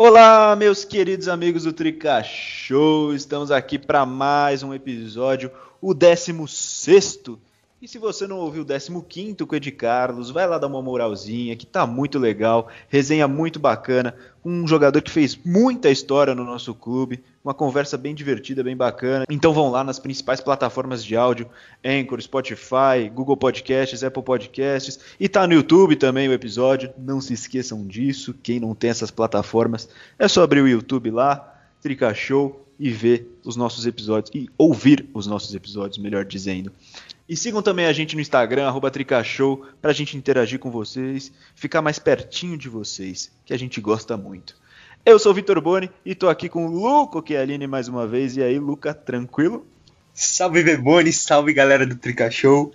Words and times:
Olá, 0.00 0.54
meus 0.54 0.84
queridos 0.84 1.26
amigos 1.26 1.64
do 1.64 1.72
Trica 1.72 2.22
Show. 2.22 3.12
Estamos 3.12 3.50
aqui 3.50 3.76
para 3.76 4.06
mais 4.06 4.62
um 4.62 4.72
episódio, 4.72 5.50
o 5.80 5.92
16 5.92 7.18
e 7.80 7.86
se 7.86 7.96
você 7.96 8.26
não 8.26 8.38
ouviu 8.38 8.62
o 8.62 9.02
15 9.02 9.36
com 9.36 9.54
o 9.54 9.56
Ed 9.56 9.70
Carlos, 9.70 10.30
vai 10.30 10.48
lá 10.48 10.58
dar 10.58 10.66
uma 10.66 10.82
moralzinha, 10.82 11.54
que 11.54 11.64
tá 11.64 11.86
muito 11.86 12.18
legal, 12.18 12.68
resenha 12.88 13.28
muito 13.28 13.60
bacana, 13.60 14.16
um 14.44 14.66
jogador 14.66 15.00
que 15.00 15.10
fez 15.10 15.38
muita 15.44 15.88
história 15.88 16.34
no 16.34 16.44
nosso 16.44 16.74
clube, 16.74 17.22
uma 17.44 17.54
conversa 17.54 17.96
bem 17.96 18.16
divertida, 18.16 18.64
bem 18.64 18.76
bacana. 18.76 19.24
Então 19.30 19.52
vão 19.52 19.70
lá 19.70 19.84
nas 19.84 20.00
principais 20.00 20.40
plataformas 20.40 21.04
de 21.04 21.16
áudio, 21.16 21.48
Anchor, 21.84 22.20
Spotify, 22.20 23.08
Google 23.14 23.36
Podcasts, 23.36 24.02
Apple 24.02 24.24
Podcasts, 24.24 24.98
e 25.20 25.28
tá 25.28 25.46
no 25.46 25.54
YouTube 25.54 25.94
também 25.94 26.28
o 26.28 26.32
episódio. 26.32 26.92
Não 26.98 27.20
se 27.20 27.32
esqueçam 27.32 27.86
disso, 27.86 28.34
quem 28.42 28.58
não 28.58 28.74
tem 28.74 28.90
essas 28.90 29.12
plataformas, 29.12 29.88
é 30.18 30.26
só 30.26 30.42
abrir 30.42 30.62
o 30.62 30.68
YouTube 30.68 31.12
lá, 31.12 31.54
Trica 31.80 32.12
Show 32.12 32.64
e 32.78 32.90
ver 32.90 33.38
os 33.44 33.56
nossos 33.56 33.86
episódios 33.86 34.30
e 34.34 34.48
ouvir 34.56 35.08
os 35.12 35.26
nossos 35.26 35.54
episódios, 35.54 35.98
melhor 35.98 36.24
dizendo. 36.24 36.72
E 37.28 37.36
sigam 37.36 37.60
também 37.60 37.84
a 37.84 37.92
gente 37.92 38.14
no 38.14 38.22
Instagram, 38.22 38.66
arroba 38.66 38.90
Tricashow, 38.90 39.66
pra 39.82 39.92
gente 39.92 40.16
interagir 40.16 40.58
com 40.58 40.70
vocês, 40.70 41.30
ficar 41.54 41.82
mais 41.82 41.98
pertinho 41.98 42.56
de 42.56 42.68
vocês, 42.70 43.30
que 43.44 43.52
a 43.52 43.58
gente 43.58 43.80
gosta 43.80 44.16
muito. 44.16 44.56
Eu 45.04 45.18
sou 45.18 45.32
o 45.32 45.34
Vitor 45.34 45.60
Boni 45.60 45.90
e 46.04 46.14
tô 46.14 46.28
aqui 46.28 46.48
com 46.48 46.66
o 46.66 46.70
Luco 46.70 47.22
Chialine 47.26 47.66
mais 47.66 47.86
uma 47.86 48.06
vez. 48.06 48.36
E 48.36 48.42
aí, 48.42 48.58
Luca, 48.58 48.94
tranquilo? 48.94 49.66
Salve 50.14 50.62
Beboni, 50.62 51.12
salve 51.12 51.52
galera 51.52 51.86
do 51.86 51.96
Tricashow. 51.96 52.72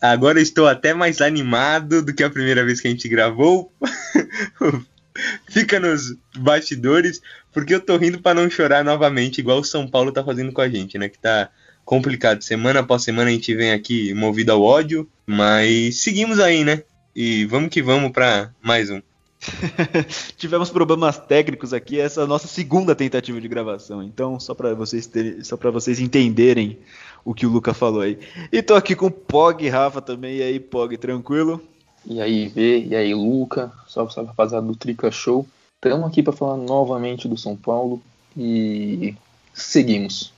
Agora 0.00 0.40
estou 0.40 0.68
até 0.68 0.92
mais 0.92 1.20
animado 1.20 2.02
do 2.02 2.14
que 2.14 2.22
a 2.22 2.30
primeira 2.30 2.64
vez 2.64 2.80
que 2.80 2.88
a 2.88 2.90
gente 2.90 3.08
gravou. 3.08 3.72
Fica 5.48 5.80
nos 5.80 6.14
bastidores, 6.36 7.20
porque 7.52 7.74
eu 7.74 7.80
tô 7.80 7.96
rindo 7.96 8.20
para 8.20 8.34
não 8.34 8.50
chorar 8.50 8.84
novamente, 8.84 9.38
igual 9.38 9.60
o 9.60 9.64
São 9.64 9.88
Paulo 9.88 10.12
tá 10.12 10.22
fazendo 10.22 10.52
com 10.52 10.60
a 10.60 10.68
gente, 10.68 10.98
né? 10.98 11.08
Que 11.08 11.18
tá 11.18 11.50
complicado. 11.86 12.42
Semana 12.42 12.80
após 12.80 13.02
semana 13.04 13.30
a 13.30 13.32
gente 13.32 13.54
vem 13.54 13.72
aqui 13.72 14.12
movido 14.12 14.52
ao 14.52 14.60
ódio, 14.60 15.08
mas 15.24 16.02
seguimos 16.02 16.38
aí, 16.38 16.64
né? 16.64 16.82
E 17.14 17.46
vamos 17.46 17.70
que 17.70 17.80
vamos 17.80 18.10
para 18.10 18.52
mais 18.60 18.90
um. 18.90 19.00
Tivemos 20.36 20.68
problemas 20.68 21.16
técnicos 21.16 21.72
aqui, 21.72 22.00
essa 22.00 22.20
é 22.20 22.24
a 22.24 22.26
nossa 22.26 22.48
segunda 22.48 22.94
tentativa 22.94 23.40
de 23.40 23.48
gravação. 23.48 24.02
Então, 24.02 24.38
só 24.40 24.52
para 24.52 24.74
vocês 24.74 25.06
terem, 25.06 25.42
só 25.44 25.56
para 25.56 25.70
vocês 25.70 26.00
entenderem 26.00 26.76
o 27.24 27.32
que 27.32 27.46
o 27.46 27.50
Luca 27.50 27.72
falou 27.72 28.00
aí. 28.00 28.18
E 28.52 28.60
tô 28.62 28.74
aqui 28.74 28.94
com 28.94 29.06
o 29.06 29.10
Pog 29.10 29.64
e 29.64 29.68
Rafa 29.68 30.02
também. 30.02 30.36
E 30.36 30.42
aí, 30.42 30.60
Pog, 30.60 30.96
tranquilo? 30.98 31.62
E 32.04 32.20
aí, 32.20 32.48
V, 32.48 32.86
e 32.88 32.96
aí, 32.96 33.14
Luca, 33.14 33.72
salve, 33.88 34.12
salve 34.12 34.28
rapaziada 34.28 34.66
do 34.66 34.76
Trica 34.76 35.10
Show. 35.10 35.46
Estamos 35.76 36.08
aqui 36.08 36.22
para 36.22 36.32
falar 36.32 36.56
novamente 36.56 37.28
do 37.28 37.36
São 37.36 37.56
Paulo 37.56 38.02
e 38.36 39.14
seguimos. 39.54 40.35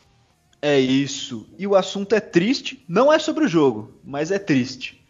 É 0.61 0.79
isso. 0.79 1.47
E 1.57 1.67
o 1.67 1.77
assunto 1.77 2.15
é 2.15 2.21
triste. 2.21 2.85
Não 2.89 3.13
é 3.13 3.19
sobre 3.19 3.45
o 3.45 3.49
jogo, 3.49 3.93
mas 4.05 4.31
é 4.31 4.39
triste. 4.39 5.01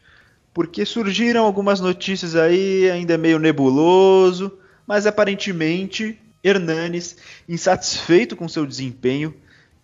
Porque 0.53 0.85
surgiram 0.85 1.45
algumas 1.45 1.81
notícias 1.81 2.37
aí, 2.37 2.91
ainda 2.91 3.15
é 3.15 3.19
meio 3.19 3.39
nebuloso, 3.39 4.59
mas 4.87 5.07
aparentemente 5.07 6.19
Hernanes, 6.43 7.17
insatisfeito 7.49 8.37
com 8.37 8.49
seu 8.49 8.67
desempenho, 8.67 9.35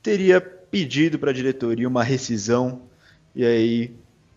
teria 0.02 0.40
pedido 0.40 1.18
para 1.18 1.30
a 1.30 1.34
diretoria 1.34 1.88
uma 1.88 2.02
rescisão 2.02 2.82
e 3.34 3.44
aí 3.44 3.92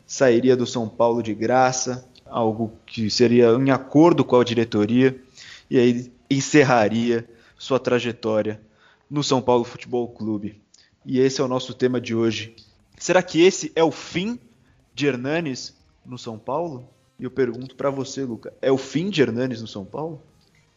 sairia 0.05 0.55
do 0.55 0.65
São 0.65 0.87
Paulo 0.87 1.21
de 1.21 1.33
graça, 1.33 2.07
algo 2.25 2.73
que 2.85 3.09
seria 3.09 3.49
em 3.53 3.71
acordo 3.71 4.23
com 4.23 4.39
a 4.39 4.43
diretoria 4.43 5.19
e 5.69 5.77
aí 5.77 6.11
encerraria 6.29 7.27
sua 7.57 7.79
trajetória 7.79 8.61
no 9.09 9.23
São 9.23 9.41
Paulo 9.41 9.63
Futebol 9.63 10.07
Clube 10.07 10.61
e 11.07 11.21
esse 11.21 11.39
é 11.39 11.43
o 11.43 11.47
nosso 11.47 11.73
tema 11.73 12.01
de 12.01 12.13
hoje. 12.13 12.53
Será 12.97 13.23
que 13.23 13.41
esse 13.41 13.71
é 13.75 13.83
o 13.83 13.91
fim 13.91 14.37
de 14.93 15.07
Hernanes 15.07 15.73
no 16.05 16.17
São 16.17 16.37
Paulo? 16.37 16.89
E 17.17 17.23
eu 17.23 17.31
pergunto 17.31 17.75
para 17.75 17.89
você, 17.89 18.23
Luca, 18.23 18.53
é 18.61 18.69
o 18.69 18.77
fim 18.77 19.09
de 19.09 19.21
Hernanes 19.21 19.61
no 19.61 19.67
São 19.67 19.85
Paulo? 19.85 20.21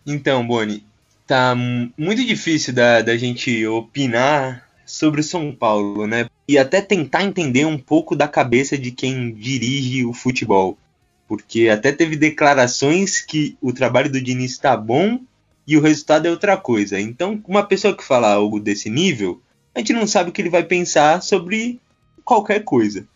Então, 0.06 0.46
Boni, 0.46 0.84
tá 1.26 1.54
muito 1.98 2.24
difícil 2.24 2.72
da, 2.72 3.02
da 3.02 3.16
gente 3.16 3.66
opinar 3.66 4.68
sobre 4.86 5.20
o 5.20 5.24
São 5.24 5.52
Paulo, 5.52 6.06
né? 6.06 6.28
E 6.46 6.56
até 6.56 6.80
tentar 6.80 7.24
entender 7.24 7.64
um 7.64 7.78
pouco 7.78 8.14
da 8.14 8.28
cabeça 8.28 8.78
de 8.78 8.92
quem 8.92 9.34
dirige 9.34 10.04
o 10.04 10.12
futebol. 10.12 10.78
Porque 11.26 11.68
até 11.68 11.90
teve 11.90 12.16
declarações 12.16 13.20
que 13.20 13.56
o 13.60 13.72
trabalho 13.72 14.10
do 14.10 14.20
Diniz 14.20 14.52
está 14.52 14.76
bom 14.76 15.20
e 15.66 15.76
o 15.76 15.80
resultado 15.80 16.26
é 16.26 16.30
outra 16.30 16.56
coisa. 16.56 17.00
Então, 17.00 17.40
uma 17.46 17.64
pessoa 17.64 17.96
que 17.96 18.04
fala 18.04 18.32
algo 18.32 18.58
desse 18.58 18.88
nível, 18.90 19.40
a 19.74 19.78
gente 19.78 19.92
não 19.92 20.06
sabe 20.06 20.30
o 20.30 20.32
que 20.32 20.42
ele 20.42 20.50
vai 20.50 20.64
pensar 20.64 21.22
sobre 21.22 21.80
qualquer 22.24 22.64
coisa. 22.64 23.06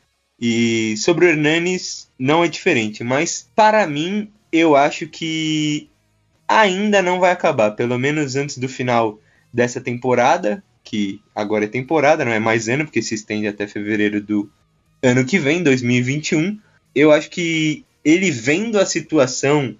E 0.40 0.96
sobre 0.96 1.26
o 1.26 1.28
Hernanes 1.28 2.10
não 2.18 2.44
é 2.44 2.48
diferente, 2.48 3.04
mas 3.04 3.48
para 3.54 3.86
mim 3.86 4.30
eu 4.52 4.76
acho 4.76 5.06
que 5.06 5.88
ainda 6.46 7.00
não 7.02 7.18
vai 7.18 7.32
acabar, 7.32 7.72
pelo 7.72 7.98
menos 7.98 8.36
antes 8.36 8.58
do 8.58 8.68
final 8.68 9.18
dessa 9.52 9.80
temporada, 9.80 10.62
que 10.82 11.20
agora 11.34 11.64
é 11.64 11.68
temporada, 11.68 12.24
não 12.24 12.32
é 12.32 12.38
mais 12.38 12.68
ano, 12.68 12.84
porque 12.84 13.00
se 13.00 13.14
estende 13.14 13.48
até 13.48 13.66
fevereiro 13.66 14.20
do 14.20 14.50
ano 15.02 15.24
que 15.24 15.38
vem, 15.38 15.62
2021. 15.62 16.58
Eu 16.94 17.10
acho 17.10 17.30
que 17.30 17.84
ele 18.04 18.30
vendo 18.30 18.78
a 18.78 18.86
situação 18.86 19.76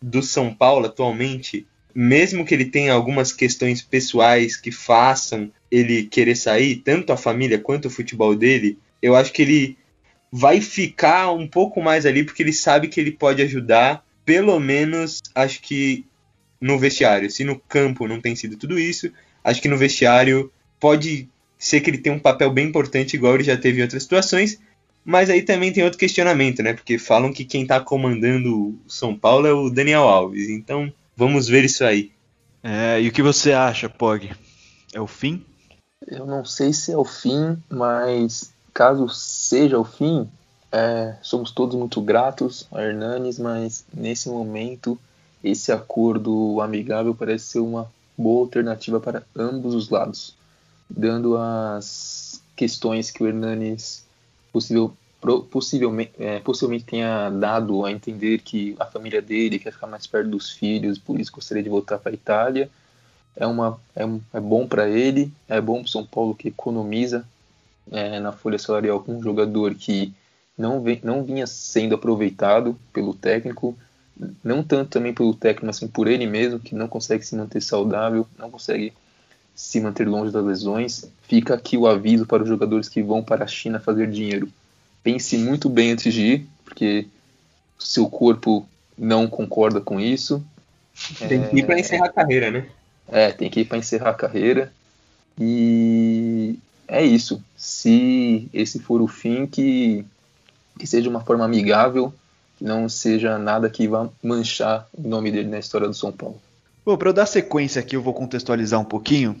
do 0.00 0.22
São 0.22 0.54
Paulo 0.54 0.86
atualmente, 0.86 1.66
mesmo 2.00 2.44
que 2.44 2.54
ele 2.54 2.66
tenha 2.66 2.92
algumas 2.92 3.32
questões 3.32 3.82
pessoais 3.82 4.56
que 4.56 4.70
façam 4.70 5.50
ele 5.68 6.04
querer 6.04 6.36
sair, 6.36 6.76
tanto 6.76 7.12
a 7.12 7.16
família 7.16 7.58
quanto 7.58 7.86
o 7.86 7.90
futebol 7.90 8.36
dele, 8.36 8.78
eu 9.02 9.16
acho 9.16 9.32
que 9.32 9.42
ele 9.42 9.76
vai 10.30 10.60
ficar 10.60 11.32
um 11.32 11.48
pouco 11.48 11.82
mais 11.82 12.06
ali 12.06 12.22
porque 12.22 12.40
ele 12.40 12.52
sabe 12.52 12.86
que 12.86 13.00
ele 13.00 13.10
pode 13.10 13.42
ajudar, 13.42 14.06
pelo 14.24 14.60
menos 14.60 15.20
acho 15.34 15.60
que 15.60 16.06
no 16.60 16.78
vestiário. 16.78 17.28
Se 17.32 17.42
no 17.42 17.58
campo 17.58 18.06
não 18.06 18.20
tem 18.20 18.36
sido 18.36 18.56
tudo 18.56 18.78
isso, 18.78 19.10
acho 19.42 19.60
que 19.60 19.66
no 19.66 19.76
vestiário 19.76 20.52
pode 20.78 21.28
ser 21.58 21.80
que 21.80 21.90
ele 21.90 21.98
tenha 21.98 22.14
um 22.14 22.20
papel 22.20 22.52
bem 22.52 22.68
importante, 22.68 23.14
igual 23.14 23.34
ele 23.34 23.42
já 23.42 23.56
teve 23.56 23.80
em 23.80 23.82
outras 23.82 24.04
situações. 24.04 24.60
Mas 25.04 25.28
aí 25.30 25.42
também 25.42 25.72
tem 25.72 25.82
outro 25.82 25.98
questionamento, 25.98 26.62
né? 26.62 26.74
Porque 26.74 26.96
falam 26.96 27.32
que 27.32 27.44
quem 27.44 27.66
tá 27.66 27.80
comandando 27.80 28.56
o 28.56 28.78
São 28.86 29.18
Paulo 29.18 29.48
é 29.48 29.52
o 29.52 29.68
Daniel 29.68 30.02
Alves. 30.02 30.48
Então, 30.48 30.92
vamos 31.18 31.48
ver 31.48 31.64
isso 31.64 31.84
aí. 31.84 32.12
É, 32.62 33.02
e 33.02 33.08
o 33.08 33.12
que 33.12 33.22
você 33.22 33.52
acha, 33.52 33.88
Pog? 33.88 34.30
É 34.94 35.00
o 35.00 35.06
fim? 35.08 35.44
Eu 36.06 36.24
não 36.24 36.44
sei 36.44 36.72
se 36.72 36.92
é 36.92 36.96
o 36.96 37.04
fim, 37.04 37.60
mas 37.68 38.52
caso 38.72 39.08
seja 39.08 39.76
o 39.76 39.84
fim, 39.84 40.28
é, 40.70 41.16
somos 41.20 41.50
todos 41.50 41.74
muito 41.74 42.00
gratos 42.00 42.68
a 42.70 42.80
Hernanes, 42.82 43.36
mas 43.36 43.84
nesse 43.92 44.28
momento 44.28 44.96
esse 45.42 45.72
acordo 45.72 46.60
amigável 46.60 47.12
parece 47.16 47.46
ser 47.46 47.58
uma 47.58 47.90
boa 48.16 48.42
alternativa 48.42 49.00
para 49.00 49.24
ambos 49.34 49.74
os 49.74 49.90
lados, 49.90 50.36
dando 50.88 51.36
as 51.36 52.40
questões 52.54 53.10
que 53.10 53.24
o 53.24 53.26
Hernanes 53.26 54.04
possível, 54.52 54.96
possivelmente, 55.50 56.12
é, 56.18 56.38
possivelmente 56.40 56.84
tenha 56.84 57.30
dado 57.30 57.84
a 57.84 57.90
entender 57.90 58.40
que 58.40 58.76
a 58.78 58.86
família 58.86 59.20
dele 59.20 59.58
quer 59.58 59.72
ficar 59.72 59.86
mais 59.86 60.06
perto 60.06 60.30
dos 60.30 60.50
filhos, 60.50 60.98
por 60.98 61.18
isso 61.20 61.32
gostaria 61.32 61.62
de 61.62 61.68
voltar 61.68 61.98
para 61.98 62.12
a 62.12 62.14
Itália 62.14 62.70
é, 63.38 63.46
uma, 63.46 63.80
é, 63.94 64.02
é 64.34 64.40
bom 64.40 64.66
para 64.66 64.88
ele, 64.88 65.32
é 65.48 65.60
bom 65.60 65.80
para 65.80 65.90
São 65.90 66.04
Paulo 66.04 66.34
que 66.34 66.48
economiza 66.48 67.24
é, 67.90 68.18
na 68.18 68.32
folha 68.32 68.58
salarial 68.58 69.00
com 69.00 69.16
um 69.16 69.22
jogador 69.22 69.74
que 69.74 70.12
não, 70.56 70.80
vem, 70.82 71.00
não 71.04 71.22
vinha 71.22 71.46
sendo 71.46 71.94
aproveitado 71.94 72.76
pelo 72.92 73.14
técnico, 73.14 73.78
não 74.42 74.62
tanto 74.64 74.90
também 74.90 75.14
pelo 75.14 75.32
técnico, 75.32 75.66
mas 75.66 75.76
sim 75.76 75.86
por 75.86 76.08
ele 76.08 76.26
mesmo, 76.26 76.58
que 76.58 76.74
não 76.74 76.88
consegue 76.88 77.24
se 77.24 77.36
manter 77.36 77.62
saudável, 77.62 78.26
não 78.36 78.50
consegue 78.50 78.92
se 79.54 79.80
manter 79.80 80.08
longe 80.08 80.32
das 80.32 80.44
lesões. 80.44 81.04
Fica 81.22 81.54
aqui 81.54 81.76
o 81.76 81.86
aviso 81.86 82.26
para 82.26 82.42
os 82.42 82.48
jogadores 82.48 82.88
que 82.88 83.02
vão 83.02 83.22
para 83.22 83.44
a 83.44 83.48
China 83.48 83.78
fazer 83.78 84.10
dinheiro. 84.10 84.48
Pense 85.02 85.36
muito 85.38 85.68
bem 85.68 85.92
antes 85.92 86.12
de 86.12 86.22
ir, 86.22 86.48
porque 86.64 87.06
seu 87.78 88.08
corpo 88.08 88.68
não 88.96 89.28
concorda 89.28 89.80
com 89.80 90.00
isso. 90.00 90.44
Tem 91.28 91.48
que 91.48 91.58
ir 91.58 91.66
para 91.66 91.78
encerrar 91.78 92.06
a 92.06 92.12
carreira, 92.12 92.50
né? 92.50 92.66
É, 93.06 93.30
tem 93.30 93.48
que 93.48 93.60
ir 93.60 93.64
para 93.64 93.78
encerrar 93.78 94.10
a 94.10 94.14
carreira. 94.14 94.72
E 95.38 96.58
é 96.86 97.04
isso. 97.04 97.42
Se 97.56 98.48
esse 98.52 98.80
for 98.80 99.00
o 99.00 99.06
fim, 99.06 99.46
que, 99.46 100.04
que 100.78 100.86
seja 100.86 101.08
uma 101.08 101.20
forma 101.20 101.44
amigável, 101.44 102.12
que 102.58 102.64
não 102.64 102.88
seja 102.88 103.38
nada 103.38 103.70
que 103.70 103.86
vá 103.86 104.08
manchar 104.22 104.88
o 104.92 105.08
nome 105.08 105.30
dele 105.30 105.48
na 105.48 105.58
história 105.58 105.86
do 105.86 105.94
São 105.94 106.10
Paulo. 106.10 106.40
Bom, 106.84 106.96
para 106.96 107.10
eu 107.10 107.12
dar 107.12 107.26
sequência 107.26 107.80
aqui, 107.80 107.94
eu 107.94 108.02
vou 108.02 108.14
contextualizar 108.14 108.80
um 108.80 108.84
pouquinho. 108.84 109.36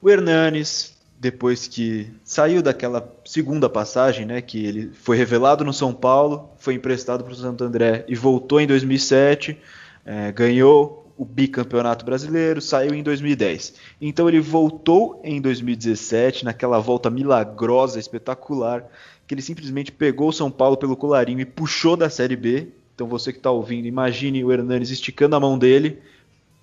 O 0.00 0.08
Hernanes, 0.08 0.94
depois 1.18 1.66
que 1.66 2.10
saiu 2.24 2.62
daquela 2.62 3.00
segunda 3.30 3.70
passagem, 3.70 4.26
né, 4.26 4.40
que 4.40 4.66
ele 4.66 4.90
foi 4.92 5.16
revelado 5.16 5.64
no 5.64 5.72
São 5.72 5.94
Paulo, 5.94 6.50
foi 6.58 6.74
emprestado 6.74 7.22
para 7.22 7.32
o 7.32 7.36
Santo 7.36 7.62
André 7.62 8.04
e 8.08 8.16
voltou 8.16 8.60
em 8.60 8.66
2007, 8.66 9.56
é, 10.04 10.32
ganhou 10.32 11.06
o 11.16 11.24
bicampeonato 11.24 12.04
brasileiro, 12.04 12.60
saiu 12.60 12.92
em 12.92 13.04
2010. 13.04 13.74
Então 14.00 14.28
ele 14.28 14.40
voltou 14.40 15.20
em 15.22 15.40
2017, 15.40 16.44
naquela 16.44 16.80
volta 16.80 17.08
milagrosa, 17.08 18.00
espetacular, 18.00 18.84
que 19.28 19.34
ele 19.34 19.42
simplesmente 19.42 19.92
pegou 19.92 20.30
o 20.30 20.32
São 20.32 20.50
Paulo 20.50 20.76
pelo 20.76 20.96
colarinho 20.96 21.38
e 21.38 21.44
puxou 21.44 21.96
da 21.96 22.10
Série 22.10 22.34
B. 22.34 22.66
Então 22.96 23.06
você 23.06 23.32
que 23.32 23.38
está 23.38 23.52
ouvindo, 23.52 23.86
imagine 23.86 24.42
o 24.42 24.50
Hernanes 24.50 24.90
esticando 24.90 25.36
a 25.36 25.40
mão 25.40 25.56
dele, 25.56 26.00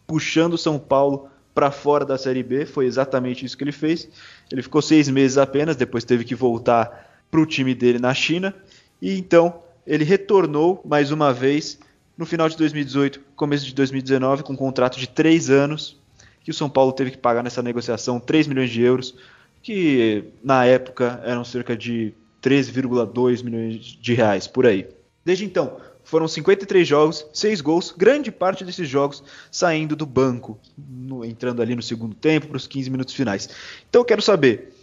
puxando 0.05 0.55
o 0.55 0.57
São 0.57 0.77
Paulo 0.77 1.29
para 1.57 1.71
fora 1.71 2.05
da 2.05 2.19
Série 2.19 2.43
B. 2.43 2.67
Foi 2.67 2.85
exatamente 2.85 3.43
isso 3.43 3.57
que 3.57 3.63
ele 3.63 3.71
fez. 3.71 4.07
Ele 4.51 4.61
ficou 4.61 4.79
seis 4.79 5.09
meses 5.09 5.39
apenas, 5.39 5.75
depois 5.75 6.03
teve 6.03 6.23
que 6.23 6.35
voltar 6.35 7.25
para 7.31 7.41
o 7.41 7.47
time 7.47 7.73
dele 7.73 7.97
na 7.97 8.13
China. 8.13 8.53
E 9.01 9.17
então 9.17 9.63
ele 9.85 10.03
retornou 10.03 10.79
mais 10.85 11.09
uma 11.09 11.33
vez 11.33 11.79
no 12.15 12.27
final 12.27 12.47
de 12.47 12.55
2018, 12.57 13.21
começo 13.35 13.65
de 13.65 13.73
2019, 13.73 14.43
com 14.43 14.53
um 14.53 14.55
contrato 14.55 14.99
de 14.99 15.09
três 15.09 15.49
anos, 15.49 15.99
que 16.43 16.51
o 16.51 16.53
São 16.53 16.69
Paulo 16.69 16.91
teve 16.91 17.09
que 17.09 17.17
pagar 17.17 17.43
nessa 17.43 17.63
negociação 17.63 18.19
3 18.19 18.45
milhões 18.45 18.69
de 18.69 18.83
euros, 18.83 19.15
que 19.63 20.25
na 20.43 20.63
época 20.63 21.19
eram 21.25 21.43
cerca 21.43 21.75
de 21.75 22.13
13,2 22.39 23.43
milhões 23.43 23.97
de 23.99 24.13
reais 24.13 24.45
por 24.45 24.67
aí. 24.67 24.87
Desde 25.25 25.43
então, 25.43 25.77
foram 26.07 26.25
53 26.25 26.87
jogos, 26.87 27.25
6 27.33 27.59
gols, 27.59 27.93
grande 27.95 28.31
parte 28.31 28.63
desses 28.63 28.87
jogos 28.87 29.21
saindo 29.51 29.93
do 29.93 30.05
banco, 30.05 30.57
no, 30.77 31.25
entrando 31.25 31.61
ali 31.61 31.75
no 31.75 31.81
segundo 31.81 32.15
tempo, 32.15 32.47
para 32.47 32.55
os 32.55 32.65
15 32.65 32.89
minutos 32.89 33.13
finais. 33.13 33.49
Então 33.89 34.01
eu 34.01 34.05
quero 34.05 34.21
saber, 34.21 34.73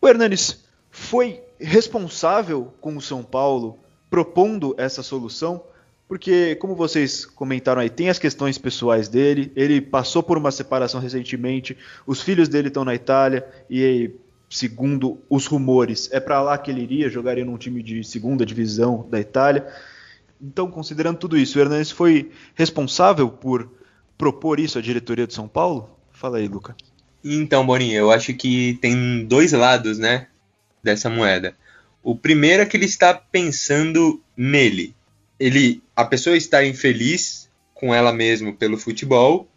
o 0.00 0.08
Hernanes 0.08 0.64
foi 0.90 1.42
responsável 1.60 2.72
com 2.80 2.96
o 2.96 3.02
São 3.02 3.22
Paulo 3.22 3.78
propondo 4.08 4.74
essa 4.78 5.02
solução? 5.02 5.62
Porque, 6.08 6.54
como 6.54 6.74
vocês 6.74 7.26
comentaram 7.26 7.82
aí, 7.82 7.90
tem 7.90 8.08
as 8.08 8.18
questões 8.18 8.56
pessoais 8.56 9.06
dele, 9.06 9.52
ele 9.54 9.82
passou 9.82 10.22
por 10.22 10.38
uma 10.38 10.50
separação 10.50 10.98
recentemente, 10.98 11.76
os 12.06 12.22
filhos 12.22 12.48
dele 12.48 12.68
estão 12.68 12.86
na 12.86 12.94
Itália 12.94 13.46
e, 13.68 14.12
segundo 14.48 15.18
os 15.28 15.46
rumores, 15.46 16.08
é 16.10 16.18
para 16.18 16.40
lá 16.40 16.56
que 16.56 16.70
ele 16.70 16.80
iria, 16.80 17.10
jogaria 17.10 17.44
num 17.44 17.58
time 17.58 17.82
de 17.82 18.02
segunda 18.02 18.46
divisão 18.46 19.06
da 19.10 19.20
Itália. 19.20 19.66
Então, 20.40 20.70
considerando 20.70 21.18
tudo 21.18 21.36
isso, 21.36 21.58
o 21.58 21.62
Hernandes 21.62 21.90
foi 21.90 22.30
responsável 22.54 23.28
por 23.28 23.70
propor 24.16 24.60
isso 24.60 24.78
à 24.78 24.82
diretoria 24.82 25.26
de 25.26 25.34
São 25.34 25.48
Paulo? 25.48 25.90
Fala 26.12 26.38
aí, 26.38 26.48
Luca. 26.48 26.76
Então, 27.24 27.66
Boninho, 27.66 27.96
eu 27.96 28.10
acho 28.10 28.32
que 28.34 28.78
tem 28.80 29.24
dois 29.24 29.52
lados, 29.52 29.98
né, 29.98 30.28
dessa 30.82 31.10
moeda. 31.10 31.54
O 32.02 32.16
primeiro 32.16 32.62
é 32.62 32.66
que 32.66 32.76
ele 32.76 32.86
está 32.86 33.12
pensando 33.12 34.22
nele, 34.36 34.94
ele 35.38 35.82
a 35.94 36.04
pessoa 36.04 36.36
estar 36.36 36.64
infeliz 36.64 37.48
com 37.74 37.94
ela 37.94 38.12
mesma 38.12 38.52
pelo 38.52 38.76
futebol 38.76 39.48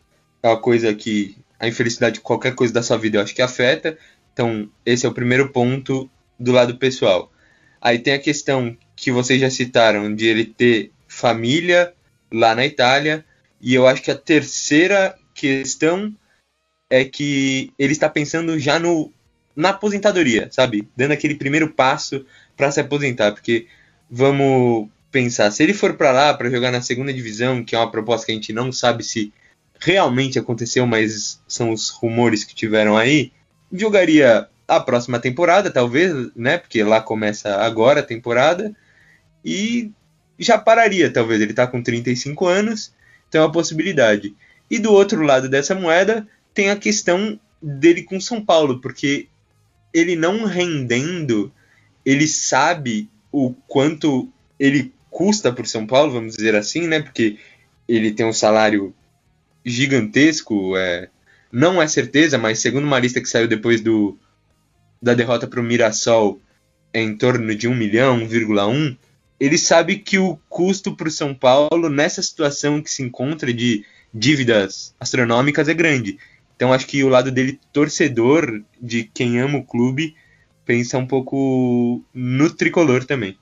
é 0.43 0.47
uma 0.47 0.59
coisa 0.59 0.93
que 0.93 1.37
a 1.59 1.67
infelicidade 1.67 2.15
de 2.15 2.21
qualquer 2.21 2.55
coisa 2.55 2.73
da 2.73 2.83
sua 2.83 2.97
vida 2.97 3.17
eu 3.17 3.21
acho 3.21 3.35
que 3.35 3.41
afeta. 3.41 3.97
Então, 4.33 4.69
esse 4.85 5.05
é 5.05 5.09
o 5.09 5.13
primeiro 5.13 5.49
ponto 5.49 6.09
do 6.39 6.51
lado 6.51 6.77
pessoal. 6.77 7.31
Aí 7.79 7.99
tem 7.99 8.13
a 8.13 8.19
questão 8.19 8.75
que 9.01 9.11
vocês 9.11 9.41
já 9.41 9.49
citaram 9.49 10.13
de 10.13 10.27
ele 10.27 10.45
ter 10.45 10.91
família 11.07 11.91
lá 12.31 12.53
na 12.53 12.63
Itália, 12.63 13.25
e 13.59 13.73
eu 13.73 13.87
acho 13.87 13.99
que 14.03 14.11
a 14.11 14.15
terceira 14.15 15.17
questão 15.33 16.15
é 16.87 17.03
que 17.03 17.73
ele 17.79 17.93
está 17.93 18.07
pensando 18.07 18.59
já 18.59 18.77
no 18.77 19.11
na 19.55 19.69
aposentadoria, 19.69 20.49
sabe? 20.51 20.87
Dando 20.95 21.13
aquele 21.13 21.33
primeiro 21.33 21.73
passo 21.73 22.23
para 22.55 22.71
se 22.71 22.79
aposentar, 22.79 23.31
porque 23.31 23.65
vamos 24.09 24.87
pensar, 25.11 25.49
se 25.51 25.63
ele 25.63 25.73
for 25.73 25.95
para 25.95 26.11
lá 26.11 26.33
para 26.35 26.49
jogar 26.51 26.71
na 26.71 26.81
segunda 26.81 27.11
divisão, 27.11 27.63
que 27.63 27.75
é 27.75 27.79
uma 27.79 27.91
proposta 27.91 28.27
que 28.27 28.31
a 28.31 28.35
gente 28.35 28.53
não 28.53 28.71
sabe 28.71 29.03
se 29.03 29.33
realmente 29.79 30.37
aconteceu, 30.37 30.85
mas 30.85 31.41
são 31.47 31.71
os 31.71 31.89
rumores 31.89 32.43
que 32.43 32.53
tiveram 32.53 32.95
aí, 32.95 33.31
jogaria 33.73 34.47
a 34.67 34.79
próxima 34.79 35.19
temporada, 35.19 35.71
talvez, 35.71 36.13
né? 36.35 36.59
Porque 36.59 36.83
lá 36.83 37.01
começa 37.01 37.55
agora 37.57 38.01
a 38.01 38.03
temporada 38.03 38.71
e 39.43 39.91
já 40.39 40.57
pararia, 40.57 41.11
talvez. 41.11 41.41
Ele 41.41 41.53
tá 41.53 41.67
com 41.67 41.81
35 41.81 42.45
anos, 42.47 42.93
então 43.27 43.41
é 43.41 43.45
uma 43.45 43.51
possibilidade. 43.51 44.35
E 44.69 44.79
do 44.79 44.91
outro 44.91 45.21
lado 45.21 45.49
dessa 45.49 45.75
moeda 45.75 46.27
tem 46.53 46.69
a 46.69 46.75
questão 46.75 47.39
dele 47.61 48.03
com 48.03 48.19
São 48.19 48.43
Paulo, 48.43 48.79
porque 48.81 49.27
ele 49.93 50.15
não 50.15 50.45
rendendo, 50.45 51.51
ele 52.05 52.27
sabe 52.27 53.09
o 53.31 53.53
quanto 53.67 54.29
ele 54.59 54.93
custa 55.09 55.53
o 55.53 55.65
São 55.65 55.85
Paulo, 55.85 56.13
vamos 56.13 56.35
dizer 56.35 56.55
assim, 56.55 56.87
né? 56.87 57.01
Porque 57.01 57.37
ele 57.87 58.11
tem 58.11 58.25
um 58.25 58.33
salário 58.33 58.95
gigantesco, 59.65 60.75
é, 60.77 61.09
não 61.51 61.81
é 61.81 61.87
certeza, 61.87 62.37
mas 62.37 62.59
segundo 62.59 62.85
uma 62.85 62.99
lista 62.99 63.21
que 63.21 63.29
saiu 63.29 63.47
depois 63.47 63.81
do, 63.81 64.17
da 65.01 65.13
derrota 65.13 65.47
para 65.47 65.59
o 65.59 65.63
Mirassol, 65.63 66.39
é 66.93 67.01
em 67.01 67.15
torno 67.15 67.53
de 67.55 67.67
1 67.67 67.75
milhão, 67.75 68.19
1,1. 68.19 68.97
Ele 69.41 69.57
sabe 69.57 69.97
que 69.97 70.19
o 70.19 70.37
custo 70.47 70.95
para 70.95 71.07
o 71.07 71.11
São 71.11 71.33
Paulo, 71.33 71.89
nessa 71.89 72.21
situação 72.21 72.79
que 72.79 72.91
se 72.91 73.01
encontra 73.01 73.51
de 73.51 73.83
dívidas 74.13 74.93
astronômicas, 74.99 75.67
é 75.67 75.73
grande. 75.73 76.19
Então 76.55 76.71
acho 76.71 76.85
que 76.85 77.03
o 77.03 77.09
lado 77.09 77.31
dele, 77.31 77.59
torcedor, 77.73 78.61
de 78.79 79.03
quem 79.03 79.39
ama 79.39 79.57
o 79.57 79.63
clube, 79.63 80.15
pensa 80.63 80.99
um 80.99 81.07
pouco 81.07 82.03
no 82.13 82.51
tricolor 82.51 83.03
também. 83.03 83.35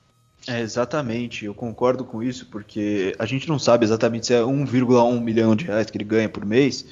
É, 0.48 0.62
exatamente, 0.62 1.44
eu 1.44 1.52
concordo 1.52 2.02
com 2.02 2.22
isso, 2.22 2.46
porque 2.46 3.14
a 3.18 3.26
gente 3.26 3.46
não 3.46 3.58
sabe 3.58 3.84
exatamente 3.84 4.28
se 4.28 4.32
é 4.32 4.40
1,1 4.40 5.20
milhão 5.20 5.54
de 5.54 5.66
reais 5.66 5.90
que 5.90 5.98
ele 5.98 6.04
ganha 6.04 6.30
por 6.30 6.46
mês, 6.46 6.86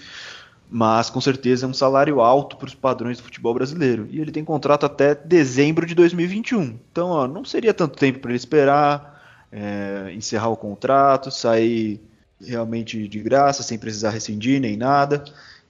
mas 0.71 1.09
com 1.09 1.21
certeza 1.21 1.65
é 1.65 1.69
um 1.69 1.75
salário 1.75 2.21
alto 2.21 2.57
para 2.57 2.67
os 2.67 2.75
padrões 2.75 3.17
do 3.17 3.25
futebol 3.25 3.55
brasileiro. 3.55 4.07
E 4.11 4.21
ele 4.21 4.31
tem 4.31 4.45
contrato 4.45 4.85
até 4.85 5.15
dezembro 5.15 5.87
de 5.87 5.95
2021. 5.95 6.79
Então, 6.93 7.09
ó, 7.09 7.27
não 7.27 7.45
seria 7.45 7.73
tanto 7.73 7.99
tempo 7.99 8.19
para 8.19 8.31
ele 8.31 8.37
esperar, 8.37 9.23
é, 9.51 10.13
encerrar 10.15 10.49
o 10.49 10.57
contrato, 10.57 11.31
sair 11.31 12.01
realmente 12.41 13.09
de 13.09 13.19
graça, 13.21 13.63
sem 13.63 13.79
precisar 13.79 14.11
rescindir 14.11 14.61
nem 14.61 14.77
nada. 14.77 15.25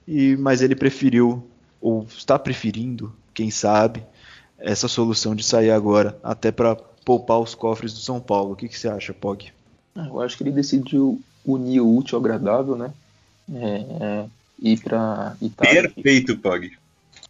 E, 0.07 0.35
mas 0.37 0.61
ele 0.61 0.75
preferiu, 0.75 1.47
ou 1.79 2.05
está 2.09 2.37
preferindo, 2.37 3.13
quem 3.33 3.49
sabe, 3.49 4.03
essa 4.57 4.87
solução 4.87 5.33
de 5.33 5.43
sair 5.43 5.71
agora, 5.71 6.19
até 6.21 6.51
para 6.51 6.75
poupar 7.05 7.39
os 7.39 7.55
cofres 7.55 7.93
do 7.93 7.99
São 7.99 8.19
Paulo. 8.19 8.51
O 8.51 8.55
que, 8.55 8.67
que 8.67 8.77
você 8.77 8.89
acha, 8.89 9.13
Pog? 9.13 9.49
Eu 9.95 10.21
acho 10.21 10.37
que 10.37 10.43
ele 10.43 10.51
decidiu 10.51 11.21
unir 11.45 11.79
o 11.79 11.95
útil 11.95 12.17
ao 12.17 12.21
agradável, 12.21 12.75
né? 12.75 12.91
É, 13.51 13.85
é, 14.01 14.25
ir 14.61 14.79
para 14.81 15.35
Itália. 15.41 15.89
Perfeito, 15.89 16.37
Pog. 16.37 16.71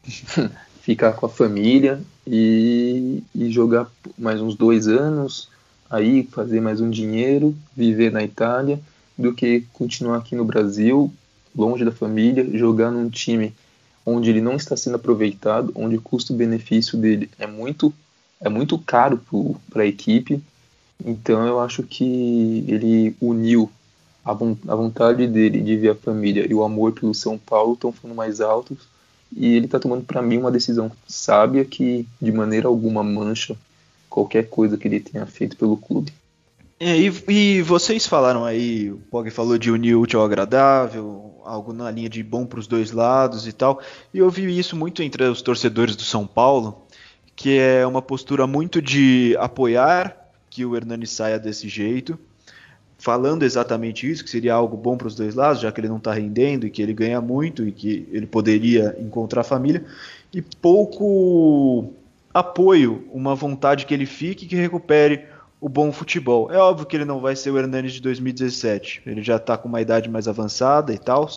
ficar 0.82 1.14
com 1.14 1.26
a 1.26 1.30
família 1.30 2.02
e, 2.26 3.22
e 3.36 3.52
jogar 3.52 3.88
mais 4.18 4.42
uns 4.42 4.56
dois 4.56 4.88
anos, 4.88 5.50
aí 5.90 6.24
fazer 6.24 6.62
mais 6.62 6.82
um 6.82 6.90
dinheiro, 6.90 7.56
viver 7.76 8.12
na 8.12 8.24
Itália, 8.24 8.80
do 9.18 9.34
que 9.34 9.66
continuar 9.74 10.18
aqui 10.18 10.36
no 10.36 10.46
Brasil, 10.46 11.14
longe 11.56 11.84
da 11.86 11.92
família, 11.92 12.58
jogar 12.58 12.90
num 12.92 13.10
time 13.10 13.54
onde 14.06 14.30
ele 14.30 14.42
não 14.42 14.56
está 14.56 14.76
sendo 14.76 14.96
aproveitado, 14.96 15.72
onde 15.76 15.98
o 15.98 16.02
custo-benefício 16.02 16.98
dele 16.98 17.30
é 17.38 17.46
muito 17.46 17.94
é 18.42 18.48
muito 18.48 18.80
caro 18.80 19.22
para 19.70 19.84
a 19.84 19.86
equipe. 19.86 20.42
Então 21.06 21.46
eu 21.46 21.60
acho 21.60 21.84
que 21.84 22.64
ele 22.68 23.16
uniu 23.20 23.70
a, 24.32 24.76
vontade 24.76 25.28
dele 25.28 25.62
de 25.62 25.76
ver 25.76 25.90
a 25.90 25.96
família 25.96 26.46
e 26.48 26.54
o 26.54 26.64
amor 26.64 26.92
pelo 26.94 27.14
São 27.14 27.38
Paulo 27.38 27.74
estão 27.74 27.92
ficando 27.92 28.14
mais 28.14 28.42
altos. 28.42 28.78
E 29.36 29.56
ele 29.56 29.66
está 29.66 29.80
tomando 29.80 30.04
para 30.04 30.22
mim 30.22 30.38
uma 30.38 30.52
decisão 30.52 30.92
sábia 31.08 31.64
que 31.64 32.08
de 32.22 32.32
maneira 32.32 32.68
alguma 32.68 33.04
mancha 33.04 33.56
qualquer 34.10 34.50
coisa 34.50 34.78
que 34.78 34.88
ele 34.88 35.00
tenha 35.00 35.26
feito 35.26 35.56
pelo 35.56 35.78
clube. 35.78 36.12
É, 36.80 36.98
e, 36.98 37.12
e, 37.28 37.62
vocês 37.62 38.08
falaram 38.08 38.46
aí, 38.46 38.90
o 38.90 38.98
Pog 39.12 39.30
falou 39.30 39.58
de 39.58 39.70
unir 39.70 39.96
o 39.96 40.02
útil 40.02 40.20
ao 40.20 40.26
agradável, 40.26 41.36
algo 41.44 41.74
na 41.74 41.92
linha 41.92 42.10
de 42.10 42.24
bom 42.24 42.46
para 42.46 42.60
os 42.60 42.68
dois 42.68 42.92
lados 42.92 43.46
e 43.46 43.52
tal. 43.52 43.82
E 44.14 44.20
eu 44.20 44.30
vi 44.30 44.58
isso 44.58 44.76
muito 44.76 45.04
entre 45.04 45.26
os 45.26 45.42
torcedores 45.42 45.96
do 45.96 46.04
São 46.04 46.26
Paulo, 46.26 46.88
que 47.36 47.58
é 47.58 47.86
uma 47.86 48.02
postura 48.02 48.48
muito 48.48 48.82
de 48.82 49.36
apoiar 49.40 50.16
que 50.50 50.66
o 50.66 50.76
Hernani 50.76 51.06
saia 51.06 51.38
desse 51.38 51.68
jeito, 51.68 52.18
falando 53.00 53.44
exatamente 53.44 54.10
isso, 54.10 54.24
que 54.24 54.30
seria 54.30 54.54
algo 54.54 54.76
bom 54.76 54.98
para 54.98 55.08
os 55.08 55.16
dois 55.16 55.34
lados, 55.34 55.62
já 55.62 55.72
que 55.72 55.80
ele 55.80 55.88
não 55.88 55.98
está 55.98 56.14
rendendo 56.14 56.68
e 56.68 56.70
que 56.70 56.82
ele 56.82 56.94
ganha 56.94 57.22
muito 57.22 57.66
e 57.66 57.72
que 57.72 58.08
ele 58.12 58.28
poderia 58.28 58.96
encontrar 59.00 59.44
família, 59.44 59.84
e 60.34 60.42
pouco 60.42 61.94
apoio, 62.34 63.08
uma 63.12 63.34
vontade 63.34 63.86
que 63.86 63.94
ele 63.94 64.06
fique 64.06 64.46
e 64.46 64.48
que 64.48 64.56
recupere 64.56 65.26
o 65.62 65.68
bom 65.68 65.92
futebol. 65.92 66.52
É 66.52 66.58
óbvio 66.58 66.86
que 66.86 66.96
ele 66.96 67.06
não 67.06 67.20
vai 67.20 67.36
ser 67.36 67.50
o 67.52 67.58
Hernani 67.58 67.90
de 67.90 68.02
2017, 68.02 69.02
ele 69.06 69.24
já 69.24 69.38
está 69.38 69.58
com 69.58 69.70
uma 69.70 69.82
idade 69.82 70.10
mais 70.10 70.28
avançada 70.28 70.94
e 70.94 70.98
tal, 70.98 71.30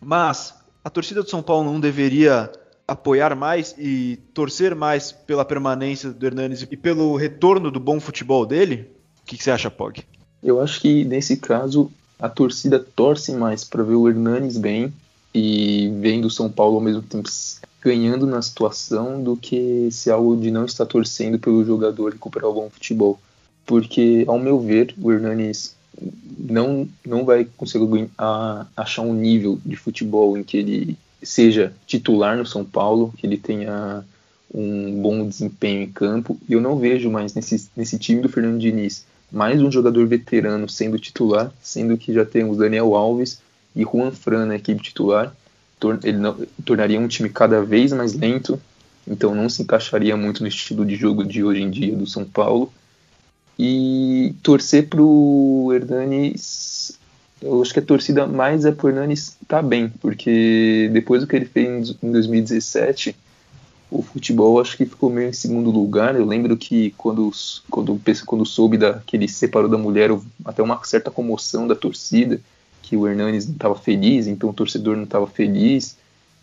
mas 0.00 0.54
a 0.84 0.90
torcida 0.90 1.22
do 1.22 1.30
São 1.30 1.42
Paulo 1.42 1.64
não 1.64 1.80
deveria 1.80 2.52
apoiar 2.86 3.34
mais 3.34 3.74
e 3.78 4.18
torcer 4.34 4.74
mais 4.74 5.12
pela 5.12 5.44
permanência 5.44 6.10
do 6.10 6.26
Hernanes 6.26 6.62
e 6.62 6.76
pelo 6.76 7.16
retorno 7.16 7.70
do 7.70 7.80
bom 7.80 7.98
futebol 8.00 8.44
dele? 8.44 8.90
O 9.22 9.26
que, 9.26 9.36
que 9.38 9.44
você 9.44 9.50
acha, 9.50 9.70
Pog? 9.70 10.04
Eu 10.42 10.60
acho 10.60 10.80
que 10.80 11.04
nesse 11.04 11.36
caso 11.36 11.90
a 12.18 12.28
torcida 12.28 12.78
torce 12.78 13.32
mais 13.32 13.64
para 13.64 13.82
ver 13.82 13.94
o 13.94 14.08
Hernanes 14.08 14.56
bem 14.56 14.92
e 15.34 15.92
vendo 16.00 16.26
o 16.26 16.30
São 16.30 16.50
Paulo 16.50 16.76
ao 16.76 16.82
mesmo 16.82 17.02
tempo 17.02 17.28
ganhando 17.82 18.26
na 18.26 18.42
situação 18.42 19.22
do 19.22 19.36
que 19.36 19.88
se 19.90 20.10
algo 20.10 20.36
de 20.36 20.50
não 20.50 20.64
estar 20.64 20.84
torcendo 20.84 21.38
pelo 21.38 21.64
jogador 21.64 22.12
recuperar 22.12 22.50
o 22.50 22.54
bom 22.54 22.70
futebol. 22.70 23.18
Porque, 23.64 24.24
ao 24.26 24.38
meu 24.38 24.60
ver, 24.60 24.94
o 25.00 25.10
Hernanes 25.10 25.74
não, 26.38 26.88
não 27.06 27.24
vai 27.24 27.46
conseguir 27.56 28.10
achar 28.76 29.02
um 29.02 29.14
nível 29.14 29.58
de 29.64 29.76
futebol 29.76 30.36
em 30.36 30.42
que 30.42 30.56
ele 30.58 30.98
seja 31.22 31.72
titular 31.86 32.36
no 32.36 32.44
São 32.44 32.64
Paulo, 32.64 33.14
que 33.16 33.26
ele 33.26 33.36
tenha 33.36 34.04
um 34.52 35.00
bom 35.00 35.26
desempenho 35.26 35.82
em 35.82 35.90
campo. 35.90 36.38
E 36.48 36.52
eu 36.52 36.60
não 36.60 36.78
vejo 36.78 37.10
mais 37.10 37.34
nesse, 37.34 37.70
nesse 37.76 37.98
time 37.98 38.20
do 38.20 38.28
Fernando 38.28 38.58
Diniz 38.58 39.06
mais 39.30 39.62
um 39.62 39.70
jogador 39.70 40.06
veterano 40.06 40.68
sendo 40.68 40.98
titular, 40.98 41.52
sendo 41.62 41.96
que 41.96 42.12
já 42.12 42.24
temos 42.24 42.58
Daniel 42.58 42.94
Alves 42.94 43.40
e 43.74 43.82
Juan 43.82 44.10
Fran 44.10 44.46
na 44.46 44.56
equipe 44.56 44.82
titular. 44.82 45.34
Ele 46.04 46.18
não, 46.18 46.36
tornaria 46.64 47.00
um 47.00 47.08
time 47.08 47.30
cada 47.30 47.62
vez 47.62 47.92
mais 47.92 48.12
lento, 48.12 48.60
então 49.08 49.34
não 49.34 49.48
se 49.48 49.62
encaixaria 49.62 50.16
muito 50.16 50.42
no 50.42 50.48
estilo 50.48 50.84
de 50.84 50.94
jogo 50.94 51.24
de 51.24 51.42
hoje 51.42 51.62
em 51.62 51.70
dia 51.70 51.96
do 51.96 52.06
São 52.06 52.24
Paulo. 52.24 52.72
E 53.58 54.34
torcer 54.42 54.88
para 54.88 55.02
o 55.02 55.70
Hernanes, 55.72 56.98
eu 57.40 57.60
acho 57.62 57.72
que 57.72 57.78
a 57.78 57.82
torcida 57.82 58.26
mais 58.26 58.64
é 58.64 58.72
para 58.72 58.86
o 58.86 58.90
Hernanes 58.90 59.36
estar 59.42 59.56
tá 59.56 59.62
bem, 59.62 59.90
porque 60.00 60.90
depois 60.92 61.22
do 61.22 61.26
que 61.26 61.36
ele 61.36 61.46
fez 61.46 61.96
em 62.02 62.12
2017 62.12 63.16
o 63.90 64.02
futebol 64.02 64.60
acho 64.60 64.76
que 64.76 64.86
ficou 64.86 65.10
meio 65.10 65.28
em 65.28 65.32
segundo 65.32 65.70
lugar. 65.70 66.14
Eu 66.14 66.24
lembro 66.24 66.56
que 66.56 66.92
quando, 66.96 67.30
quando, 67.68 68.00
quando 68.24 68.46
soube 68.46 68.78
da, 68.78 69.00
que 69.06 69.16
ele 69.16 69.26
se 69.26 69.34
separou 69.34 69.68
da 69.68 69.76
mulher, 69.76 70.10
até 70.44 70.62
uma 70.62 70.82
certa 70.84 71.10
comoção 71.10 71.66
da 71.66 71.74
torcida, 71.74 72.40
que 72.82 72.96
o 72.96 73.06
Hernanes 73.06 73.46
não 73.46 73.54
estava 73.54 73.74
feliz, 73.74 74.26
então 74.26 74.50
o 74.50 74.54
torcedor 74.54 74.96
não 74.96 75.04
estava 75.04 75.26
feliz. 75.26 75.96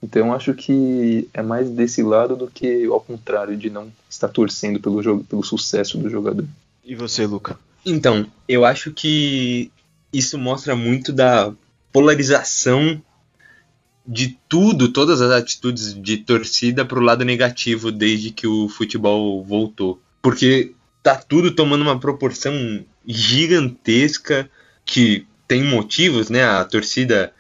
Então 0.04 0.34
acho 0.34 0.54
que 0.54 1.28
é 1.34 1.42
mais 1.42 1.70
desse 1.70 2.04
lado 2.04 2.36
do 2.36 2.48
que 2.48 2.86
ao 2.86 3.02
contrário, 3.02 3.58
de 3.58 3.70
não 3.70 3.92
estar 4.10 4.28
torcendo 4.28 4.80
pelo, 4.80 5.02
jogo, 5.02 5.24
pelo 5.24 5.44
sucesso 5.44 5.98
do 5.98 6.10
jogador. 6.10 6.46
E 6.84 6.96
você, 6.96 7.26
Luca? 7.26 7.58
Então, 7.86 8.26
eu 8.48 8.66
acho 8.66 8.92
que 8.92 9.72
isso 10.12 10.38
mostra 10.38 10.76
muito 10.76 11.14
da 11.14 11.54
polarização 11.92 13.02
de 14.08 14.40
tudo, 14.48 14.88
todas 14.88 15.20
as 15.22 15.32
atitudes 15.32 15.94
de 15.94 16.18
torcida 16.18 16.86
pro 16.86 17.02
lado 17.02 17.26
negativo 17.26 17.92
desde 17.92 18.32
que 18.32 18.48
o 18.48 18.70
futebol 18.70 19.44
voltou. 19.44 20.02
Porque 20.22 20.74
tá 21.04 21.16
tudo 21.16 21.52
tomando 21.52 21.82
uma 21.82 22.00
proporção 22.00 22.86
gigantesca 23.06 24.50
que 24.86 25.28
tem 25.48 25.64
motivos, 25.64 26.30
né? 26.30 26.46
A 26.46 26.64
torcida 26.64 27.34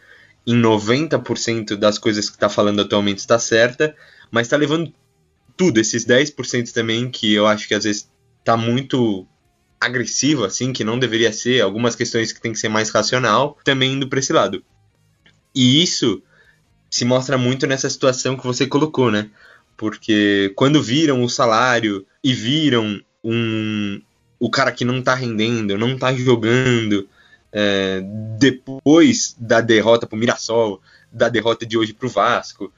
em 0.45 0.55
90% 0.61 1.75
das 1.75 1.97
coisas 1.97 2.29
que 2.29 2.37
tá 2.37 2.49
falando 2.49 2.81
atualmente 2.81 3.19
está 3.19 3.39
certa, 3.39 3.95
mas 4.29 4.47
tá 4.47 4.57
levando 4.57 4.93
tudo, 5.55 5.79
esses 5.79 6.05
10% 6.05 6.71
também 6.71 7.09
que 7.09 7.33
eu 7.33 7.47
acho 7.47 7.67
que 7.67 7.73
às 7.73 7.83
vezes 7.83 8.09
tá 8.43 8.55
muito 8.55 9.25
agressivo 9.79 10.43
assim, 10.43 10.71
que 10.73 10.83
não 10.83 10.99
deveria 10.99 11.31
ser, 11.31 11.61
algumas 11.61 11.95
questões 11.95 12.31
que 12.31 12.41
tem 12.41 12.51
que 12.51 12.59
ser 12.59 12.69
mais 12.69 12.89
racional, 12.89 13.57
também 13.63 13.93
indo 13.93 14.07
para 14.07 14.19
esse 14.19 14.31
lado. 14.31 14.63
E 15.53 15.81
isso 15.81 16.21
se 16.89 17.05
mostra 17.05 17.37
muito 17.37 17.67
nessa 17.67 17.89
situação 17.89 18.37
que 18.37 18.45
você 18.45 18.65
colocou, 18.65 19.11
né? 19.11 19.29
Porque 19.75 20.51
quando 20.55 20.81
viram 20.81 21.23
o 21.23 21.29
salário 21.29 22.05
e 22.23 22.33
viram 22.33 22.99
um, 23.23 24.01
o 24.39 24.49
cara 24.49 24.71
que 24.71 24.85
não 24.85 25.01
tá 25.01 25.13
rendendo, 25.13 25.77
não 25.77 25.97
tá 25.97 26.13
jogando, 26.13 27.07
é, 27.51 28.01
depois 28.39 29.35
da 29.37 29.61
derrota 29.61 30.07
pro 30.07 30.17
Mirassol, 30.17 30.81
da 31.11 31.29
derrota 31.29 31.65
de 31.65 31.77
hoje 31.77 31.93
pro 31.93 32.09
Vasco, 32.09 32.71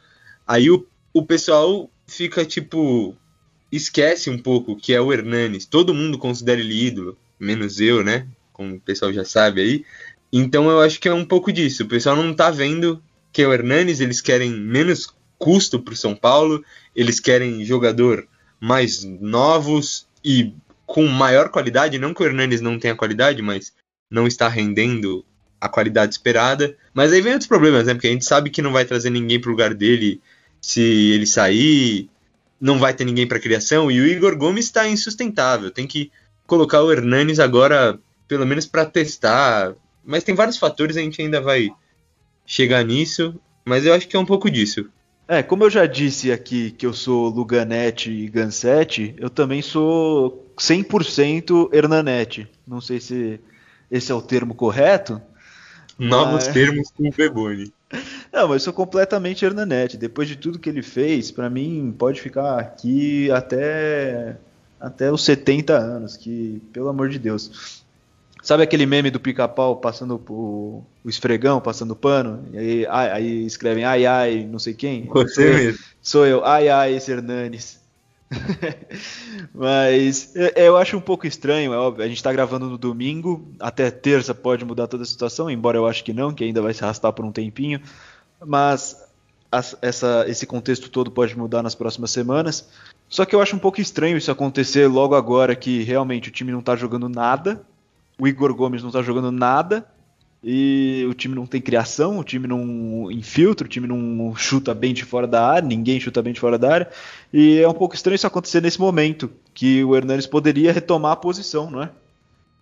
aí 0.47 0.69
o, 0.69 0.85
o 1.13 1.25
pessoal 1.25 1.89
fica 2.07 2.45
tipo. 2.45 3.15
Esquece 3.71 4.31
um 4.31 4.37
pouco 4.37 4.75
que 4.75 4.93
é 4.93 4.99
o 4.99 5.13
Hernanes. 5.13 5.67
Todo 5.67 5.93
mundo 5.93 6.17
considera 6.17 6.59
ele 6.59 6.87
ídolo, 6.87 7.15
menos 7.39 7.79
eu, 7.79 8.03
né? 8.03 8.25
Como 8.51 8.75
o 8.75 8.79
pessoal 8.79 9.13
já 9.13 9.23
sabe 9.23 9.61
aí. 9.61 9.85
Então 10.33 10.67
eu 10.71 10.81
acho 10.81 10.99
que 10.99 11.07
é 11.07 11.13
um 11.13 11.23
pouco 11.23 11.51
disso. 11.53 11.83
O 11.83 11.87
pessoal 11.87 12.15
não 12.15 12.33
tá 12.33 12.49
vendo 12.49 12.99
que 13.31 13.41
é 13.41 13.47
o 13.47 13.53
Hernanes, 13.53 13.99
eles 13.99 14.21
querem 14.21 14.51
menos 14.51 15.13
custo 15.37 15.79
para 15.79 15.93
o 15.93 15.97
São 15.97 16.15
Paulo, 16.15 16.63
eles 16.95 17.19
querem 17.19 17.63
jogador 17.63 18.27
mais 18.59 19.03
novos 19.03 20.07
e 20.23 20.53
com 20.85 21.05
maior 21.07 21.49
qualidade, 21.49 21.99
não 21.99 22.13
que 22.13 22.21
o 22.21 22.25
Hernanes 22.25 22.61
não 22.61 22.79
tenha 22.79 22.95
qualidade, 22.95 23.41
mas 23.41 23.71
não 24.09 24.25
está 24.25 24.47
rendendo 24.47 25.23
a 25.61 25.69
qualidade 25.69 26.13
esperada. 26.13 26.75
Mas 26.93 27.13
aí 27.13 27.21
vem 27.21 27.33
outros 27.33 27.47
problemas, 27.47 27.85
né? 27.85 27.93
Porque 27.93 28.07
a 28.07 28.11
gente 28.11 28.25
sabe 28.25 28.49
que 28.49 28.61
não 28.61 28.71
vai 28.71 28.85
trazer 28.85 29.09
ninguém 29.09 29.39
para 29.39 29.49
o 29.49 29.51
lugar 29.51 29.73
dele 29.73 30.19
se 30.61 30.81
ele 30.81 31.25
sair, 31.25 32.09
não 32.59 32.79
vai 32.79 32.93
ter 32.93 33.05
ninguém 33.05 33.27
para 33.27 33.39
criação 33.39 33.89
e 33.89 34.01
o 34.01 34.07
Igor 34.07 34.35
Gomes 34.35 34.65
está 34.65 34.87
insustentável. 34.87 35.71
Tem 35.71 35.87
que 35.87 36.11
colocar 36.45 36.81
o 36.81 36.91
Hernanes 36.91 37.39
agora, 37.39 37.99
pelo 38.27 38.45
menos 38.45 38.65
para 38.65 38.85
testar. 38.85 39.75
Mas 40.03 40.23
tem 40.23 40.35
vários 40.35 40.57
fatores, 40.57 40.97
a 40.97 41.01
gente 41.01 41.21
ainda 41.21 41.39
vai 41.39 41.69
chegar 42.49 42.83
nisso, 42.83 43.39
mas 43.63 43.85
eu 43.85 43.93
acho 43.93 44.07
que 44.07 44.17
é 44.17 44.19
um 44.19 44.25
pouco 44.25 44.49
disso. 44.49 44.89
É, 45.27 45.43
como 45.43 45.63
eu 45.63 45.69
já 45.69 45.85
disse 45.85 46.31
aqui 46.31 46.71
que 46.71 46.83
eu 46.83 46.91
sou 46.91 47.29
Luganete 47.29 48.09
e 48.09 48.27
Gansete, 48.27 49.13
eu 49.19 49.29
também 49.29 49.61
sou 49.61 50.51
100% 50.57 51.69
Hernanete. 51.71 52.49
Não 52.67 52.81
sei 52.81 52.99
se 52.99 53.39
esse 53.91 54.11
é 54.11 54.15
o 54.15 54.21
termo 54.23 54.55
correto. 54.55 55.21
Novos 55.99 56.45
mas... 56.45 56.47
termos 56.47 56.89
com 56.89 57.07
o 57.07 57.11
Beboni. 57.11 57.71
Não, 58.33 58.47
mas 58.47 58.53
eu 58.53 58.59
sou 58.61 58.73
completamente 58.73 59.45
Hernanete. 59.45 59.97
Depois 59.97 60.27
de 60.27 60.35
tudo 60.35 60.57
que 60.57 60.69
ele 60.69 60.81
fez, 60.81 61.29
para 61.29 61.49
mim 61.49 61.93
pode 61.95 62.19
ficar 62.19 62.57
aqui 62.57 63.29
até 63.29 64.37
até 64.79 65.11
os 65.11 65.23
70 65.23 65.77
anos, 65.77 66.17
que 66.17 66.61
pelo 66.73 66.87
amor 66.87 67.09
de 67.09 67.19
Deus. 67.19 67.83
Sabe 68.41 68.63
aquele 68.63 68.85
meme 68.85 69.11
do 69.11 69.19
pica-pau 69.19 69.75
passando 69.75 70.15
o, 70.29 70.83
o 71.03 71.09
esfregão, 71.09 71.59
passando 71.59 71.95
pano? 71.95 72.47
E 72.53 72.57
aí, 72.57 72.85
ai, 72.87 73.11
aí 73.11 73.45
escrevem 73.45 73.83
ai 73.83 74.05
ai, 74.05 74.47
não 74.49 74.59
sei 74.59 74.73
quem? 74.73 75.05
Você 75.07 75.49
eu, 75.49 75.53
mesmo. 75.53 75.79
Sou 76.01 76.25
eu, 76.25 76.45
ai 76.45 76.69
ai, 76.69 76.93
esse 76.93 77.11
Hernanes. 77.11 77.79
Mas 79.53 80.33
eu 80.55 80.77
acho 80.77 80.95
um 80.95 81.01
pouco 81.01 81.27
estranho, 81.27 81.73
é 81.73 81.77
óbvio. 81.77 82.03
A 82.03 82.07
gente 82.07 82.17
está 82.17 82.31
gravando 82.31 82.69
no 82.69 82.77
domingo, 82.77 83.51
até 83.59 83.91
terça 83.91 84.33
pode 84.33 84.63
mudar 84.63 84.87
toda 84.87 85.03
a 85.03 85.05
situação, 85.05 85.49
embora 85.49 85.77
eu 85.77 85.87
acho 85.87 86.03
que 86.03 86.13
não, 86.13 86.33
que 86.33 86.43
ainda 86.43 86.61
vai 86.61 86.73
se 86.73 86.83
arrastar 86.83 87.11
por 87.11 87.25
um 87.25 87.31
tempinho. 87.31 87.81
Mas 88.45 88.95
essa, 89.81 90.25
esse 90.27 90.45
contexto 90.45 90.89
todo 90.89 91.11
pode 91.11 91.37
mudar 91.37 91.63
nas 91.63 91.75
próximas 91.75 92.11
semanas. 92.11 92.69
Só 93.09 93.25
que 93.25 93.35
eu 93.35 93.41
acho 93.41 93.55
um 93.55 93.59
pouco 93.59 93.81
estranho 93.81 94.15
isso 94.15 94.31
acontecer 94.31 94.87
logo 94.87 95.15
agora 95.15 95.55
que 95.55 95.83
realmente 95.83 96.29
o 96.29 96.31
time 96.31 96.51
não 96.51 96.59
está 96.59 96.75
jogando 96.75 97.09
nada 97.09 97.65
o 98.19 98.27
Igor 98.27 98.53
Gomes 98.53 98.83
não 98.83 98.91
tá 98.91 99.01
jogando 99.01 99.31
nada 99.31 99.85
e 100.43 101.05
o 101.09 101.13
time 101.13 101.35
não 101.35 101.45
tem 101.45 101.61
criação, 101.61 102.19
o 102.19 102.23
time 102.23 102.47
não 102.47 103.11
infiltra, 103.11 103.65
o 103.65 103.69
time 103.69 103.87
não 103.87 104.35
chuta 104.35 104.73
bem 104.73 104.93
de 104.93 105.03
fora 105.03 105.27
da 105.27 105.45
área, 105.45 105.67
ninguém 105.67 105.99
chuta 105.99 106.21
bem 106.21 106.33
de 106.33 106.39
fora 106.39 106.57
da 106.57 106.73
área. 106.73 106.89
E 107.33 107.59
é 107.59 107.67
um 107.67 107.73
pouco 107.73 107.95
estranho 107.95 108.15
isso 108.15 108.27
acontecer 108.27 108.61
nesse 108.61 108.79
momento, 108.79 109.31
que 109.53 109.83
o 109.83 109.95
Hernanes 109.95 110.27
poderia 110.27 110.71
retomar 110.71 111.13
a 111.13 111.17
posição, 111.17 111.69
não 111.69 111.83
é? 111.83 111.89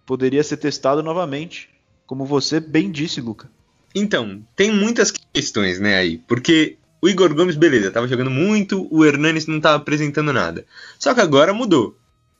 Poderia 0.06 0.44
ser 0.44 0.58
testado 0.58 1.04
novamente, 1.04 1.70
como 2.06 2.26
você 2.26 2.60
bem 2.60 2.92
disse, 2.92 3.20
Luca. 3.22 3.50
Então, 3.94 4.42
tem 4.56 4.72
muitas 4.72 5.12
questões, 5.12 5.80
né, 5.80 5.96
aí, 5.96 6.18
porque 6.28 6.78
o 7.02 7.08
Igor 7.08 7.34
Gomes, 7.34 7.56
beleza, 7.56 7.92
tava 7.92 8.08
jogando 8.08 8.32
muito, 8.32 8.88
o 8.92 9.06
Hernanes 9.06 9.46
não 9.46 9.60
tava 9.60 9.78
apresentando 9.78 10.34
nada. 10.34 10.66
Só 10.98 11.14
que 11.14 11.22
agora 11.22 11.54
mudou. 11.54 11.96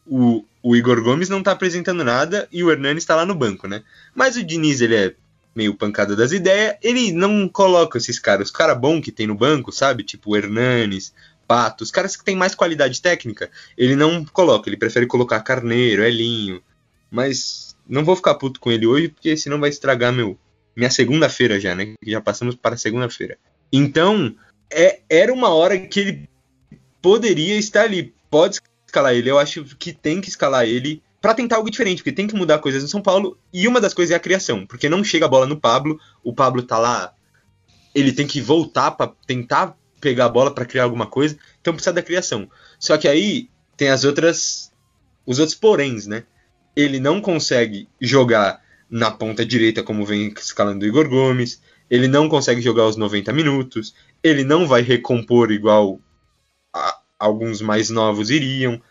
O 0.10 0.44
o 0.68 0.76
Igor 0.76 1.02
Gomes 1.02 1.30
não 1.30 1.42
tá 1.42 1.54
apresentando 1.54 2.04
nada 2.04 2.46
e 2.52 2.62
o 2.62 2.70
Hernani 2.70 2.98
está 2.98 3.16
lá 3.16 3.26
no 3.26 3.34
banco, 3.34 3.70
né? 3.70 3.84
Mas 4.14 4.36
o 4.36 4.44
Diniz, 4.44 4.82
ele 4.82 4.96
é 4.98 5.14
meio 5.56 5.74
pancada 5.74 6.14
das 6.14 6.34
ideias, 6.34 6.76
ele 6.84 7.14
não 7.14 7.48
coloca 7.48 7.98
esses 7.98 8.20
caras, 8.20 8.50
os 8.50 8.54
caras 8.54 8.78
bons 8.78 9.00
que 9.00 9.10
tem 9.10 9.28
no 9.28 9.34
banco, 9.34 9.72
sabe? 9.72 10.04
Tipo 10.04 10.32
o 10.32 10.36
Hernanes, 10.36 11.14
Pato, 11.48 11.86
os 11.86 11.90
caras 11.90 12.18
que 12.18 12.24
tem 12.26 12.36
mais 12.36 12.54
qualidade 12.54 13.02
técnica, 13.02 13.50
ele 13.78 13.96
não 13.96 14.26
coloca, 14.26 14.68
ele 14.68 14.76
prefere 14.76 15.08
colocar 15.08 15.40
Carneiro, 15.40 16.04
Elinho. 16.04 16.62
Mas 17.10 17.74
não 17.88 18.04
vou 18.04 18.18
ficar 18.18 18.36
puto 18.36 18.60
com 18.60 18.70
ele 18.70 18.86
hoje, 18.86 19.08
porque 19.08 19.38
senão 19.38 19.62
vai 19.62 19.70
estragar 19.70 20.12
meu 20.12 20.38
minha 20.76 20.92
segunda-feira 20.92 21.62
já, 21.62 21.74
né? 21.74 21.94
Já 22.04 22.20
passamos 22.20 22.56
para 22.56 22.76
segunda-feira. 22.76 23.38
Então, 23.72 24.36
é, 24.70 25.00
era 25.10 25.34
uma 25.34 25.48
hora 25.48 25.80
que 25.80 26.00
ele 26.02 26.30
poderia 27.02 27.56
estar 27.56 27.84
ali. 27.84 28.14
Pode 28.30 28.60
escalar 28.88 29.14
ele. 29.14 29.30
Eu 29.30 29.38
acho 29.38 29.64
que 29.78 29.94
tem 29.94 30.20
que 30.20 30.30
escalar 30.30 30.66
ele 30.66 31.04
para 31.22 31.34
tentar 31.34 31.58
algo 31.58 31.70
diferente, 31.70 32.00
porque 32.00 32.12
tem 32.12 32.28
que 32.28 32.36
mudar 32.36 32.60
coisas 32.60 32.82
no 32.82 32.90
São 32.90 33.02
Paulo. 33.02 33.38
E 33.54 33.68
uma 33.68 33.82
das 33.82 33.94
coisas 33.94 34.12
é 34.14 34.16
a 34.16 34.20
criação, 34.20 34.66
porque 34.66 34.90
não 34.90 35.04
chega 35.04 35.26
a 35.26 35.30
bola 35.30 35.46
no 35.46 35.60
Pablo, 35.60 36.00
o 36.24 36.34
Pablo 36.34 36.64
tá 36.64 36.78
lá, 36.78 37.14
ele 37.94 38.12
tem 38.12 38.26
que 38.26 38.42
voltar 38.42 38.92
para 38.92 39.12
tentar 39.26 39.78
pegar 40.00 40.26
a 40.26 40.30
bola 40.30 40.54
para 40.54 40.66
criar 40.66 40.84
alguma 40.84 41.08
coisa, 41.08 41.38
então 41.60 41.74
precisa 41.74 41.94
da 41.94 42.02
criação. 42.02 42.50
Só 42.80 42.98
que 42.98 43.08
aí 43.08 43.50
tem 43.76 43.90
as 43.90 44.04
outras 44.04 44.72
os 45.26 45.40
outros 45.40 45.58
poréns, 45.58 46.08
né? 46.08 46.24
Ele 46.76 47.00
não 47.00 47.20
consegue 47.20 47.90
jogar 48.00 48.62
na 48.90 49.12
ponta 49.12 49.46
direita, 49.46 49.84
como 49.84 50.06
vem 50.06 50.34
escalando 50.38 50.86
o 50.86 50.88
Igor 50.88 51.10
Gomes. 51.10 51.62
Ele 51.90 52.08
não 52.08 52.30
consegue 52.30 52.62
jogar 52.62 52.86
os 52.86 52.96
90 52.96 53.34
minutos. 53.34 53.94
Ele 54.24 54.46
não 54.46 54.66
vai 54.66 54.82
recompor 54.82 55.52
igual 55.52 56.00
alguns 57.20 57.62
mais 57.62 57.90
novos 57.90 58.30
iriam. 58.30 58.82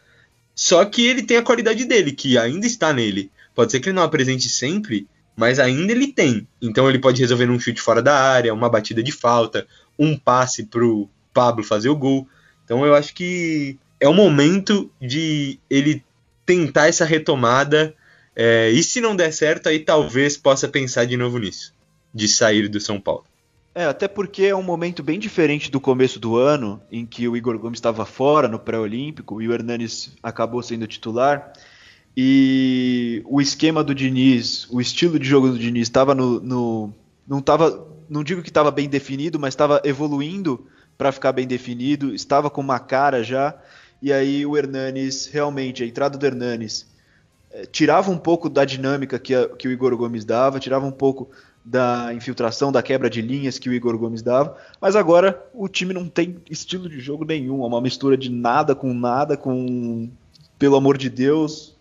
Só 0.54 0.84
que 0.84 1.06
ele 1.06 1.22
tem 1.22 1.36
a 1.36 1.42
qualidade 1.42 1.84
dele, 1.84 2.12
que 2.12 2.38
ainda 2.38 2.66
está 2.66 2.92
nele. 2.92 3.30
Pode 3.54 3.72
ser 3.72 3.80
que 3.80 3.88
ele 3.88 3.96
não 3.96 4.02
apresente 4.02 4.48
sempre, 4.48 5.06
mas 5.36 5.58
ainda 5.58 5.92
ele 5.92 6.08
tem. 6.08 6.46
Então 6.60 6.88
ele 6.88 6.98
pode 6.98 7.20
resolver 7.20 7.48
um 7.50 7.58
chute 7.58 7.80
fora 7.80 8.02
da 8.02 8.18
área, 8.18 8.54
uma 8.54 8.70
batida 8.70 9.02
de 9.02 9.12
falta, 9.12 9.66
um 9.98 10.16
passe 10.16 10.64
pro 10.64 11.08
Pablo 11.32 11.62
fazer 11.62 11.88
o 11.88 11.96
gol. 11.96 12.26
Então 12.64 12.84
eu 12.86 12.94
acho 12.94 13.14
que 13.14 13.78
é 14.00 14.08
o 14.08 14.14
momento 14.14 14.90
de 15.00 15.58
ele 15.68 16.02
tentar 16.44 16.88
essa 16.88 17.04
retomada. 17.04 17.94
É, 18.34 18.70
e 18.70 18.82
se 18.82 19.00
não 19.00 19.16
der 19.16 19.32
certo, 19.32 19.68
aí 19.68 19.78
talvez 19.78 20.36
possa 20.36 20.68
pensar 20.68 21.04
de 21.04 21.16
novo 21.16 21.38
nisso, 21.38 21.74
de 22.14 22.28
sair 22.28 22.68
do 22.68 22.80
São 22.80 23.00
Paulo. 23.00 23.24
É, 23.76 23.84
até 23.84 24.08
porque 24.08 24.44
é 24.44 24.56
um 24.56 24.62
momento 24.62 25.02
bem 25.02 25.18
diferente 25.18 25.70
do 25.70 25.78
começo 25.78 26.18
do 26.18 26.38
ano, 26.38 26.80
em 26.90 27.04
que 27.04 27.28
o 27.28 27.36
Igor 27.36 27.58
Gomes 27.58 27.76
estava 27.76 28.06
fora 28.06 28.48
no 28.48 28.58
pré-olímpico 28.58 29.42
e 29.42 29.46
o 29.46 29.52
Hernanes 29.52 30.16
acabou 30.22 30.62
sendo 30.62 30.86
titular. 30.86 31.52
E 32.16 33.22
o 33.26 33.38
esquema 33.38 33.84
do 33.84 33.94
Diniz, 33.94 34.66
o 34.70 34.80
estilo 34.80 35.18
de 35.18 35.28
jogo 35.28 35.50
do 35.50 35.58
Diniz 35.58 35.88
estava 35.88 36.14
no, 36.14 36.40
no, 36.40 36.94
não 37.28 37.40
estava, 37.40 37.86
não 38.08 38.24
digo 38.24 38.40
que 38.40 38.48
estava 38.48 38.70
bem 38.70 38.88
definido, 38.88 39.38
mas 39.38 39.52
estava 39.52 39.82
evoluindo 39.84 40.66
para 40.96 41.12
ficar 41.12 41.32
bem 41.32 41.46
definido, 41.46 42.14
estava 42.14 42.48
com 42.48 42.62
uma 42.62 42.78
cara 42.78 43.22
já. 43.22 43.54
E 44.00 44.10
aí 44.10 44.46
o 44.46 44.56
Hernanes, 44.56 45.26
realmente, 45.26 45.84
a 45.84 45.86
entrada 45.86 46.16
do 46.16 46.24
Hernanes 46.24 46.86
é, 47.50 47.66
tirava 47.66 48.10
um 48.10 48.16
pouco 48.16 48.48
da 48.48 48.64
dinâmica 48.64 49.18
que, 49.18 49.34
a, 49.34 49.50
que 49.50 49.68
o 49.68 49.70
Igor 49.70 49.94
Gomes 49.98 50.24
dava, 50.24 50.58
tirava 50.58 50.86
um 50.86 50.92
pouco 50.92 51.30
da 51.66 52.14
infiltração, 52.14 52.70
da 52.70 52.80
quebra 52.80 53.10
de 53.10 53.20
linhas 53.20 53.58
que 53.58 53.68
o 53.68 53.72
Igor 53.72 53.98
Gomes 53.98 54.22
dava, 54.22 54.56
mas 54.80 54.94
agora 54.94 55.44
o 55.52 55.68
time 55.68 55.92
não 55.92 56.08
tem 56.08 56.36
estilo 56.48 56.88
de 56.88 57.00
jogo 57.00 57.24
nenhum, 57.24 57.64
é 57.64 57.66
uma 57.66 57.80
mistura 57.80 58.16
de 58.16 58.30
nada 58.30 58.72
com 58.72 58.94
nada, 58.94 59.36
com 59.36 60.08
pelo 60.56 60.76
amor 60.76 60.96
de 60.96 61.10
Deus, 61.10 61.74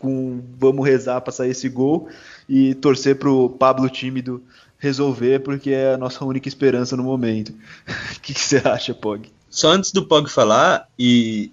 com 0.00 0.42
vamos 0.58 0.84
rezar 0.84 1.20
para 1.20 1.32
sair 1.32 1.50
esse 1.50 1.68
gol 1.68 2.08
e 2.48 2.74
torcer 2.74 3.16
pro 3.16 3.50
Pablo 3.50 3.88
tímido 3.88 4.42
resolver, 4.76 5.40
porque 5.40 5.70
é 5.70 5.94
a 5.94 5.98
nossa 5.98 6.24
única 6.24 6.48
esperança 6.48 6.96
no 6.96 7.04
momento. 7.04 7.54
O 8.16 8.20
que, 8.20 8.34
você 8.34 8.58
acha, 8.58 8.92
Pog? 8.92 9.30
Só 9.48 9.70
antes 9.70 9.92
do 9.92 10.04
Pog 10.04 10.28
falar, 10.28 10.86
e 10.98 11.50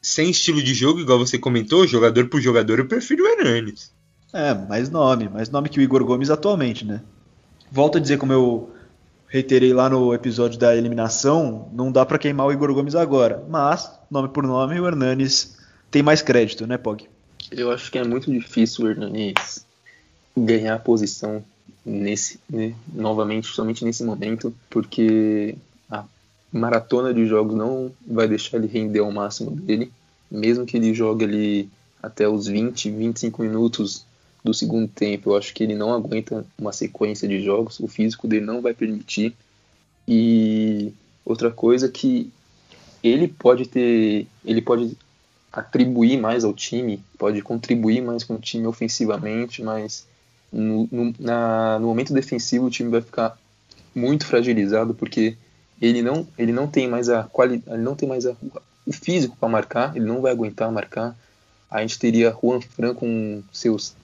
sem 0.00 0.30
estilo 0.30 0.62
de 0.62 0.74
jogo, 0.74 0.98
igual 0.98 1.18
você 1.18 1.38
comentou, 1.38 1.86
jogador 1.86 2.26
por 2.28 2.40
jogador, 2.40 2.78
eu 2.78 2.88
prefiro 2.88 3.22
o 3.22 3.26
Hernanes. 3.28 3.92
É, 4.32 4.52
mais 4.54 4.90
nome, 4.90 5.28
mais 5.28 5.48
nome 5.50 5.68
que 5.68 5.78
o 5.78 5.82
Igor 5.82 6.04
Gomes 6.04 6.30
atualmente, 6.30 6.84
né? 6.84 7.02
Volto 7.70 7.98
a 7.98 8.00
dizer, 8.00 8.18
como 8.18 8.32
eu 8.32 8.70
reiterei 9.28 9.72
lá 9.72 9.88
no 9.88 10.14
episódio 10.14 10.58
da 10.58 10.74
eliminação, 10.74 11.68
não 11.72 11.92
dá 11.92 12.04
para 12.04 12.18
queimar 12.18 12.46
o 12.46 12.52
Igor 12.52 12.72
Gomes 12.72 12.94
agora. 12.94 13.44
Mas, 13.48 13.90
nome 14.10 14.28
por 14.28 14.42
nome, 14.44 14.80
o 14.80 14.86
Hernanes 14.86 15.58
tem 15.90 16.02
mais 16.02 16.22
crédito, 16.22 16.66
né, 16.66 16.78
Pog? 16.78 17.06
Eu 17.50 17.70
acho 17.70 17.90
que 17.90 17.98
é 17.98 18.04
muito 18.04 18.30
difícil 18.30 18.84
o 18.84 18.88
Hernanes 18.88 19.64
ganhar 20.36 20.74
a 20.74 20.78
posição 20.78 21.42
nesse, 21.84 22.38
né, 22.48 22.74
novamente, 22.92 23.48
somente 23.48 23.84
nesse 23.84 24.04
momento, 24.04 24.54
porque 24.68 25.54
a 25.90 26.04
maratona 26.52 27.12
de 27.12 27.26
jogos 27.26 27.56
não 27.56 27.90
vai 28.06 28.28
deixar 28.28 28.58
ele 28.58 28.66
render 28.66 29.00
ao 29.00 29.10
máximo 29.10 29.50
dele, 29.50 29.90
mesmo 30.30 30.66
que 30.66 30.76
ele 30.76 30.92
jogue 30.94 31.24
ali 31.24 31.70
até 32.02 32.28
os 32.28 32.46
20, 32.46 32.90
25 32.90 33.42
minutos 33.42 34.04
do 34.48 34.54
segundo 34.54 34.88
tempo. 34.88 35.30
Eu 35.30 35.36
acho 35.36 35.52
que 35.52 35.62
ele 35.62 35.74
não 35.74 35.92
aguenta 35.92 36.44
uma 36.58 36.72
sequência 36.72 37.28
de 37.28 37.42
jogos, 37.42 37.78
o 37.80 37.86
físico 37.86 38.26
dele 38.26 38.44
não 38.46 38.60
vai 38.60 38.74
permitir. 38.74 39.34
E 40.06 40.92
outra 41.24 41.50
coisa 41.50 41.88
que 41.88 42.32
ele 43.02 43.28
pode 43.28 43.66
ter, 43.66 44.26
ele 44.44 44.62
pode 44.62 44.96
atribuir 45.52 46.18
mais 46.18 46.44
ao 46.44 46.52
time, 46.52 47.02
pode 47.18 47.42
contribuir 47.42 48.00
mais 48.00 48.24
com 48.24 48.34
o 48.34 48.38
time 48.38 48.66
ofensivamente, 48.66 49.62
mas 49.62 50.06
no, 50.52 50.88
no, 50.90 51.14
na, 51.18 51.78
no 51.78 51.88
momento 51.88 52.12
defensivo 52.12 52.66
o 52.66 52.70
time 52.70 52.90
vai 52.90 53.02
ficar 53.02 53.38
muito 53.94 54.26
fragilizado 54.26 54.94
porque 54.94 55.36
ele 55.80 56.02
não, 56.02 56.26
ele 56.38 56.52
não 56.52 56.66
tem 56.66 56.88
mais 56.88 57.08
a 57.08 57.24
qualidade, 57.24 57.74
ele 57.74 57.82
não 57.82 57.94
tem 57.94 58.08
mais 58.08 58.26
a, 58.26 58.34
o 58.86 58.92
físico 58.92 59.36
para 59.38 59.48
marcar, 59.48 59.94
ele 59.94 60.06
não 60.06 60.20
vai 60.20 60.32
aguentar 60.32 60.72
marcar. 60.72 61.16
A 61.70 61.82
gente 61.82 61.98
teria 61.98 62.34
Juan 62.42 62.60
Fran 62.60 62.94
com 62.94 63.42
seus 63.52 63.94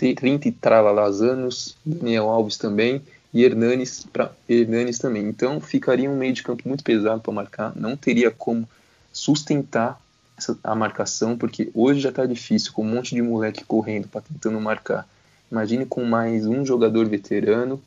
30 0.00 0.48
e 0.48 0.52
tralalás 0.52 1.20
anos, 1.20 1.76
Daniel 1.84 2.28
Alves 2.28 2.56
também, 2.56 3.02
e 3.32 3.44
Hernanes, 3.44 4.06
pra, 4.12 4.32
Hernanes 4.48 4.98
também. 4.98 5.24
Então 5.28 5.60
ficaria 5.60 6.10
um 6.10 6.16
meio 6.16 6.32
de 6.32 6.42
campo 6.42 6.66
muito 6.66 6.82
pesado 6.82 7.20
para 7.20 7.32
marcar, 7.32 7.72
não 7.76 7.96
teria 7.96 8.30
como 8.30 8.68
sustentar 9.12 10.00
essa, 10.38 10.58
a 10.64 10.74
marcação, 10.74 11.36
porque 11.36 11.70
hoje 11.74 12.00
já 12.00 12.08
está 12.08 12.24
difícil, 12.24 12.72
com 12.72 12.82
um 12.82 12.88
monte 12.88 13.14
de 13.14 13.22
moleque 13.22 13.64
correndo 13.64 14.08
para 14.08 14.22
tentando 14.22 14.60
marcar. 14.60 15.06
Imagine 15.52 15.84
com 15.84 16.04
mais 16.04 16.46
um 16.46 16.64
jogador 16.64 17.06
veterano, 17.06 17.80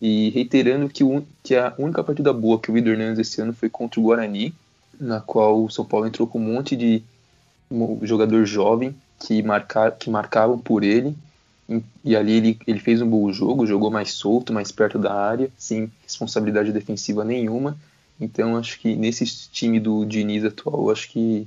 e 0.00 0.30
reiterando 0.30 0.88
que, 0.88 1.02
o, 1.02 1.26
que 1.42 1.56
a 1.56 1.74
única 1.76 2.04
partida 2.04 2.32
boa 2.32 2.60
que 2.60 2.70
o 2.70 2.74
Vitor 2.74 2.92
Hernandes 2.92 3.18
esse 3.18 3.40
ano 3.40 3.52
foi 3.52 3.68
contra 3.68 3.98
o 3.98 4.04
Guarani, 4.04 4.54
na 5.00 5.20
qual 5.20 5.64
o 5.64 5.70
São 5.70 5.84
Paulo 5.84 6.06
entrou 6.06 6.28
com 6.28 6.38
um 6.38 6.52
monte 6.54 6.76
de 6.76 7.02
jogador 8.02 8.44
jovem 8.44 8.94
que, 9.18 9.42
marcar, 9.42 9.92
que 9.92 10.08
marcavam 10.08 10.58
por 10.58 10.84
ele 10.84 11.16
e 12.02 12.16
ali 12.16 12.32
ele, 12.32 12.58
ele 12.66 12.80
fez 12.80 13.02
um 13.02 13.08
bom 13.08 13.30
jogo, 13.32 13.66
jogou 13.66 13.90
mais 13.90 14.12
solto, 14.12 14.52
mais 14.52 14.72
perto 14.72 14.98
da 14.98 15.12
área, 15.12 15.50
sem 15.58 15.92
responsabilidade 16.02 16.72
defensiva 16.72 17.24
nenhuma. 17.24 17.76
Então 18.18 18.56
acho 18.56 18.80
que 18.80 18.96
nesse 18.96 19.24
time 19.50 19.78
do 19.78 20.04
Diniz 20.04 20.44
atual, 20.44 20.90
acho 20.90 21.10
que 21.10 21.46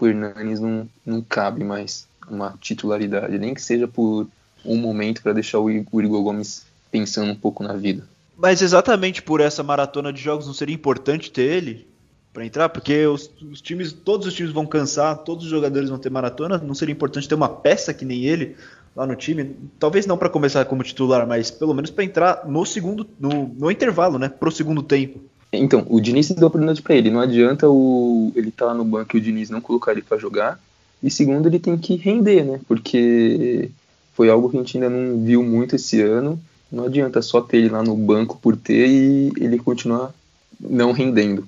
o 0.00 0.06
Hernanes 0.06 0.60
não, 0.60 0.88
não 1.06 1.22
cabe 1.22 1.62
mais 1.64 2.06
uma 2.28 2.56
titularidade, 2.60 3.38
nem 3.38 3.54
que 3.54 3.62
seja 3.62 3.86
por 3.86 4.26
um 4.64 4.76
momento 4.76 5.22
para 5.22 5.32
deixar 5.32 5.58
o 5.58 5.70
Igor 5.70 6.06
Gomes 6.08 6.66
pensando 6.90 7.30
um 7.30 7.36
pouco 7.36 7.62
na 7.62 7.74
vida. 7.74 8.06
Mas 8.36 8.62
exatamente 8.62 9.22
por 9.22 9.40
essa 9.40 9.62
maratona 9.62 10.12
de 10.12 10.20
jogos 10.20 10.46
não 10.46 10.54
seria 10.54 10.74
importante 10.74 11.30
ter 11.30 11.42
ele 11.42 11.86
para 12.32 12.46
entrar, 12.46 12.68
porque 12.70 13.06
os, 13.06 13.30
os, 13.50 13.60
times, 13.60 13.92
todos 13.92 14.26
os 14.26 14.34
times 14.34 14.52
vão 14.52 14.66
cansar, 14.66 15.18
todos 15.18 15.44
os 15.44 15.50
jogadores 15.50 15.90
vão 15.90 15.98
ter 15.98 16.10
maratona, 16.10 16.58
não 16.58 16.74
seria 16.74 16.92
importante 16.92 17.28
ter 17.28 17.34
uma 17.34 17.48
peça 17.48 17.92
que 17.92 18.04
nem 18.04 18.24
ele 18.24 18.56
lá 18.94 19.06
no 19.06 19.16
time, 19.16 19.56
talvez 19.78 20.06
não 20.06 20.18
para 20.18 20.28
começar 20.28 20.64
como 20.66 20.82
titular, 20.82 21.26
mas 21.26 21.50
pelo 21.50 21.74
menos 21.74 21.90
para 21.90 22.04
entrar 22.04 22.46
no 22.46 22.64
segundo, 22.64 23.06
no, 23.18 23.48
no 23.48 23.70
intervalo, 23.70 24.18
né, 24.18 24.28
pro 24.28 24.50
segundo 24.50 24.82
tempo. 24.82 25.20
Então, 25.52 25.86
o 25.88 26.00
Diniz 26.00 26.30
deu 26.30 26.44
a 26.44 26.48
oportunidade 26.48 26.80
para 26.80 26.94
ele, 26.94 27.10
não 27.10 27.20
adianta 27.20 27.68
o 27.68 28.32
ele 28.34 28.48
estar 28.48 28.66
tá 28.66 28.72
lá 28.72 28.74
no 28.76 28.84
banco 28.84 29.16
e 29.16 29.20
o 29.20 29.22
Diniz 29.22 29.50
não 29.50 29.60
colocar 29.60 29.92
ele 29.92 30.02
para 30.02 30.16
jogar. 30.16 30.58
E 31.02 31.10
segundo, 31.10 31.46
ele 31.46 31.58
tem 31.58 31.76
que 31.76 31.96
render, 31.96 32.44
né? 32.44 32.60
Porque 32.66 33.70
foi 34.14 34.30
algo 34.30 34.48
que 34.48 34.56
a 34.56 34.60
gente 34.60 34.76
ainda 34.76 34.88
não 34.88 35.22
viu 35.22 35.42
muito 35.42 35.76
esse 35.76 36.00
ano. 36.00 36.40
Não 36.70 36.84
adianta 36.84 37.20
só 37.20 37.40
ter 37.40 37.58
ele 37.58 37.68
lá 37.68 37.82
no 37.82 37.94
banco 37.96 38.38
por 38.40 38.56
ter 38.56 38.88
e 38.88 39.32
ele 39.36 39.58
continuar 39.58 40.14
não 40.58 40.92
rendendo. 40.92 41.46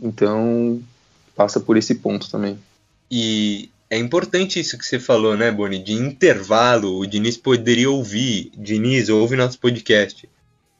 Então, 0.00 0.80
passa 1.34 1.60
por 1.60 1.76
esse 1.76 1.96
ponto 1.96 2.30
também. 2.30 2.58
E 3.10 3.68
é 3.92 3.98
importante 3.98 4.58
isso 4.58 4.78
que 4.78 4.86
você 4.86 4.98
falou, 4.98 5.36
né, 5.36 5.50
Boni? 5.50 5.78
De 5.78 5.92
intervalo, 5.92 6.98
o 6.98 7.06
Diniz 7.06 7.36
poderia 7.36 7.90
ouvir. 7.90 8.50
Diniz, 8.56 9.10
ouve 9.10 9.36
nosso 9.36 9.58
podcast. 9.58 10.26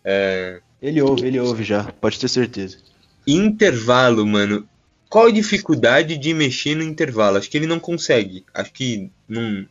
É... 0.03 0.63
Ele 0.81 1.03
ouve, 1.03 1.27
ele 1.27 1.39
ouve 1.39 1.63
já, 1.63 1.85
pode 2.01 2.19
ter 2.19 2.29
certeza. 2.29 2.79
Intervalo, 3.27 4.27
mano. 4.27 4.67
Qual 5.11 5.27
a 5.27 5.31
dificuldade 5.31 6.17
de 6.17 6.33
mexer 6.33 6.75
no 6.75 6.83
intervalo? 6.83 7.37
Acho 7.37 7.51
que 7.51 7.59
ele 7.59 7.67
não 7.67 7.79
consegue. 7.79 8.47
Acho 8.55 8.73
que 8.73 9.11
não 9.29 9.69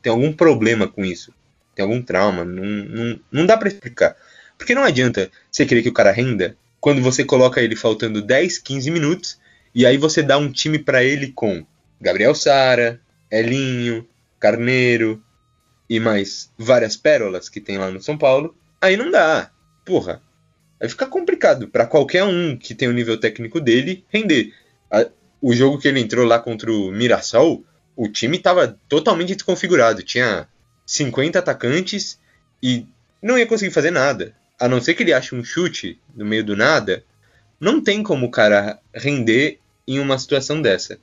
tem 0.00 0.12
algum 0.12 0.32
problema 0.32 0.86
com 0.86 1.04
isso. 1.04 1.34
Tem 1.74 1.82
algum 1.82 2.00
trauma. 2.00 2.44
Não, 2.44 2.64
não, 2.64 3.20
não 3.32 3.46
dá 3.46 3.56
para 3.56 3.66
explicar. 3.66 4.14
Porque 4.56 4.76
não 4.76 4.84
adianta 4.84 5.28
você 5.50 5.66
querer 5.66 5.82
que 5.82 5.88
o 5.88 5.92
cara 5.92 6.12
renda 6.12 6.56
quando 6.78 7.02
você 7.02 7.24
coloca 7.24 7.60
ele 7.60 7.74
faltando 7.74 8.22
10, 8.22 8.58
15 8.58 8.92
minutos 8.92 9.40
e 9.74 9.84
aí 9.84 9.98
você 9.98 10.22
dá 10.22 10.38
um 10.38 10.52
time 10.52 10.78
para 10.78 11.02
ele 11.02 11.32
com 11.32 11.66
Gabriel 12.00 12.34
Sara, 12.34 13.00
Elinho, 13.30 14.06
Carneiro 14.38 15.22
e 15.88 15.98
mais 15.98 16.52
várias 16.58 16.96
pérolas 16.96 17.48
que 17.48 17.60
tem 17.60 17.78
lá 17.78 17.90
no 17.90 18.02
São 18.02 18.18
Paulo, 18.18 18.56
aí 18.80 18.96
não 18.96 19.10
dá. 19.10 19.50
Porra, 19.84 20.22
vai 20.78 20.88
ficar 20.88 21.06
complicado 21.06 21.68
para 21.68 21.86
qualquer 21.86 22.24
um 22.24 22.56
que 22.56 22.74
tem 22.74 22.88
o 22.88 22.92
nível 22.92 23.18
técnico 23.18 23.60
dele 23.60 24.04
render. 24.08 24.52
O 25.40 25.54
jogo 25.54 25.78
que 25.78 25.88
ele 25.88 26.00
entrou 26.00 26.26
lá 26.26 26.38
contra 26.38 26.72
o 26.72 26.90
Mirassol, 26.90 27.64
o 27.94 28.08
time 28.08 28.36
estava 28.36 28.78
totalmente 28.88 29.34
desconfigurado. 29.34 30.02
Tinha 30.02 30.48
50 30.84 31.38
atacantes 31.38 32.18
e 32.62 32.86
não 33.22 33.38
ia 33.38 33.46
conseguir 33.46 33.72
fazer 33.72 33.90
nada. 33.90 34.34
A 34.58 34.68
não 34.68 34.80
ser 34.80 34.94
que 34.94 35.02
ele 35.02 35.12
ache 35.12 35.34
um 35.34 35.44
chute 35.44 36.00
no 36.14 36.24
meio 36.24 36.42
do 36.42 36.56
nada, 36.56 37.04
não 37.60 37.80
tem 37.80 38.02
como 38.02 38.26
o 38.26 38.30
cara 38.30 38.80
render 38.94 39.60
em 39.86 39.98
uma 39.98 40.18
situação 40.18 40.60
dessa. 40.60 40.98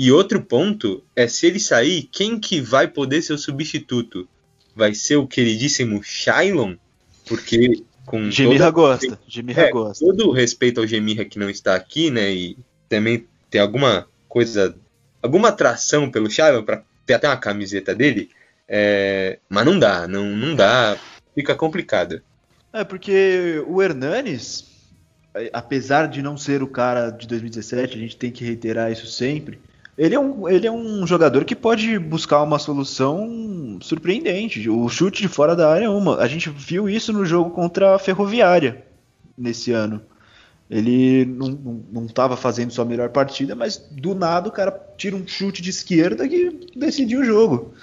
E 0.00 0.10
outro 0.10 0.40
ponto 0.40 1.04
é 1.14 1.28
se 1.28 1.46
ele 1.46 1.60
sair, 1.60 2.08
quem 2.10 2.40
que 2.40 2.60
vai 2.60 2.88
poder 2.88 3.20
ser 3.20 3.34
o 3.34 3.38
substituto? 3.38 4.26
vai 4.74 4.94
ser 4.94 5.16
o 5.16 5.26
queridíssimo 5.26 6.02
Shailon, 6.02 6.74
porque 7.26 7.82
com 8.06 8.30
Gemirra 8.30 8.70
gosta, 8.70 9.18
Gemirra 9.26 9.62
é, 9.64 9.70
gosta. 9.70 10.04
todo 10.04 10.28
o 10.28 10.32
respeito 10.32 10.80
ao 10.80 10.86
Gemirra 10.86 11.24
que 11.24 11.38
não 11.38 11.50
está 11.50 11.74
aqui, 11.74 12.10
né, 12.10 12.30
e 12.32 12.56
também 12.88 13.26
tem 13.50 13.60
alguma 13.60 14.06
coisa, 14.28 14.74
alguma 15.22 15.48
atração 15.48 16.10
pelo 16.10 16.30
Shailon 16.30 16.62
para 16.62 16.82
ter 17.04 17.14
até 17.14 17.28
uma 17.28 17.36
camiseta 17.36 17.94
dele, 17.94 18.30
é, 18.66 19.38
mas 19.48 19.64
não 19.64 19.78
dá, 19.78 20.08
não, 20.08 20.24
não 20.24 20.54
dá, 20.54 20.96
fica 21.34 21.54
complicado. 21.54 22.22
É, 22.72 22.84
porque 22.84 23.62
o 23.66 23.82
Hernanes, 23.82 24.64
apesar 25.52 26.06
de 26.06 26.22
não 26.22 26.36
ser 26.36 26.62
o 26.62 26.68
cara 26.68 27.10
de 27.10 27.26
2017, 27.26 27.96
a 27.96 28.00
gente 28.00 28.16
tem 28.16 28.30
que 28.30 28.44
reiterar 28.44 28.90
isso 28.90 29.06
sempre, 29.06 29.58
ele 29.96 30.14
é 30.14 30.20
um, 30.20 30.48
ele 30.48 30.66
é 30.66 30.72
um 30.72 31.06
jogador 31.06 31.44
que 31.44 31.54
pode 31.54 31.98
buscar 31.98 32.42
uma 32.42 32.58
solução 32.58 33.78
surpreendente. 33.82 34.68
O 34.68 34.88
chute 34.88 35.22
de 35.22 35.28
fora 35.28 35.54
da 35.54 35.70
área 35.70 35.86
é 35.86 35.88
uma. 35.88 36.16
A 36.16 36.26
gente 36.26 36.48
viu 36.48 36.88
isso 36.88 37.12
no 37.12 37.24
jogo 37.24 37.50
contra 37.50 37.94
a 37.94 37.98
Ferroviária 37.98 38.84
nesse 39.36 39.72
ano. 39.72 40.00
Ele 40.70 41.24
não 41.24 42.06
estava 42.06 42.36
fazendo 42.36 42.72
sua 42.72 42.84
melhor 42.84 43.08
partida, 43.08 43.56
mas 43.56 43.76
do 43.76 44.14
nada 44.14 44.48
o 44.48 44.52
cara 44.52 44.70
tira 44.96 45.16
um 45.16 45.26
chute 45.26 45.60
de 45.60 45.70
esquerda 45.70 46.28
que 46.28 46.68
decidiu 46.76 47.20
o 47.20 47.24
jogo. 47.24 47.74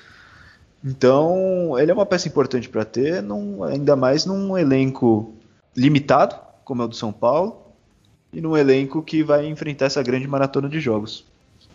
Então, 0.83 1.77
ele 1.77 1.91
é 1.91 1.93
uma 1.93 2.05
peça 2.05 2.29
importante 2.29 2.69
para 2.69 2.85
ter, 2.85 3.21
num, 3.21 3.61
ainda 3.63 3.95
mais 3.95 4.25
num 4.25 4.57
elenco 4.57 5.35
limitado, 5.75 6.35
como 6.63 6.81
é 6.81 6.85
o 6.85 6.87
do 6.87 6.95
São 6.95 7.11
Paulo, 7.11 7.73
e 8.31 8.39
num 8.39 8.55
elenco 8.55 9.03
que 9.03 9.21
vai 9.21 9.45
enfrentar 9.47 9.85
essa 9.85 10.01
grande 10.01 10.27
maratona 10.27 10.69
de 10.69 10.79
jogos. 10.79 11.25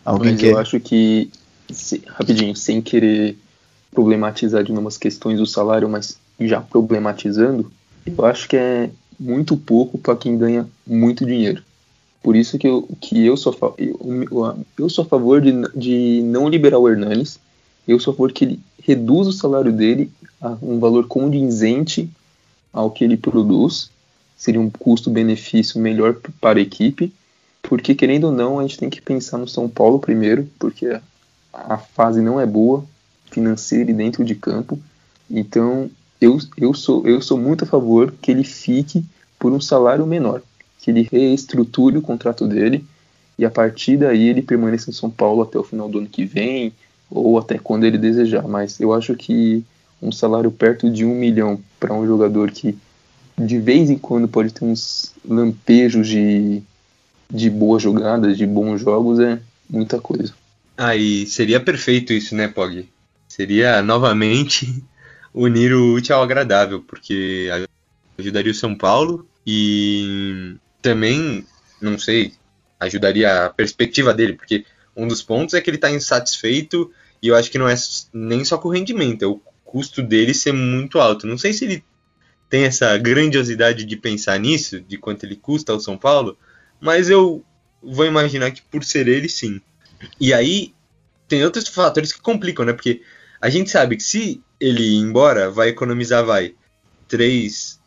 Alguém 0.05 0.33
Mas 0.33 0.41
quer? 0.41 0.51
eu 0.51 0.57
acho 0.57 0.79
que, 0.79 1.29
se, 1.71 2.01
rapidinho, 2.07 2.55
sem 2.55 2.81
querer 2.81 3.37
problematizar 3.91 4.63
de 4.63 4.71
umas 4.71 4.97
questões 4.97 5.39
do 5.39 5.45
salário, 5.45 5.87
mas 5.87 6.17
já 6.39 6.59
problematizando, 6.59 7.71
eu 8.05 8.25
acho 8.25 8.47
que 8.49 8.57
é 8.57 8.89
muito 9.19 9.55
pouco 9.55 9.97
para 9.97 10.15
quem 10.15 10.37
ganha 10.37 10.67
muito 10.85 11.25
dinheiro. 11.25 11.63
Por 12.21 12.35
isso 12.35 12.57
que 12.57 12.67
eu, 12.67 12.87
que 12.99 13.25
eu, 13.25 13.37
sou, 13.37 13.75
eu, 13.77 14.57
eu 14.77 14.89
sou 14.89 15.03
a 15.03 15.07
favor 15.07 15.41
de, 15.41 15.51
de 15.75 16.21
não 16.23 16.49
liberar 16.49 16.79
o 16.79 16.89
Hernanes, 16.89 17.39
eu 17.87 17.99
sou 17.99 18.11
a 18.11 18.15
favor 18.15 18.31
que 18.31 18.45
ele 18.45 18.59
reduza 18.81 19.29
o 19.29 19.33
salário 19.33 19.71
dele 19.71 20.09
a 20.41 20.57
um 20.61 20.79
valor 20.79 21.07
condizente 21.07 22.09
ao 22.71 22.89
que 22.89 23.03
ele 23.03 23.17
produz, 23.17 23.89
seria 24.35 24.59
um 24.59 24.69
custo-benefício 24.69 25.79
melhor 25.79 26.15
para 26.41 26.59
a 26.59 26.61
equipe, 26.61 27.13
porque 27.73 27.95
querendo 27.95 28.25
ou 28.25 28.31
não, 28.31 28.59
a 28.59 28.61
gente 28.61 28.77
tem 28.77 28.87
que 28.87 29.01
pensar 29.01 29.39
no 29.39 29.47
São 29.47 29.67
Paulo 29.67 29.97
primeiro, 29.97 30.47
porque 30.59 30.95
a 31.51 31.75
fase 31.75 32.21
não 32.21 32.39
é 32.39 32.45
boa, 32.45 32.85
financeira 33.31 33.89
e 33.89 33.93
dentro 33.95 34.23
de 34.23 34.35
campo. 34.35 34.79
Então, 35.27 35.89
eu, 36.21 36.37
eu, 36.55 36.71
sou, 36.75 37.03
eu 37.07 37.19
sou 37.19 37.35
muito 37.35 37.63
a 37.63 37.67
favor 37.67 38.13
que 38.21 38.29
ele 38.29 38.43
fique 38.43 39.03
por 39.39 39.51
um 39.51 39.59
salário 39.59 40.05
menor, 40.05 40.43
que 40.79 40.91
ele 40.91 41.09
reestruture 41.11 41.97
o 41.97 42.01
contrato 42.03 42.45
dele 42.45 42.85
e 43.39 43.43
a 43.43 43.49
partir 43.49 43.97
daí 43.97 44.27
ele 44.29 44.43
permaneça 44.43 44.91
em 44.91 44.93
São 44.93 45.09
Paulo 45.09 45.41
até 45.41 45.57
o 45.57 45.63
final 45.63 45.89
do 45.89 45.97
ano 45.97 46.07
que 46.07 46.25
vem 46.25 46.71
ou 47.09 47.39
até 47.39 47.57
quando 47.57 47.85
ele 47.85 47.97
desejar. 47.97 48.47
Mas 48.47 48.79
eu 48.79 48.93
acho 48.93 49.15
que 49.15 49.65
um 49.99 50.11
salário 50.11 50.51
perto 50.51 50.91
de 50.91 51.03
um 51.03 51.15
milhão 51.15 51.59
para 51.79 51.91
um 51.91 52.05
jogador 52.05 52.51
que 52.51 52.77
de 53.35 53.57
vez 53.57 53.89
em 53.89 53.97
quando 53.97 54.27
pode 54.27 54.53
ter 54.53 54.63
uns 54.63 55.11
lampejos 55.27 56.07
de 56.07 56.61
de 57.33 57.49
boas 57.49 57.81
jogadas, 57.81 58.37
de 58.37 58.45
bons 58.45 58.79
jogos, 58.79 59.19
é 59.19 59.39
muita 59.67 59.99
coisa. 59.99 60.31
Aí 60.77 61.23
ah, 61.23 61.27
seria 61.27 61.59
perfeito 61.59 62.13
isso, 62.13 62.35
né, 62.35 62.47
Pog? 62.47 62.87
Seria 63.27 63.81
novamente 63.81 64.83
unir 65.33 65.73
o 65.73 65.95
útil 65.95 66.15
ao 66.15 66.21
agradável, 66.21 66.83
porque 66.83 67.49
ajudaria 68.17 68.51
o 68.51 68.55
São 68.55 68.75
Paulo 68.75 69.27
e 69.45 70.55
também, 70.79 71.43
não 71.81 71.97
sei, 71.97 72.33
ajudaria 72.79 73.45
a 73.45 73.49
perspectiva 73.49 74.13
dele, 74.13 74.33
porque 74.33 74.65
um 74.95 75.07
dos 75.07 75.23
pontos 75.23 75.55
é 75.55 75.61
que 75.61 75.69
ele 75.69 75.77
está 75.77 75.89
insatisfeito 75.89 76.91
e 77.19 77.29
eu 77.29 77.35
acho 77.35 77.49
que 77.49 77.57
não 77.57 77.67
é 77.67 77.75
nem 78.13 78.45
só 78.45 78.59
com 78.59 78.67
o 78.67 78.71
rendimento, 78.71 79.23
é 79.23 79.27
o 79.27 79.41
custo 79.63 80.03
dele 80.03 80.35
ser 80.35 80.51
muito 80.51 80.99
alto. 80.99 81.25
Não 81.25 81.37
sei 81.37 81.51
se 81.51 81.65
ele 81.65 81.83
tem 82.47 82.65
essa 82.65 82.95
grandiosidade 82.99 83.85
de 83.85 83.95
pensar 83.95 84.39
nisso, 84.39 84.79
de 84.81 84.97
quanto 84.97 85.23
ele 85.23 85.35
custa 85.35 85.71
ao 85.71 85.79
São 85.79 85.97
Paulo, 85.97 86.37
mas 86.83 87.09
eu 87.09 87.41
vou 87.81 88.05
imaginar 88.05 88.51
que 88.51 88.61
por 88.61 88.83
ser 88.83 89.07
ele, 89.07 89.29
sim. 89.29 89.61
E 90.19 90.33
aí 90.33 90.73
tem 91.29 91.43
outros 91.45 91.69
fatores 91.69 92.11
que 92.11 92.19
complicam, 92.19 92.65
né? 92.65 92.73
Porque 92.73 93.01
a 93.39 93.49
gente 93.49 93.69
sabe 93.69 93.95
que 93.95 94.03
se 94.03 94.41
ele 94.59 94.83
ir 94.83 94.97
embora, 94.97 95.49
vai 95.49 95.69
economizar, 95.69 96.25
vai, 96.25 96.53
três 97.07 97.79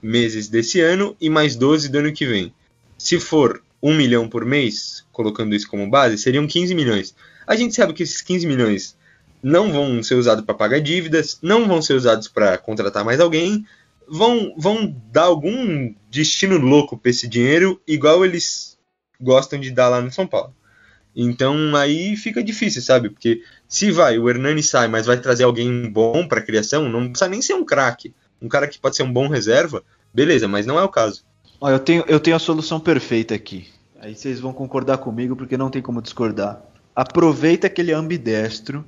meses 0.00 0.48
desse 0.48 0.80
ano 0.80 1.16
e 1.20 1.28
mais 1.28 1.56
12 1.56 1.88
do 1.88 1.98
ano 1.98 2.12
que 2.12 2.24
vem. 2.24 2.54
Se 2.96 3.18
for 3.18 3.60
um 3.82 3.92
milhão 3.92 4.28
por 4.28 4.44
mês, 4.44 5.04
colocando 5.10 5.54
isso 5.54 5.68
como 5.68 5.90
base, 5.90 6.16
seriam 6.16 6.46
15 6.46 6.76
milhões. 6.76 7.16
A 7.44 7.56
gente 7.56 7.74
sabe 7.74 7.92
que 7.92 8.04
esses 8.04 8.22
15 8.22 8.46
milhões 8.46 8.96
não 9.42 9.72
vão 9.72 10.00
ser 10.00 10.14
usados 10.14 10.44
para 10.44 10.54
pagar 10.54 10.80
dívidas, 10.80 11.38
não 11.42 11.66
vão 11.66 11.82
ser 11.82 11.94
usados 11.94 12.28
para 12.28 12.56
contratar 12.56 13.04
mais 13.04 13.18
alguém, 13.18 13.66
vão, 14.10 14.54
vão 14.56 14.94
dar 15.12 15.24
algum 15.24 15.94
destino 16.10 16.58
louco 16.58 16.96
para 16.96 17.10
esse 17.10 17.28
dinheiro, 17.28 17.80
igual 17.86 18.24
eles 18.24 18.78
gostam 19.20 19.58
de 19.58 19.70
dar 19.70 19.88
lá 19.88 20.00
no 20.00 20.10
São 20.10 20.26
Paulo. 20.26 20.54
Então 21.14 21.74
aí 21.74 22.16
fica 22.16 22.42
difícil, 22.42 22.80
sabe? 22.80 23.10
Porque 23.10 23.42
se 23.66 23.90
vai, 23.90 24.18
o 24.18 24.28
Hernani 24.28 24.62
sai, 24.62 24.88
mas 24.88 25.06
vai 25.06 25.20
trazer 25.20 25.44
alguém 25.44 25.90
bom 25.90 26.26
para 26.26 26.40
criação, 26.40 26.88
não 26.88 27.08
precisa 27.08 27.28
nem 27.28 27.42
ser 27.42 27.54
um 27.54 27.64
craque. 27.64 28.14
Um 28.40 28.48
cara 28.48 28.68
que 28.68 28.78
pode 28.78 28.94
ser 28.94 29.02
um 29.02 29.12
bom 29.12 29.26
reserva, 29.26 29.82
beleza, 30.14 30.46
mas 30.46 30.64
não 30.64 30.78
é 30.78 30.82
o 30.82 30.88
caso. 30.88 31.24
Olha, 31.60 31.74
eu 31.74 31.80
tenho, 31.80 32.04
eu 32.06 32.20
tenho 32.20 32.36
a 32.36 32.40
solução 32.40 32.78
perfeita 32.78 33.34
aqui. 33.34 33.66
Aí 34.00 34.14
vocês 34.14 34.38
vão 34.38 34.52
concordar 34.52 34.98
comigo 34.98 35.34
porque 35.34 35.56
não 35.56 35.70
tem 35.70 35.82
como 35.82 36.00
discordar. 36.00 36.62
Aproveita 36.94 37.68
que 37.68 37.80
ele 37.80 37.90
é 37.90 37.94
ambidestro 37.94 38.84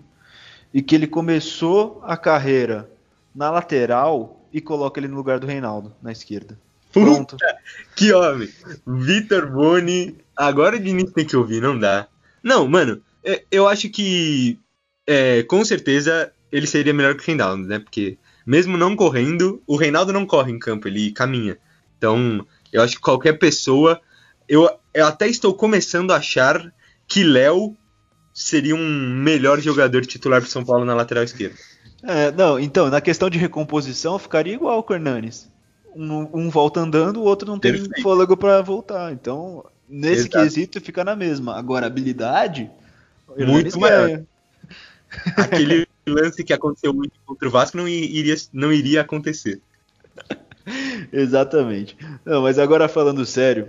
e 0.72 0.80
que 0.80 0.94
ele 0.94 1.08
começou 1.08 2.00
a 2.04 2.16
carreira 2.16 2.88
na 3.34 3.50
lateral 3.50 4.39
e 4.52 4.60
coloca 4.60 5.00
ele 5.00 5.08
no 5.08 5.16
lugar 5.16 5.38
do 5.38 5.46
Reinaldo, 5.46 5.94
na 6.02 6.12
esquerda. 6.12 6.58
Pronto. 6.92 7.36
Puta, 7.36 7.56
que 7.94 8.12
homem. 8.12 8.48
Vitor 8.86 9.50
Boni. 9.50 10.16
Agora 10.36 10.76
o 10.76 10.80
Diniz 10.80 11.12
tem 11.12 11.24
que 11.24 11.36
ouvir, 11.36 11.60
não 11.60 11.78
dá. 11.78 12.08
Não, 12.42 12.66
mano, 12.66 13.00
é, 13.22 13.44
eu 13.50 13.68
acho 13.68 13.88
que 13.88 14.58
é, 15.06 15.42
com 15.44 15.64
certeza 15.64 16.32
ele 16.50 16.66
seria 16.66 16.92
melhor 16.92 17.14
que 17.14 17.22
o 17.22 17.26
Reinaldo, 17.26 17.64
né? 17.64 17.78
Porque 17.78 18.18
mesmo 18.46 18.76
não 18.76 18.96
correndo, 18.96 19.62
o 19.66 19.76
Reinaldo 19.76 20.12
não 20.12 20.26
corre 20.26 20.50
em 20.50 20.58
campo, 20.58 20.88
ele 20.88 21.12
caminha. 21.12 21.58
Então, 21.96 22.44
eu 22.72 22.82
acho 22.82 22.96
que 22.96 23.02
qualquer 23.02 23.34
pessoa. 23.34 24.00
Eu, 24.48 24.68
eu 24.92 25.06
até 25.06 25.28
estou 25.28 25.54
começando 25.54 26.10
a 26.10 26.16
achar 26.16 26.72
que 27.06 27.22
Léo 27.22 27.76
seria 28.32 28.74
um 28.74 29.10
melhor 29.22 29.60
jogador 29.60 30.04
titular 30.06 30.40
para 30.40 30.50
São 30.50 30.64
Paulo 30.64 30.84
na 30.84 30.94
lateral 30.94 31.22
esquerda. 31.22 31.56
É, 32.02 32.30
não, 32.32 32.58
então, 32.58 32.88
na 32.88 33.00
questão 33.00 33.28
de 33.28 33.38
recomposição, 33.38 34.18
ficaria 34.18 34.54
igual 34.54 34.84
o 34.86 34.92
Hernanes. 34.92 35.50
Um, 35.94 36.28
um 36.32 36.50
volta 36.50 36.80
andando, 36.80 37.18
o 37.18 37.24
outro 37.24 37.48
não 37.48 37.58
tem 37.58 37.72
Perfeito. 37.72 38.02
fôlego 38.02 38.36
para 38.36 38.62
voltar. 38.62 39.12
Então, 39.12 39.64
nesse 39.88 40.28
Exato. 40.28 40.38
quesito, 40.38 40.80
fica 40.80 41.04
na 41.04 41.16
mesma. 41.16 41.56
Agora, 41.56 41.86
habilidade, 41.86 42.70
muito 43.36 43.78
maior. 43.78 44.22
Aquele 45.36 45.86
lance 46.06 46.44
que 46.44 46.52
aconteceu 46.52 46.94
muito 46.94 47.12
contra 47.26 47.48
o 47.48 47.50
Vasco 47.50 47.76
não 47.76 47.88
iria, 47.88 48.36
não 48.52 48.72
iria 48.72 49.00
acontecer. 49.00 49.60
Exatamente. 51.12 51.96
Não, 52.24 52.42
mas 52.42 52.58
agora 52.58 52.88
falando 52.88 53.26
sério, 53.26 53.68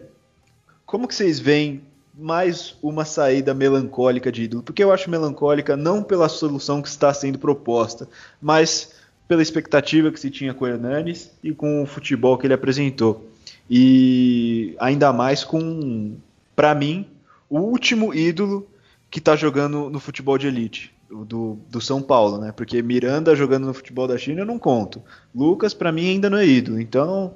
como 0.85 1.07
que 1.07 1.15
vocês 1.15 1.39
veem 1.39 1.81
mais 2.13 2.75
uma 2.81 3.05
saída 3.05 3.53
melancólica 3.53 4.31
de 4.31 4.43
ídolo, 4.43 4.63
porque 4.63 4.83
eu 4.83 4.91
acho 4.91 5.09
melancólica 5.09 5.77
não 5.77 6.03
pela 6.03 6.27
solução 6.27 6.81
que 6.81 6.87
está 6.87 7.13
sendo 7.13 7.39
proposta, 7.39 8.07
mas 8.41 8.93
pela 9.27 9.41
expectativa 9.41 10.11
que 10.11 10.19
se 10.19 10.29
tinha 10.29 10.53
com 10.53 10.65
o 10.65 10.67
Hernanes 10.67 11.31
e 11.43 11.53
com 11.53 11.81
o 11.81 11.85
futebol 11.85 12.37
que 12.37 12.45
ele 12.45 12.53
apresentou. 12.53 13.25
E 13.69 14.75
ainda 14.79 15.13
mais 15.13 15.43
com, 15.43 16.17
para 16.55 16.75
mim, 16.75 17.05
o 17.49 17.59
último 17.59 18.13
ídolo 18.13 18.67
que 19.09 19.19
está 19.19 19.35
jogando 19.35 19.89
no 19.89 19.99
futebol 19.99 20.37
de 20.37 20.47
elite, 20.47 20.93
do, 21.09 21.57
do 21.69 21.81
São 21.81 22.01
Paulo, 22.01 22.37
né? 22.37 22.51
Porque 22.51 22.81
Miranda 22.81 23.35
jogando 23.35 23.67
no 23.67 23.73
futebol 23.73 24.07
da 24.07 24.17
China 24.17 24.41
eu 24.41 24.45
não 24.45 24.57
conto. 24.57 25.01
Lucas, 25.35 25.73
para 25.73 25.91
mim, 25.91 26.09
ainda 26.09 26.29
não 26.29 26.37
é 26.37 26.45
ídolo. 26.45 26.79
Então, 26.79 27.33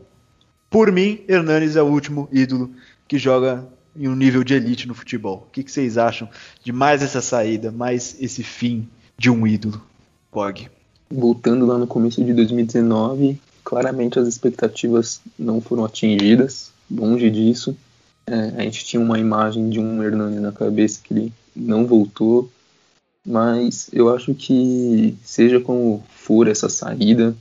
por 0.70 0.92
mim, 0.92 1.22
Hernanes 1.28 1.76
é 1.76 1.82
o 1.82 1.88
último 1.88 2.28
ídolo 2.32 2.72
que 3.08 3.18
joga 3.18 3.66
em 3.96 4.08
um 4.08 4.16
nível 4.16 4.44
de 4.44 4.54
elite 4.54 4.88
no 4.88 4.94
futebol. 4.94 5.46
O 5.48 5.52
que, 5.52 5.64
que 5.64 5.72
vocês 5.72 5.98
acham 5.98 6.30
de 6.64 6.72
mais 6.72 7.02
essa 7.02 7.22
saída, 7.22 7.72
mais 7.72 8.16
esse 8.20 8.44
fim 8.44 8.88
de 9.18 9.30
um 9.30 9.48
ídolo? 9.48 9.82
Pog. 10.32 10.68
Voltando 11.10 11.66
lá 11.66 11.78
no 11.78 11.88
começo 11.88 12.24
de 12.24 12.34
2019, 12.34 13.40
claramente 13.64 14.20
as 14.20 14.28
expectativas 14.28 15.22
não 15.38 15.62
foram 15.62 15.86
atingidas, 15.86 16.72
longe 16.92 17.30
disso. 17.30 17.76
É, 18.28 18.54
a 18.58 18.62
gente 18.64 18.84
tinha 18.86 19.02
uma 19.02 19.20
imagem 19.20 19.70
de 19.70 19.80
um 19.80 20.04
Hernani 20.04 20.40
na 20.40 20.52
cabeça 20.52 21.00
que 21.04 21.14
ele 21.14 21.34
não 21.56 21.86
voltou. 21.86 22.50
mas 23.26 23.90
eu 23.94 24.14
acho 24.14 24.36
que, 24.36 25.16
seja 25.24 25.60
como 25.60 26.04
for 26.10 26.48
essa 26.48 26.70
saída, 26.70 27.36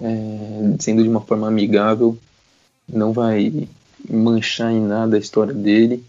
é, 0.00 0.76
sendo 0.78 1.02
de 1.02 1.08
uma 1.08 1.20
forma 1.20 1.48
amigável, 1.48 2.16
não 2.88 3.12
vai 3.12 3.68
manchar 4.10 4.72
em 4.72 4.80
nada 4.80 5.16
a 5.16 5.20
história 5.20 5.54
dele. 5.54 6.04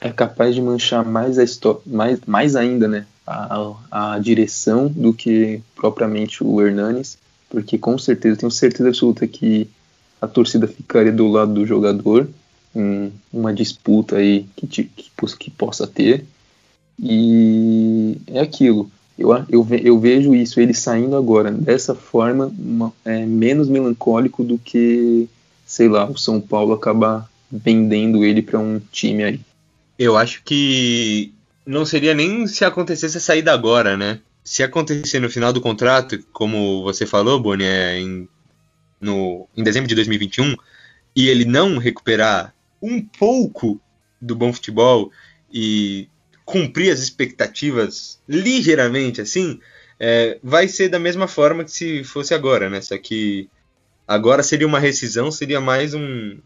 É 0.00 0.10
capaz 0.10 0.54
de 0.54 0.62
manchar 0.62 1.04
mais 1.04 1.38
a 1.38 1.44
história, 1.44 1.80
mais, 1.86 2.20
mais 2.26 2.56
ainda, 2.56 2.88
né, 2.88 3.06
a, 3.26 3.74
a 3.90 4.18
direção 4.18 4.88
do 4.88 5.12
que 5.12 5.60
propriamente 5.76 6.42
o 6.42 6.60
Hernanes, 6.60 7.18
porque 7.50 7.76
com 7.76 7.98
certeza, 7.98 8.38
tenho 8.38 8.50
certeza 8.50 8.88
absoluta 8.88 9.26
que 9.26 9.68
a 10.20 10.26
torcida 10.26 10.66
ficaria 10.66 11.12
do 11.12 11.28
lado 11.28 11.52
do 11.54 11.66
jogador 11.66 12.28
em 12.74 13.12
uma 13.32 13.52
disputa 13.52 14.16
aí 14.16 14.46
que, 14.56 14.66
que, 14.66 14.84
que 14.84 15.50
possa 15.50 15.86
ter. 15.86 16.24
E 16.98 18.18
é 18.26 18.40
aquilo. 18.40 18.90
Eu, 19.18 19.32
eu, 19.48 19.66
eu 19.82 19.98
vejo 19.98 20.34
isso, 20.34 20.60
ele 20.60 20.72
saindo 20.72 21.16
agora 21.16 21.50
dessa 21.50 21.94
forma, 21.94 22.52
uma, 22.58 22.92
é, 23.04 23.24
menos 23.26 23.68
melancólico 23.68 24.42
do 24.42 24.58
que, 24.58 25.28
sei 25.66 25.88
lá, 25.88 26.08
o 26.08 26.16
São 26.16 26.40
Paulo 26.40 26.72
acabar 26.72 27.29
vendendo 27.50 28.24
ele 28.24 28.42
para 28.42 28.58
um 28.58 28.80
time 28.92 29.24
aí. 29.24 29.40
Eu 29.98 30.16
acho 30.16 30.42
que 30.44 31.34
não 31.66 31.84
seria 31.84 32.14
nem 32.14 32.46
se 32.46 32.64
acontecesse 32.64 33.18
a 33.18 33.20
saída 33.20 33.52
agora, 33.52 33.96
né? 33.96 34.20
Se 34.42 34.62
acontecer 34.62 35.20
no 35.20 35.30
final 35.30 35.52
do 35.52 35.60
contrato, 35.60 36.18
como 36.32 36.82
você 36.82 37.06
falou, 37.06 37.40
Boni, 37.40 37.64
é 37.64 37.98
em, 37.98 38.28
no, 39.00 39.48
em 39.56 39.62
dezembro 39.62 39.88
de 39.88 39.94
2021, 39.94 40.56
e 41.14 41.28
ele 41.28 41.44
não 41.44 41.78
recuperar 41.78 42.54
um 42.80 43.02
pouco 43.02 43.80
do 44.20 44.34
bom 44.34 44.52
futebol 44.52 45.10
e 45.52 46.08
cumprir 46.44 46.90
as 46.90 47.00
expectativas 47.00 48.20
ligeiramente 48.28 49.20
assim, 49.20 49.60
é, 49.98 50.38
vai 50.42 50.66
ser 50.66 50.88
da 50.88 50.98
mesma 50.98 51.28
forma 51.28 51.64
que 51.64 51.70
se 51.70 52.02
fosse 52.04 52.32
agora, 52.32 52.70
né? 52.70 52.80
Só 52.80 52.96
que 52.96 53.48
agora 54.08 54.42
seria 54.42 54.66
uma 54.66 54.80
rescisão, 54.80 55.30
seria 55.30 55.60
mais 55.60 55.94
um 55.94 56.38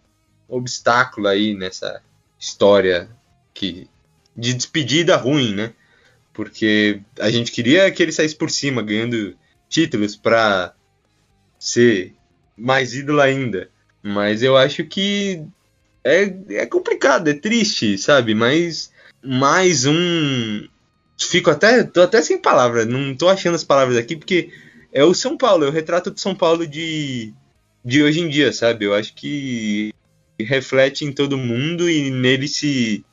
obstáculo 0.48 1.28
aí 1.28 1.54
nessa 1.54 2.02
história 2.38 3.09
que 3.52 3.88
de 4.37 4.52
despedida 4.52 5.16
ruim, 5.16 5.54
né? 5.54 5.72
Porque 6.33 7.00
a 7.18 7.30
gente 7.30 7.52
queria 7.52 7.90
que 7.90 8.02
ele 8.02 8.12
saísse 8.12 8.35
por 8.35 8.50
cima, 8.50 8.83
ganhando 8.83 9.37
títulos 9.68 10.16
para 10.16 10.74
ser 11.59 12.14
mais 12.57 12.94
ídolo 12.94 13.20
ainda. 13.20 13.70
Mas 14.02 14.42
eu 14.42 14.57
acho 14.57 14.85
que 14.85 15.42
é, 16.02 16.35
é 16.50 16.66
complicado, 16.66 17.28
é 17.28 17.35
triste, 17.35 17.96
sabe? 17.96 18.35
Mas 18.35 18.92
mais 19.22 19.87
um. 19.87 20.68
Fico 21.18 21.50
até. 21.50 21.85
tô 21.85 22.02
até 22.02 22.20
sem 22.20 22.38
palavras, 22.38 22.87
não 22.87 23.14
tô 23.16 23.28
achando 23.28 23.54
as 23.54 23.64
palavras 23.64 23.96
aqui, 23.96 24.16
porque 24.16 24.50
é 24.92 25.02
o 25.04 25.14
São 25.14 25.37
Paulo, 25.37 25.64
é 25.64 25.68
o 25.68 25.72
retrato 25.72 26.11
do 26.11 26.20
São 26.20 26.35
Paulo 26.35 26.66
de, 26.66 27.33
de 27.85 28.02
hoje 28.02 28.20
em 28.20 28.28
dia, 28.28 28.52
sabe? 28.52 28.85
Eu 28.85 28.94
acho 28.94 29.14
que 29.14 29.94
reflete 30.40 31.04
em 31.04 31.12
todo 31.12 31.38
mundo 31.38 31.88
e 31.88 32.10
nele 32.10 32.48
se 32.48 33.04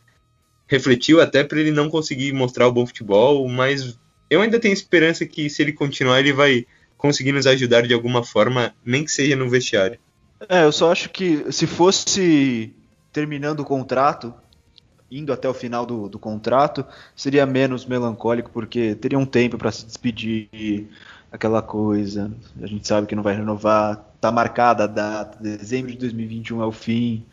refletiu 0.67 1.19
até 1.19 1.43
para 1.43 1.59
ele 1.59 1.71
não 1.71 1.89
conseguir 1.89 2.31
mostrar 2.33 2.67
o 2.67 2.71
bom 2.71 2.85
futebol, 2.85 3.47
mas 3.47 3.99
eu 4.29 4.41
ainda 4.41 4.59
tenho 4.59 4.73
esperança 4.73 5.25
que 5.25 5.49
se 5.49 5.61
ele 5.61 5.73
continuar 5.73 6.19
ele 6.19 6.31
vai 6.31 6.65
conseguir 6.97 7.31
nos 7.31 7.45
ajudar 7.47 7.85
de 7.85 7.93
alguma 7.93 8.23
forma, 8.23 8.73
nem 8.85 9.03
que 9.03 9.11
seja 9.11 9.35
no 9.35 9.49
vestiário. 9.49 9.99
É, 10.47 10.63
eu 10.63 10.71
só 10.71 10.91
acho 10.91 11.09
que 11.09 11.51
se 11.51 11.67
fosse 11.67 12.73
terminando 13.11 13.59
o 13.59 13.65
contrato, 13.65 14.33
indo 15.11 15.33
até 15.33 15.49
o 15.49 15.53
final 15.53 15.85
do, 15.85 16.07
do 16.07 16.17
contrato, 16.17 16.85
seria 17.15 17.45
menos 17.45 17.85
melancólico, 17.85 18.49
porque 18.51 18.95
teria 18.95 19.19
um 19.19 19.25
tempo 19.25 19.57
para 19.57 19.71
se 19.71 19.85
despedir, 19.85 20.87
aquela 21.31 21.61
coisa. 21.61 22.31
A 22.61 22.67
gente 22.67 22.87
sabe 22.87 23.07
que 23.07 23.15
não 23.15 23.23
vai 23.23 23.35
renovar, 23.35 23.95
tá 24.19 24.31
marcada 24.31 24.83
a 24.83 24.87
data, 24.87 25.41
dezembro 25.41 25.91
de 25.91 25.97
2021 25.97 26.61
é 26.61 26.65
o 26.65 26.71
fim. 26.71 27.23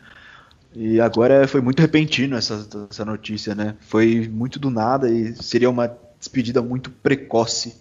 E 0.73 1.01
agora 1.01 1.47
foi 1.47 1.61
muito 1.61 1.81
repentino 1.81 2.35
essa, 2.37 2.67
essa 2.89 3.03
notícia, 3.03 3.55
né? 3.55 3.75
Foi 3.81 4.29
muito 4.31 4.59
do 4.59 4.69
nada 4.69 5.09
e 5.09 5.35
seria 5.35 5.69
uma 5.69 5.91
despedida 6.17 6.61
muito 6.61 6.91
precoce, 6.91 7.75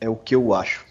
é 0.00 0.08
o 0.08 0.16
que 0.16 0.34
eu 0.34 0.54
acho. 0.54 0.84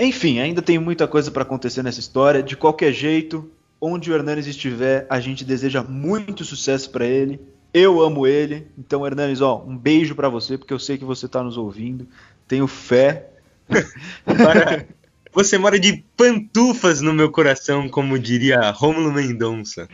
Enfim, 0.00 0.40
ainda 0.40 0.62
tem 0.62 0.78
muita 0.78 1.06
coisa 1.06 1.30
para 1.30 1.42
acontecer 1.42 1.82
nessa 1.82 2.00
história. 2.00 2.42
De 2.42 2.56
qualquer 2.56 2.92
jeito, 2.92 3.50
onde 3.80 4.10
o 4.10 4.14
Hernanes 4.14 4.46
estiver, 4.46 5.06
a 5.10 5.20
gente 5.20 5.44
deseja 5.44 5.82
muito 5.82 6.44
sucesso 6.44 6.90
para 6.90 7.04
ele. 7.04 7.40
Eu 7.74 8.00
amo 8.02 8.26
ele. 8.26 8.66
Então, 8.78 9.06
Hernanes, 9.06 9.40
ó, 9.40 9.62
um 9.66 9.76
beijo 9.76 10.14
para 10.14 10.28
você, 10.28 10.56
porque 10.56 10.72
eu 10.72 10.78
sei 10.78 10.96
que 10.96 11.04
você 11.04 11.28
tá 11.28 11.42
nos 11.42 11.56
ouvindo. 11.56 12.08
Tenho 12.48 12.66
fé. 12.66 13.31
você 15.32 15.56
mora 15.56 15.78
de 15.78 16.04
pantufas 16.16 17.00
no 17.00 17.12
meu 17.12 17.30
coração, 17.30 17.88
como 17.88 18.18
diria 18.18 18.70
Rômulo 18.70 19.12
Mendonça. 19.12 19.88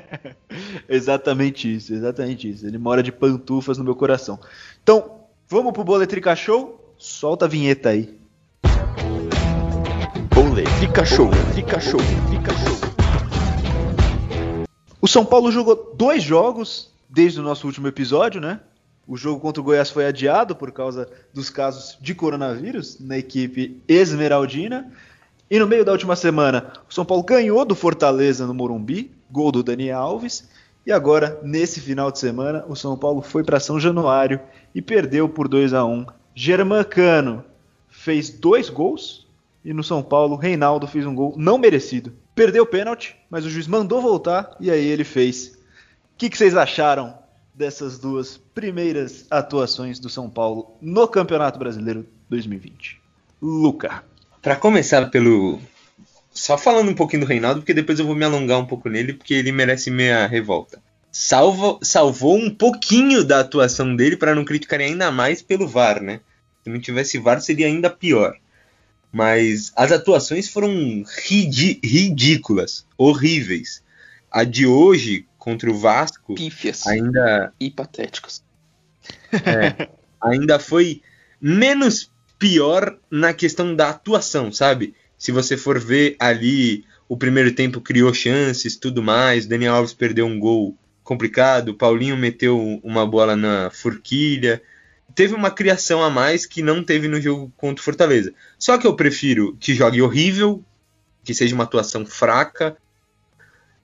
exatamente 0.88 1.74
isso, 1.74 1.94
exatamente 1.94 2.50
isso. 2.50 2.66
Ele 2.66 2.78
mora 2.78 3.02
de 3.02 3.10
pantufas 3.10 3.78
no 3.78 3.84
meu 3.84 3.94
coração. 3.94 4.38
Então, 4.82 5.20
vamos 5.48 5.72
pro 5.72 5.84
Boletrica 5.84 6.36
Show? 6.36 6.94
Solta 6.98 7.46
a 7.46 7.48
vinheta 7.48 7.90
aí. 7.90 8.18
Boletrica 10.34 11.04
Show, 11.04 11.30
fica 11.54 11.80
show, 11.80 12.00
fica 12.30 12.52
show. 12.52 12.94
O 15.00 15.08
São 15.08 15.24
Paulo 15.24 15.52
jogou 15.52 15.92
dois 15.96 16.22
jogos 16.22 16.90
desde 17.08 17.38
o 17.38 17.42
nosso 17.42 17.66
último 17.66 17.86
episódio, 17.86 18.40
né? 18.40 18.60
O 19.06 19.16
jogo 19.16 19.40
contra 19.40 19.60
o 19.60 19.64
Goiás 19.64 19.90
foi 19.90 20.06
adiado 20.06 20.56
por 20.56 20.72
causa 20.72 21.08
dos 21.32 21.50
casos 21.50 21.98
de 22.00 22.14
coronavírus 22.14 22.98
na 22.98 23.18
equipe 23.18 23.80
esmeraldina. 23.86 24.90
E 25.50 25.58
no 25.58 25.66
meio 25.66 25.84
da 25.84 25.92
última 25.92 26.16
semana, 26.16 26.72
o 26.88 26.94
São 26.94 27.04
Paulo 27.04 27.22
ganhou 27.22 27.64
do 27.64 27.74
Fortaleza 27.74 28.46
no 28.46 28.54
Morumbi, 28.54 29.12
gol 29.30 29.52
do 29.52 29.62
Dani 29.62 29.90
Alves. 29.90 30.48
E 30.86 30.92
agora, 30.92 31.38
nesse 31.42 31.80
final 31.80 32.10
de 32.10 32.18
semana, 32.18 32.64
o 32.66 32.74
São 32.74 32.96
Paulo 32.96 33.20
foi 33.20 33.44
para 33.44 33.60
São 33.60 33.78
Januário 33.78 34.40
e 34.74 34.80
perdeu 34.80 35.28
por 35.28 35.48
2 35.48 35.74
a 35.74 35.84
1. 35.84 36.06
Germancano 36.34 37.44
fez 37.88 38.30
dois 38.30 38.68
gols 38.68 39.26
e 39.64 39.72
no 39.72 39.84
São 39.84 40.02
Paulo, 40.02 40.36
Reinaldo 40.36 40.86
fez 40.86 41.06
um 41.06 41.14
gol 41.14 41.34
não 41.36 41.56
merecido. 41.56 42.12
Perdeu 42.34 42.64
o 42.64 42.66
pênalti, 42.66 43.16
mas 43.30 43.44
o 43.44 43.50
juiz 43.50 43.66
mandou 43.66 44.00
voltar 44.00 44.56
e 44.60 44.70
aí 44.70 44.84
ele 44.84 45.04
fez. 45.04 45.58
O 46.14 46.18
que, 46.18 46.28
que 46.28 46.36
vocês 46.36 46.56
acharam 46.56 47.14
dessas 47.54 47.98
duas 47.98 48.36
primeiras 48.36 49.26
atuações 49.30 49.98
do 49.98 50.08
São 50.08 50.28
Paulo 50.28 50.76
no 50.80 51.06
Campeonato 51.06 51.58
Brasileiro 51.58 52.06
2020? 52.28 53.00
Luca. 53.40 54.04
Para 54.42 54.56
começar 54.56 55.10
pelo. 55.10 55.60
Só 56.32 56.58
falando 56.58 56.90
um 56.90 56.94
pouquinho 56.94 57.22
do 57.22 57.28
Reinaldo, 57.28 57.60
porque 57.60 57.72
depois 57.72 57.98
eu 57.98 58.06
vou 58.06 58.16
me 58.16 58.24
alongar 58.24 58.58
um 58.58 58.66
pouco 58.66 58.88
nele, 58.88 59.12
porque 59.12 59.34
ele 59.34 59.52
merece 59.52 59.90
minha 59.90 60.26
revolta. 60.26 60.82
Salvo, 61.12 61.78
salvou 61.80 62.36
um 62.36 62.50
pouquinho 62.50 63.22
da 63.22 63.38
atuação 63.38 63.94
dele 63.94 64.16
para 64.16 64.34
não 64.34 64.44
criticarem 64.44 64.88
ainda 64.88 65.12
mais 65.12 65.40
pelo 65.40 65.68
VAR, 65.68 66.02
né? 66.02 66.20
Se 66.64 66.70
não 66.70 66.80
tivesse 66.80 67.18
VAR 67.18 67.40
seria 67.40 67.66
ainda 67.66 67.88
pior. 67.88 68.36
Mas 69.12 69.72
as 69.76 69.92
atuações 69.92 70.48
foram 70.48 71.04
ridículas, 71.24 72.84
horríveis. 72.98 73.80
A 74.28 74.42
de 74.42 74.66
hoje 74.66 75.24
contra 75.38 75.70
o 75.70 75.78
Vasco 75.78 76.13
Pífias 76.32 76.86
ainda 76.86 77.52
e 77.58 77.70
patéticos. 77.70 78.42
É, 79.32 79.88
ainda 80.22 80.58
foi 80.58 81.02
menos 81.40 82.10
pior 82.38 82.98
na 83.10 83.32
questão 83.32 83.74
da 83.74 83.90
atuação, 83.90 84.52
sabe? 84.52 84.94
Se 85.18 85.32
você 85.32 85.56
for 85.56 85.78
ver 85.78 86.16
ali, 86.18 86.84
o 87.08 87.16
primeiro 87.16 87.52
tempo 87.52 87.80
criou 87.80 88.12
chances, 88.14 88.76
tudo 88.76 89.02
mais. 89.02 89.46
Daniel 89.46 89.74
Alves 89.74 89.94
perdeu 89.94 90.26
um 90.26 90.38
gol 90.38 90.76
complicado, 91.02 91.74
Paulinho 91.74 92.16
meteu 92.16 92.80
uma 92.82 93.06
bola 93.06 93.36
na 93.36 93.70
forquilha 93.70 94.62
teve 95.14 95.34
uma 95.34 95.50
criação 95.50 96.02
a 96.02 96.10
mais 96.10 96.44
que 96.44 96.62
não 96.62 96.82
teve 96.82 97.08
no 97.08 97.20
jogo 97.20 97.52
contra 97.56 97.80
o 97.80 97.84
Fortaleza. 97.84 98.34
Só 98.58 98.76
que 98.76 98.86
eu 98.86 98.96
prefiro 98.96 99.56
que 99.60 99.74
jogue 99.74 100.02
horrível, 100.02 100.62
que 101.22 101.32
seja 101.32 101.54
uma 101.54 101.64
atuação 101.64 102.04
fraca, 102.04 102.76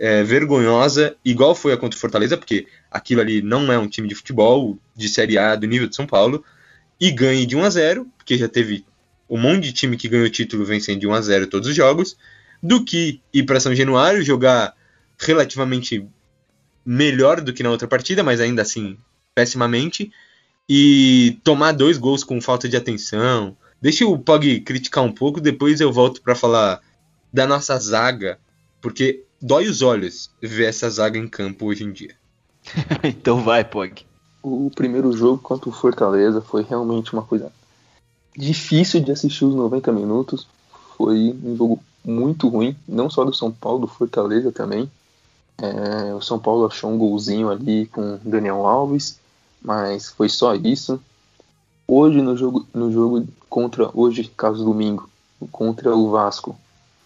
é, 0.00 0.22
vergonhosa, 0.22 1.14
igual 1.22 1.54
foi 1.54 1.74
a 1.74 1.76
contra 1.76 1.94
o 1.94 2.00
Fortaleza, 2.00 2.38
porque 2.38 2.66
aquilo 2.90 3.20
ali 3.20 3.42
não 3.42 3.70
é 3.70 3.78
um 3.78 3.86
time 3.86 4.08
de 4.08 4.14
futebol 4.14 4.78
de 4.96 5.10
Série 5.10 5.36
A 5.36 5.54
do 5.54 5.66
nível 5.66 5.86
de 5.86 5.94
São 5.94 6.06
Paulo, 6.06 6.42
e 6.98 7.10
ganhe 7.10 7.44
de 7.44 7.54
1 7.54 7.64
a 7.64 7.70
0 7.70 8.06
porque 8.16 8.38
já 8.38 8.48
teve 8.48 8.86
um 9.28 9.38
monte 9.38 9.64
de 9.64 9.72
time 9.74 9.98
que 9.98 10.08
ganhou 10.08 10.26
o 10.26 10.30
título 10.30 10.64
vencendo 10.64 11.00
de 11.00 11.06
1 11.06 11.12
a 11.12 11.20
0 11.20 11.46
todos 11.48 11.68
os 11.68 11.76
jogos, 11.76 12.16
do 12.62 12.82
que 12.82 13.20
ir 13.32 13.42
para 13.42 13.60
São 13.60 13.74
Januário 13.74 14.22
jogar 14.22 14.74
relativamente 15.18 16.06
melhor 16.84 17.42
do 17.42 17.52
que 17.52 17.62
na 17.62 17.70
outra 17.70 17.86
partida, 17.86 18.22
mas 18.22 18.40
ainda 18.40 18.62
assim 18.62 18.96
pessimamente, 19.34 20.10
e 20.66 21.38
tomar 21.44 21.72
dois 21.72 21.98
gols 21.98 22.24
com 22.24 22.40
falta 22.40 22.66
de 22.68 22.76
atenção. 22.76 23.54
Deixa 23.82 24.06
o 24.06 24.18
Pog 24.18 24.60
criticar 24.60 25.04
um 25.04 25.12
pouco, 25.12 25.40
depois 25.40 25.78
eu 25.80 25.92
volto 25.92 26.22
para 26.22 26.34
falar 26.34 26.80
da 27.32 27.46
nossa 27.46 27.78
zaga, 27.78 28.38
porque 28.80 29.24
dói 29.40 29.68
os 29.68 29.82
olhos 29.82 30.30
ver 30.40 30.68
essa 30.68 30.88
zaga 30.90 31.18
em 31.18 31.28
campo 31.28 31.66
hoje 31.66 31.84
em 31.84 31.92
dia. 31.92 32.14
então 33.02 33.42
vai, 33.42 33.64
Pog. 33.64 34.04
O 34.42 34.70
primeiro 34.74 35.12
jogo 35.12 35.38
contra 35.38 35.68
o 35.68 35.72
Fortaleza 35.72 36.40
foi 36.40 36.62
realmente 36.62 37.12
uma 37.12 37.22
coisa 37.22 37.52
difícil 38.36 39.00
de 39.00 39.12
assistir 39.12 39.44
os 39.44 39.54
90 39.54 39.92
minutos. 39.92 40.46
Foi 40.96 41.36
um 41.44 41.56
jogo 41.56 41.82
muito 42.04 42.48
ruim, 42.48 42.76
não 42.88 43.10
só 43.10 43.24
do 43.24 43.34
São 43.34 43.50
Paulo, 43.52 43.80
do 43.80 43.86
Fortaleza 43.86 44.50
também. 44.50 44.90
É, 45.58 46.14
o 46.14 46.22
São 46.22 46.38
Paulo 46.38 46.66
achou 46.66 46.90
um 46.90 46.96
golzinho 46.96 47.50
ali 47.50 47.86
com 47.86 48.18
Daniel 48.24 48.66
Alves, 48.66 49.18
mas 49.60 50.08
foi 50.08 50.28
só 50.28 50.54
isso. 50.54 51.00
Hoje 51.86 52.22
no 52.22 52.36
jogo, 52.36 52.66
no 52.72 52.90
jogo 52.90 53.26
contra 53.48 53.90
hoje, 53.92 54.30
caso 54.36 54.64
domingo, 54.64 55.10
contra 55.52 55.94
o 55.94 56.10
Vasco, 56.10 56.56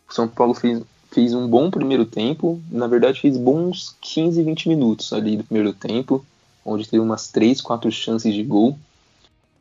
o 0.09 0.14
São 0.14 0.29
Paulo 0.29 0.55
fez, 0.55 0.81
fez 1.14 1.33
um 1.33 1.46
bom 1.46 1.70
primeiro 1.70 2.05
tempo. 2.05 2.61
Na 2.70 2.88
verdade, 2.88 3.20
fez 3.20 3.37
bons 3.37 3.94
15, 4.00 4.42
20 4.42 4.68
minutos 4.68 5.12
ali 5.12 5.37
do 5.37 5.44
primeiro 5.44 5.72
tempo, 5.72 6.24
onde 6.64 6.88
teve 6.88 7.00
umas 7.00 7.29
3, 7.29 7.61
4 7.61 7.90
chances 7.92 8.35
de 8.35 8.42
gol. 8.42 8.77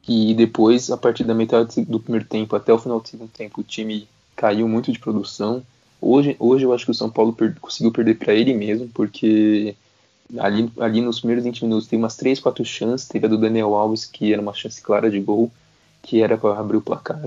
E 0.07 0.33
depois, 0.33 0.89
a 0.89 0.97
partir 0.97 1.23
da 1.23 1.33
metade 1.33 1.85
do 1.85 1.99
primeiro 1.99 2.25
tempo 2.25 2.55
até 2.55 2.73
o 2.73 2.79
final 2.79 2.99
do 2.99 3.07
segundo 3.07 3.29
tempo, 3.29 3.61
o 3.61 3.63
time 3.63 4.07
caiu 4.35 4.67
muito 4.67 4.91
de 4.91 4.99
produção. 4.99 5.63
Hoje, 6.01 6.35
hoje 6.39 6.65
eu 6.65 6.73
acho 6.73 6.85
que 6.85 6.91
o 6.91 6.95
São 6.95 7.09
Paulo 7.09 7.31
per 7.31 7.55
conseguiu 7.61 7.91
perder 7.91 8.17
para 8.17 8.33
ele 8.33 8.53
mesmo, 8.53 8.89
porque 8.93 9.75
ali, 10.37 10.69
ali 10.79 11.01
nos 11.01 11.19
primeiros 11.19 11.45
20 11.45 11.63
minutos 11.63 11.87
teve 11.87 12.01
umas 12.01 12.17
3, 12.17 12.39
4 12.39 12.65
chances. 12.65 13.07
Teve 13.07 13.27
a 13.27 13.29
do 13.29 13.37
Daniel 13.37 13.75
Alves, 13.75 14.05
que 14.05 14.33
era 14.33 14.41
uma 14.41 14.53
chance 14.53 14.81
clara 14.81 15.09
de 15.09 15.19
gol, 15.19 15.51
que 16.01 16.21
era 16.21 16.35
para 16.37 16.59
abrir 16.59 16.77
o 16.77 16.81
placar. 16.81 17.21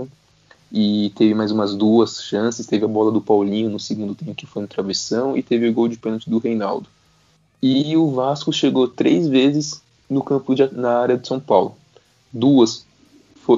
E 0.73 1.13
teve 1.15 1.35
mais 1.35 1.53
umas 1.53 1.75
duas 1.75 2.23
chances. 2.23 2.67
Teve 2.67 2.85
a 2.85 2.89
bola 2.89 3.11
do 3.11 3.21
Paulinho 3.21 3.71
no 3.71 3.81
segundo 3.81 4.15
tempo, 4.15 4.35
que 4.35 4.47
foi 4.47 4.63
no 4.63 4.69
travessão, 4.69 5.37
e 5.37 5.43
teve 5.43 5.69
o 5.69 5.73
gol 5.73 5.89
de 5.89 5.97
pênalti 5.97 6.29
do 6.29 6.39
Reinaldo. 6.39 6.89
E 7.63 7.97
o 7.97 8.11
Vasco 8.11 8.53
chegou 8.53 8.89
três 8.89 9.29
vezes 9.29 9.81
no 10.09 10.23
campo 10.23 10.55
de, 10.55 10.69
na 10.75 10.99
área 10.99 11.17
de 11.17 11.27
São 11.27 11.41
Paulo. 11.41 11.77
Duas 12.33 12.85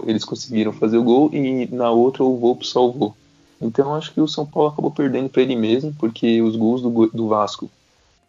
eles 0.07 0.25
conseguiram 0.25 0.73
fazer 0.73 0.99
o 0.99 1.03
gol 1.03 1.31
e 1.33 1.67
na 1.73 1.91
outra 1.91 2.23
o 2.23 2.37
Volpe 2.37 2.67
salvou. 2.67 3.15
Então 3.61 3.95
acho 3.95 4.13
que 4.13 4.21
o 4.21 4.29
São 4.29 4.45
Paulo 4.45 4.69
acabou 4.69 4.91
perdendo 4.91 5.29
para 5.29 5.43
ele 5.43 5.57
mesmo, 5.57 5.95
porque 5.99 6.43
os 6.43 6.55
gols 6.55 6.83
do, 6.83 7.07
do 7.09 7.29
Vasco 7.29 7.71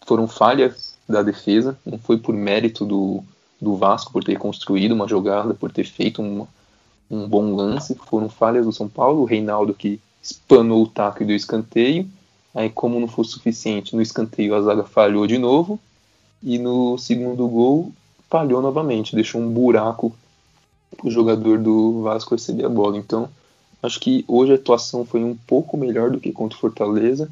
foram 0.06 0.28
falhas 0.28 0.96
da 1.08 1.22
defesa, 1.22 1.78
não 1.86 2.00
foi 2.00 2.18
por 2.18 2.34
mérito 2.34 2.86
do, 2.86 3.24
do 3.62 3.76
Vasco 3.76 4.12
por 4.12 4.24
ter 4.24 4.38
construído 4.38 4.94
uma 4.94 5.08
jogada, 5.08 5.54
por 5.54 5.72
ter 5.72 5.86
feito 5.86 6.22
uma, 6.22 6.48
um 7.10 7.28
bom 7.28 7.56
lance, 7.56 7.96
foram 7.96 8.30
falhas 8.30 8.66
do 8.66 8.72
São 8.72 8.88
Paulo, 8.88 9.22
o 9.22 9.26
Reinaldo 9.26 9.74
que 9.74 10.00
espanou 10.22 10.84
o 10.84 10.88
taco 10.88 11.24
e 11.24 11.26
deu 11.26 11.36
escanteio, 11.36 12.08
aí 12.54 12.70
como 12.70 13.00
não 13.00 13.08
foi 13.08 13.26
suficiente, 13.26 13.96
no 13.96 14.02
escanteio 14.02 14.56
a 14.56 14.62
zaga 14.62 14.84
falhou 14.84 15.26
de 15.26 15.38
novo, 15.38 15.80
e 16.42 16.58
no 16.58 16.98
segundo 16.98 17.48
gol 17.48 17.92
falhou 18.30 18.62
novamente, 18.62 19.16
deixou 19.16 19.42
um 19.42 19.50
buraco 19.50 20.16
o 21.04 21.10
jogador 21.10 21.60
do 21.60 22.02
Vasco 22.02 22.36
receber 22.36 22.66
a 22.66 22.70
bola. 22.70 22.98
Então, 22.98 23.30
acho 23.82 24.00
que 24.00 24.26
hoje 24.28 24.52
a 24.52 24.56
atuação 24.56 25.06
foi 25.06 25.24
um 25.24 25.36
pouco 25.36 25.78
melhor 25.78 26.10
do 26.10 26.20
que 26.20 26.32
contra 26.32 26.58
o 26.58 26.62
Fortaleza, 26.62 27.30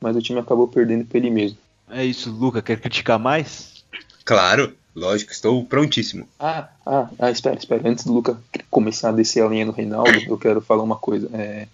mas 0.00 0.16
o 0.16 0.22
time 0.22 0.38
acabou 0.38 0.68
perdendo 0.68 1.04
por 1.04 1.16
ele 1.16 1.30
mesmo. 1.30 1.58
É 1.90 2.04
isso, 2.04 2.30
Luca, 2.30 2.60
quer 2.60 2.80
criticar 2.80 3.18
mais? 3.18 3.84
Claro, 4.24 4.72
lógico, 4.96 5.30
estou 5.30 5.64
prontíssimo. 5.64 6.26
Ah, 6.40 6.68
ah, 6.84 7.08
ah 7.18 7.30
espera, 7.30 7.56
espera. 7.58 7.88
Antes 7.88 8.04
do 8.04 8.14
Luca 8.14 8.40
começar 8.70 9.10
a 9.10 9.12
descer 9.12 9.44
a 9.44 9.48
linha 9.48 9.66
no 9.66 9.72
Reinaldo, 9.72 10.18
eu 10.26 10.38
quero 10.38 10.60
falar 10.60 10.82
uma 10.82 10.96
coisa. 10.96 11.28
É, 11.32 11.68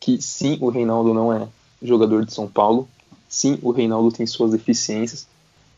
que 0.00 0.20
sim, 0.20 0.58
o 0.60 0.70
Reinaldo 0.70 1.14
não 1.14 1.32
é 1.32 1.46
jogador 1.82 2.24
de 2.24 2.32
São 2.32 2.48
Paulo. 2.48 2.88
Sim, 3.28 3.58
o 3.62 3.70
Reinaldo 3.70 4.10
tem 4.10 4.26
suas 4.26 4.50
deficiências. 4.50 5.26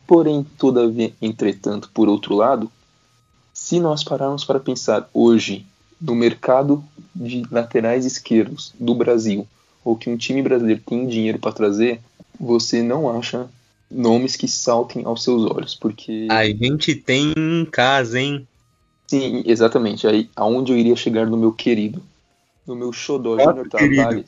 Porém, 0.05 0.45
todavia, 0.57 1.13
entretanto, 1.21 1.89
por 1.93 2.07
outro 2.07 2.35
lado, 2.35 2.71
se 3.53 3.79
nós 3.79 4.03
pararmos 4.03 4.45
para 4.45 4.59
pensar 4.59 5.09
hoje 5.13 5.65
no 5.99 6.15
mercado 6.15 6.83
de 7.13 7.43
laterais 7.51 8.05
esquerdos 8.05 8.73
do 8.79 8.93
Brasil, 8.95 9.47
ou 9.83 9.95
que 9.95 10.09
um 10.09 10.17
time 10.17 10.41
brasileiro 10.41 10.81
tem 10.85 11.07
dinheiro 11.07 11.39
para 11.39 11.51
trazer, 11.51 11.99
você 12.39 12.81
não 12.81 13.09
acha 13.09 13.49
nomes 13.89 14.35
que 14.35 14.47
saltem 14.47 15.05
aos 15.05 15.23
seus 15.23 15.43
olhos, 15.49 15.75
porque 15.75 16.27
a 16.29 16.45
gente 16.45 16.95
tem 16.95 17.33
em 17.37 17.65
casa, 17.65 18.19
hein? 18.19 18.47
Sim, 19.07 19.43
exatamente. 19.45 20.05
Aí 20.05 20.29
aonde 20.35 20.71
eu 20.71 20.77
iria 20.77 20.95
chegar 20.95 21.25
no 21.25 21.37
meu 21.37 21.51
querido, 21.51 22.01
no 22.65 22.75
meu 22.75 22.91
xodó 22.91 23.37
Júnior 23.37 23.69
Tavares. 23.69 24.25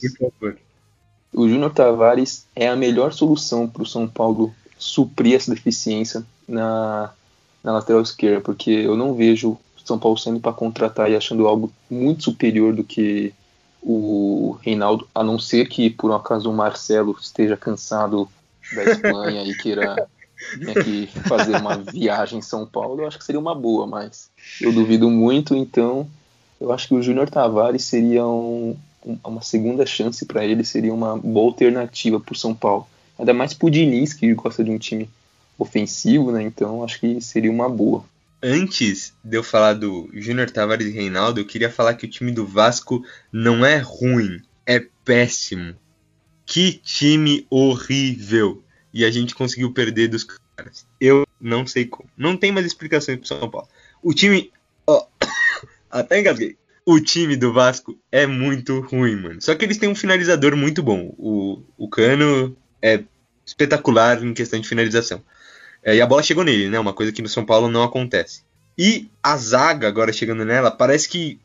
O 1.34 1.48
Júnior 1.48 1.74
Tavares 1.74 2.46
é 2.56 2.68
a 2.68 2.76
melhor 2.76 3.14
solução 3.14 3.68
para 3.68 3.84
o 3.84 3.86
São 3.86 4.08
Paulo 4.08 4.54
suprir 4.78 5.36
essa 5.36 5.54
deficiência 5.54 6.24
na 6.48 7.12
na 7.62 7.74
lateral 7.74 8.02
esquerda, 8.02 8.42
porque 8.42 8.72
eu 8.72 8.96
não 8.96 9.14
vejo 9.14 9.58
São 9.84 10.00
Paulo 10.00 10.18
sendo 10.18 10.40
para 10.40 10.54
contratar 10.54 11.12
e 11.12 11.16
achando 11.16 11.48
algo 11.48 11.72
muito 11.90 12.24
superior 12.24 12.74
do 12.74 12.84
que 12.84 13.34
o 13.82 14.58
Reinaldo, 14.62 15.08
a 15.14 15.24
não 15.24 15.40
ser 15.40 15.68
que 15.68 15.90
por 15.90 16.12
um 16.12 16.16
acaso 16.16 16.50
o 16.50 16.54
Marcelo 16.54 17.18
esteja 17.20 17.56
cansado 17.56 18.30
da 18.74 18.84
Espanha 18.84 19.44
e 19.44 19.56
queira 19.56 20.08
né, 20.58 20.74
que 20.74 21.08
fazer 21.28 21.56
uma 21.58 21.78
viagem 21.78 22.40
em 22.40 22.42
São 22.42 22.66
Paulo, 22.66 23.02
eu 23.02 23.08
acho 23.08 23.18
que 23.18 23.26
seria 23.26 23.40
uma 23.40 23.56
boa, 23.56 23.86
mas 23.86 24.30
eu 24.62 24.72
duvido 24.72 25.10
muito, 25.10 25.56
então 25.56 26.08
eu 26.60 26.72
acho 26.72 26.88
que 26.88 26.94
o 26.94 27.02
Júnior 27.02 27.30
Tavares 27.30 27.84
seria 27.84 28.26
um, 28.26 28.76
uma 29.24 29.42
segunda 29.42 29.86
chance 29.86 30.26
para 30.26 30.46
ele, 30.46 30.64
seria 30.64 30.94
uma 30.94 31.18
boa 31.18 31.48
alternativa 31.48 32.20
para 32.20 32.34
o 32.34 32.38
São 32.38 32.54
Paulo. 32.54 32.88
Ainda 33.18 33.34
mais 33.34 33.54
pro 33.54 33.70
Diniz, 33.70 34.14
que 34.14 34.34
gosta 34.34 34.64
de 34.64 34.72
um 34.72 34.78
time 34.78 35.10
ofensivo, 35.58 36.32
né? 36.32 36.42
Então 36.42 36.84
acho 36.84 37.00
que 37.00 37.20
seria 37.22 37.52
uma 37.52 37.70
boa. 37.70 38.04
Antes 38.42 39.14
de 39.24 39.38
eu 39.38 39.44
falar 39.44 39.74
do 39.74 40.10
Júnior 40.14 40.50
Tavares 40.50 40.88
e 40.88 40.92
Reinaldo, 40.92 41.42
eu 41.42 41.46
queria 41.46 41.70
falar 41.70 41.96
que 41.96 42.06
o 42.06 42.10
time 42.10 42.32
do 42.32 42.48
Vasco 42.48 43.04
não 43.32 43.66
é 43.66 43.78
ruim, 43.78 44.42
é 44.66 44.86
péssimo. 45.04 45.76
Que 46.50 46.74
time 46.74 47.46
horrível! 47.48 48.64
E 48.92 49.06
a 49.06 49.12
gente 49.12 49.36
conseguiu 49.36 49.72
perder 49.72 50.08
dos 50.08 50.24
caras. 50.24 50.84
Eu 51.00 51.28
não 51.40 51.68
sei 51.68 51.86
como. 51.86 52.10
Não 52.18 52.36
tem 52.36 52.52
mais 52.52 52.66
explicações 52.66 53.20
pro 53.20 53.28
São 53.28 53.48
Paulo. 53.48 53.68
O 54.02 54.16
time. 54.16 54.52
Ó, 54.88 55.06
até 55.92 56.20
engasguei. 56.20 56.58
O 56.84 57.00
time 57.00 57.36
do 57.36 57.54
Vasco 57.54 57.96
é 58.12 58.26
muito 58.26 58.80
ruim, 58.80 59.16
mano. 59.16 59.40
Só 59.40 59.54
que 59.54 59.64
eles 59.64 59.78
têm 59.78 59.90
um 59.90 59.96
finalizador 59.96 60.56
muito 60.56 60.82
bom. 60.82 61.14
O, 61.20 61.62
o 61.78 61.88
Cano 61.88 62.58
é 62.82 63.04
espetacular 63.46 64.24
em 64.24 64.34
questão 64.34 64.60
de 64.60 64.68
finalização. 64.68 65.22
É, 65.84 65.98
e 65.98 66.02
a 66.02 66.08
bola 66.08 66.24
chegou 66.24 66.44
nele, 66.44 66.68
né? 66.68 66.80
Uma 66.80 66.94
coisa 66.94 67.12
que 67.12 67.22
no 67.22 67.30
São 67.30 67.46
Paulo 67.46 67.70
não 67.70 67.84
acontece. 67.84 68.42
E 68.76 69.08
a 69.22 69.38
zaga, 69.38 69.88
agora 69.88 70.12
chegando 70.12 70.44
nela, 70.44 70.72
parece 70.72 71.08
que. 71.10 71.40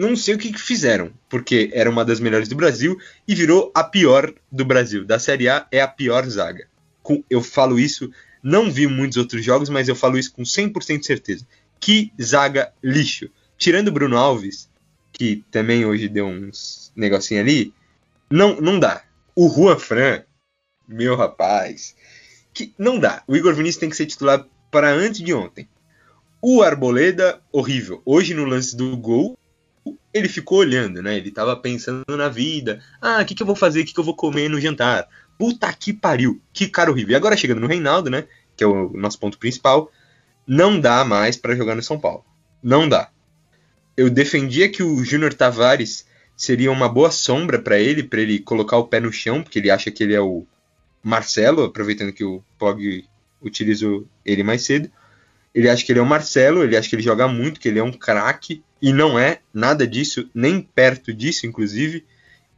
Não 0.00 0.16
sei 0.16 0.34
o 0.34 0.38
que, 0.38 0.50
que 0.50 0.58
fizeram, 0.58 1.12
porque 1.28 1.70
era 1.74 1.90
uma 1.90 2.06
das 2.06 2.20
melhores 2.20 2.48
do 2.48 2.56
Brasil 2.56 2.98
e 3.28 3.34
virou 3.34 3.70
a 3.74 3.84
pior 3.84 4.32
do 4.50 4.64
Brasil. 4.64 5.04
Da 5.04 5.18
Série 5.18 5.46
A 5.46 5.66
é 5.70 5.82
a 5.82 5.86
pior 5.86 6.26
zaga. 6.26 6.66
Com, 7.02 7.22
eu 7.28 7.42
falo 7.42 7.78
isso, 7.78 8.10
não 8.42 8.70
vi 8.70 8.86
muitos 8.86 9.18
outros 9.18 9.44
jogos, 9.44 9.68
mas 9.68 9.88
eu 9.88 9.94
falo 9.94 10.16
isso 10.16 10.32
com 10.32 10.42
100% 10.42 11.00
de 11.00 11.04
certeza. 11.06 11.46
Que 11.78 12.14
zaga 12.18 12.72
lixo. 12.82 13.28
Tirando 13.58 13.88
o 13.88 13.92
Bruno 13.92 14.16
Alves, 14.16 14.70
que 15.12 15.44
também 15.50 15.84
hoje 15.84 16.08
deu 16.08 16.28
uns 16.28 16.90
negocinho 16.96 17.42
ali, 17.42 17.74
não, 18.30 18.58
não 18.58 18.80
dá. 18.80 19.04
O 19.36 19.50
Juan 19.50 19.78
Fran, 19.78 20.22
meu 20.88 21.14
rapaz, 21.14 21.94
que 22.54 22.72
não 22.78 22.98
dá. 22.98 23.22
O 23.28 23.36
Igor 23.36 23.54
Vinícius 23.54 23.80
tem 23.80 23.90
que 23.90 23.96
ser 23.96 24.06
titular 24.06 24.46
para 24.70 24.90
antes 24.90 25.20
de 25.20 25.34
ontem. 25.34 25.68
O 26.40 26.62
Arboleda, 26.62 27.38
horrível. 27.52 28.00
Hoje 28.06 28.32
no 28.32 28.46
lance 28.46 28.74
do 28.74 28.96
gol, 28.96 29.36
ele 30.12 30.28
ficou 30.28 30.58
olhando, 30.58 31.02
né? 31.02 31.16
Ele 31.16 31.30
tava 31.30 31.56
pensando 31.56 32.04
na 32.16 32.28
vida. 32.28 32.82
Ah, 33.00 33.20
o 33.22 33.24
que, 33.24 33.34
que 33.34 33.42
eu 33.42 33.46
vou 33.46 33.56
fazer? 33.56 33.80
O 33.80 33.84
que, 33.84 33.94
que 33.94 34.00
eu 34.00 34.04
vou 34.04 34.14
comer 34.14 34.48
no 34.48 34.60
jantar? 34.60 35.08
Puta 35.38 35.72
que 35.72 35.92
pariu. 35.92 36.40
Que 36.52 36.68
cara 36.68 36.90
horrível. 36.90 37.12
E 37.12 37.16
agora 37.16 37.36
chegando 37.36 37.60
no 37.60 37.66
Reinaldo, 37.66 38.10
né? 38.10 38.26
Que 38.56 38.64
é 38.64 38.66
o 38.66 38.92
nosso 38.94 39.18
ponto 39.18 39.38
principal. 39.38 39.90
Não 40.46 40.78
dá 40.78 41.04
mais 41.04 41.36
para 41.36 41.54
jogar 41.54 41.74
no 41.74 41.82
São 41.82 41.98
Paulo. 41.98 42.24
Não 42.62 42.88
dá. 42.88 43.10
Eu 43.96 44.10
defendia 44.10 44.68
que 44.68 44.82
o 44.82 45.04
Júnior 45.04 45.32
Tavares 45.34 46.06
seria 46.36 46.72
uma 46.72 46.88
boa 46.88 47.10
sombra 47.10 47.58
para 47.58 47.78
ele, 47.78 48.02
para 48.02 48.20
ele 48.20 48.38
colocar 48.38 48.78
o 48.78 48.86
pé 48.86 48.98
no 48.98 49.12
chão, 49.12 49.42
porque 49.42 49.58
ele 49.58 49.70
acha 49.70 49.90
que 49.90 50.02
ele 50.02 50.14
é 50.14 50.20
o 50.20 50.46
Marcelo, 51.02 51.64
aproveitando 51.64 52.12
que 52.12 52.24
o 52.24 52.42
Pog 52.58 53.04
utilizou 53.40 54.06
ele 54.24 54.42
mais 54.42 54.62
cedo. 54.62 54.90
Ele 55.54 55.68
acha 55.68 55.84
que 55.84 55.92
ele 55.92 55.98
é 55.98 56.02
o 56.02 56.06
Marcelo, 56.06 56.62
ele 56.62 56.76
acha 56.76 56.88
que 56.88 56.94
ele 56.94 57.02
joga 57.02 57.26
muito, 57.26 57.58
que 57.58 57.68
ele 57.68 57.78
é 57.78 57.82
um 57.82 57.92
craque, 57.92 58.62
e 58.80 58.92
não 58.92 59.18
é 59.18 59.40
nada 59.52 59.86
disso, 59.86 60.28
nem 60.34 60.60
perto 60.60 61.12
disso, 61.12 61.46
inclusive. 61.46 62.04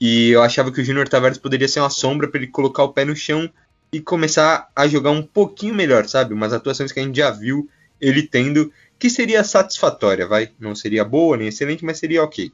E 0.01 0.30
eu 0.30 0.43
achava 0.43 0.70
que 0.70 0.80
o 0.80 0.84
Júnior 0.84 1.09
Tavares 1.09 1.38
poderia 1.38 1.68
ser 1.68 1.80
uma 1.80 1.90
sombra 1.90 2.28
para 2.28 2.40
ele 2.40 2.51
colocar 2.51 2.82
o 2.84 2.93
pé 2.93 3.05
no 3.05 3.16
chão 3.16 3.51
e 3.93 4.01
começar 4.01 4.68
a 4.74 4.86
jogar 4.86 5.11
um 5.11 5.22
pouquinho 5.22 5.74
melhor, 5.74 6.09
sabe? 6.09 6.34
Umas 6.34 6.53
atuações 6.53 6.93
que 6.93 7.01
a 7.01 7.03
gente 7.03 7.16
já 7.16 7.30
viu 7.30 7.68
ele 8.01 8.22
tendo, 8.22 8.72
que 8.99 9.09
seria 9.09 9.45
satisfatória, 9.45 10.26
vai? 10.26 10.51
Não 10.59 10.74
seria 10.74 11.05
boa 11.05 11.36
nem 11.36 11.49
excelente, 11.49 11.84
mas 11.84 11.99
seria 11.99 12.22
ok. 12.22 12.53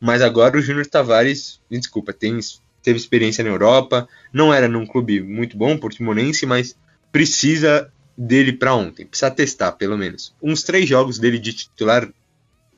Mas 0.00 0.22
agora 0.22 0.56
o 0.56 0.62
Júnior 0.62 0.86
Tavares, 0.86 1.60
desculpa, 1.70 2.12
tem 2.12 2.38
teve 2.82 2.98
experiência 2.98 3.42
na 3.42 3.50
Europa, 3.50 4.08
não 4.32 4.54
era 4.54 4.68
num 4.68 4.86
clube 4.86 5.20
muito 5.20 5.56
bom, 5.56 5.76
portimonense, 5.76 6.46
mas 6.46 6.76
precisa 7.10 7.90
dele 8.16 8.52
para 8.52 8.74
ontem. 8.74 9.06
Precisa 9.06 9.30
testar, 9.30 9.72
pelo 9.72 9.96
menos. 9.98 10.34
Uns 10.42 10.62
três 10.62 10.88
jogos 10.88 11.18
dele 11.18 11.38
de 11.38 11.52
titular, 11.52 12.08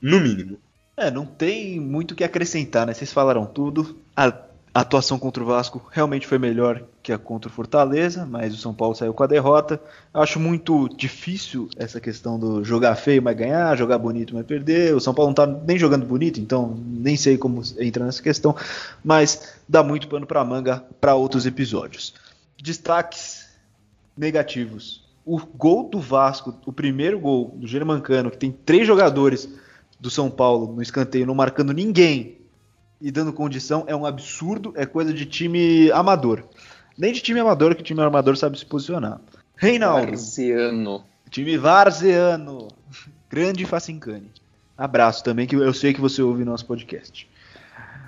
no 0.00 0.20
mínimo. 0.20 0.58
É, 0.96 1.10
não 1.10 1.24
tem 1.24 1.78
muito 1.78 2.12
o 2.12 2.14
que 2.14 2.24
acrescentar, 2.24 2.86
né? 2.86 2.92
Vocês 2.92 3.12
falaram 3.12 3.46
tudo. 3.46 3.96
A 4.16 4.32
atuação 4.74 5.18
contra 5.18 5.42
o 5.42 5.46
Vasco 5.46 5.84
realmente 5.90 6.26
foi 6.26 6.38
melhor 6.38 6.82
que 7.02 7.12
a 7.12 7.18
contra 7.18 7.48
o 7.48 7.52
Fortaleza, 7.52 8.26
mas 8.26 8.52
o 8.52 8.56
São 8.56 8.74
Paulo 8.74 8.94
saiu 8.94 9.14
com 9.14 9.22
a 9.22 9.26
derrota. 9.26 9.80
Acho 10.12 10.38
muito 10.40 10.88
difícil 10.88 11.68
essa 11.76 12.00
questão 12.00 12.38
do 12.38 12.64
jogar 12.64 12.94
feio, 12.96 13.22
mas 13.22 13.36
ganhar, 13.36 13.76
jogar 13.76 13.98
bonito, 13.98 14.34
mas 14.34 14.44
perder. 14.44 14.94
O 14.94 15.00
São 15.00 15.14
Paulo 15.14 15.30
não 15.30 15.34
tá 15.34 15.46
nem 15.46 15.78
jogando 15.78 16.04
bonito, 16.04 16.40
então 16.40 16.76
nem 16.84 17.16
sei 17.16 17.38
como 17.38 17.62
entra 17.78 18.04
nessa 18.04 18.22
questão, 18.22 18.54
mas 19.04 19.54
dá 19.68 19.82
muito 19.82 20.08
pano 20.08 20.26
para 20.26 20.44
manga 20.44 20.84
para 21.00 21.14
outros 21.14 21.46
episódios. 21.46 22.14
Destaques 22.60 23.48
negativos. 24.16 25.07
O 25.28 25.38
gol 25.38 25.90
do 25.90 26.00
Vasco, 26.00 26.58
o 26.64 26.72
primeiro 26.72 27.20
gol 27.20 27.54
do 27.54 27.66
Germancano, 27.66 28.30
que 28.30 28.38
tem 28.38 28.50
três 28.50 28.86
jogadores 28.86 29.46
do 30.00 30.10
São 30.10 30.30
Paulo 30.30 30.72
no 30.74 30.80
escanteio 30.80 31.26
não 31.26 31.34
marcando 31.34 31.72
ninguém 31.72 32.38
e 32.98 33.10
dando 33.10 33.32
condição, 33.32 33.84
é 33.86 33.94
um 33.94 34.06
absurdo, 34.06 34.72
é 34.74 34.86
coisa 34.86 35.12
de 35.12 35.26
time 35.26 35.90
amador. 35.92 36.44
Nem 36.96 37.12
de 37.12 37.20
time 37.20 37.38
amador, 37.40 37.74
que 37.74 37.82
time 37.82 38.00
amador 38.00 38.36
sabe 38.36 38.58
se 38.58 38.64
posicionar. 38.64 39.20
Reinaldo. 39.54 40.06
Varziano. 40.06 41.04
Time 41.30 41.58
Varziano. 41.58 42.68
Grande 43.28 43.66
Facincani. 43.66 44.30
Abraço 44.76 45.22
também, 45.22 45.46
que 45.46 45.54
eu 45.54 45.74
sei 45.74 45.92
que 45.92 46.00
você 46.00 46.22
ouve 46.22 46.44
nosso 46.44 46.64
podcast. 46.64 47.28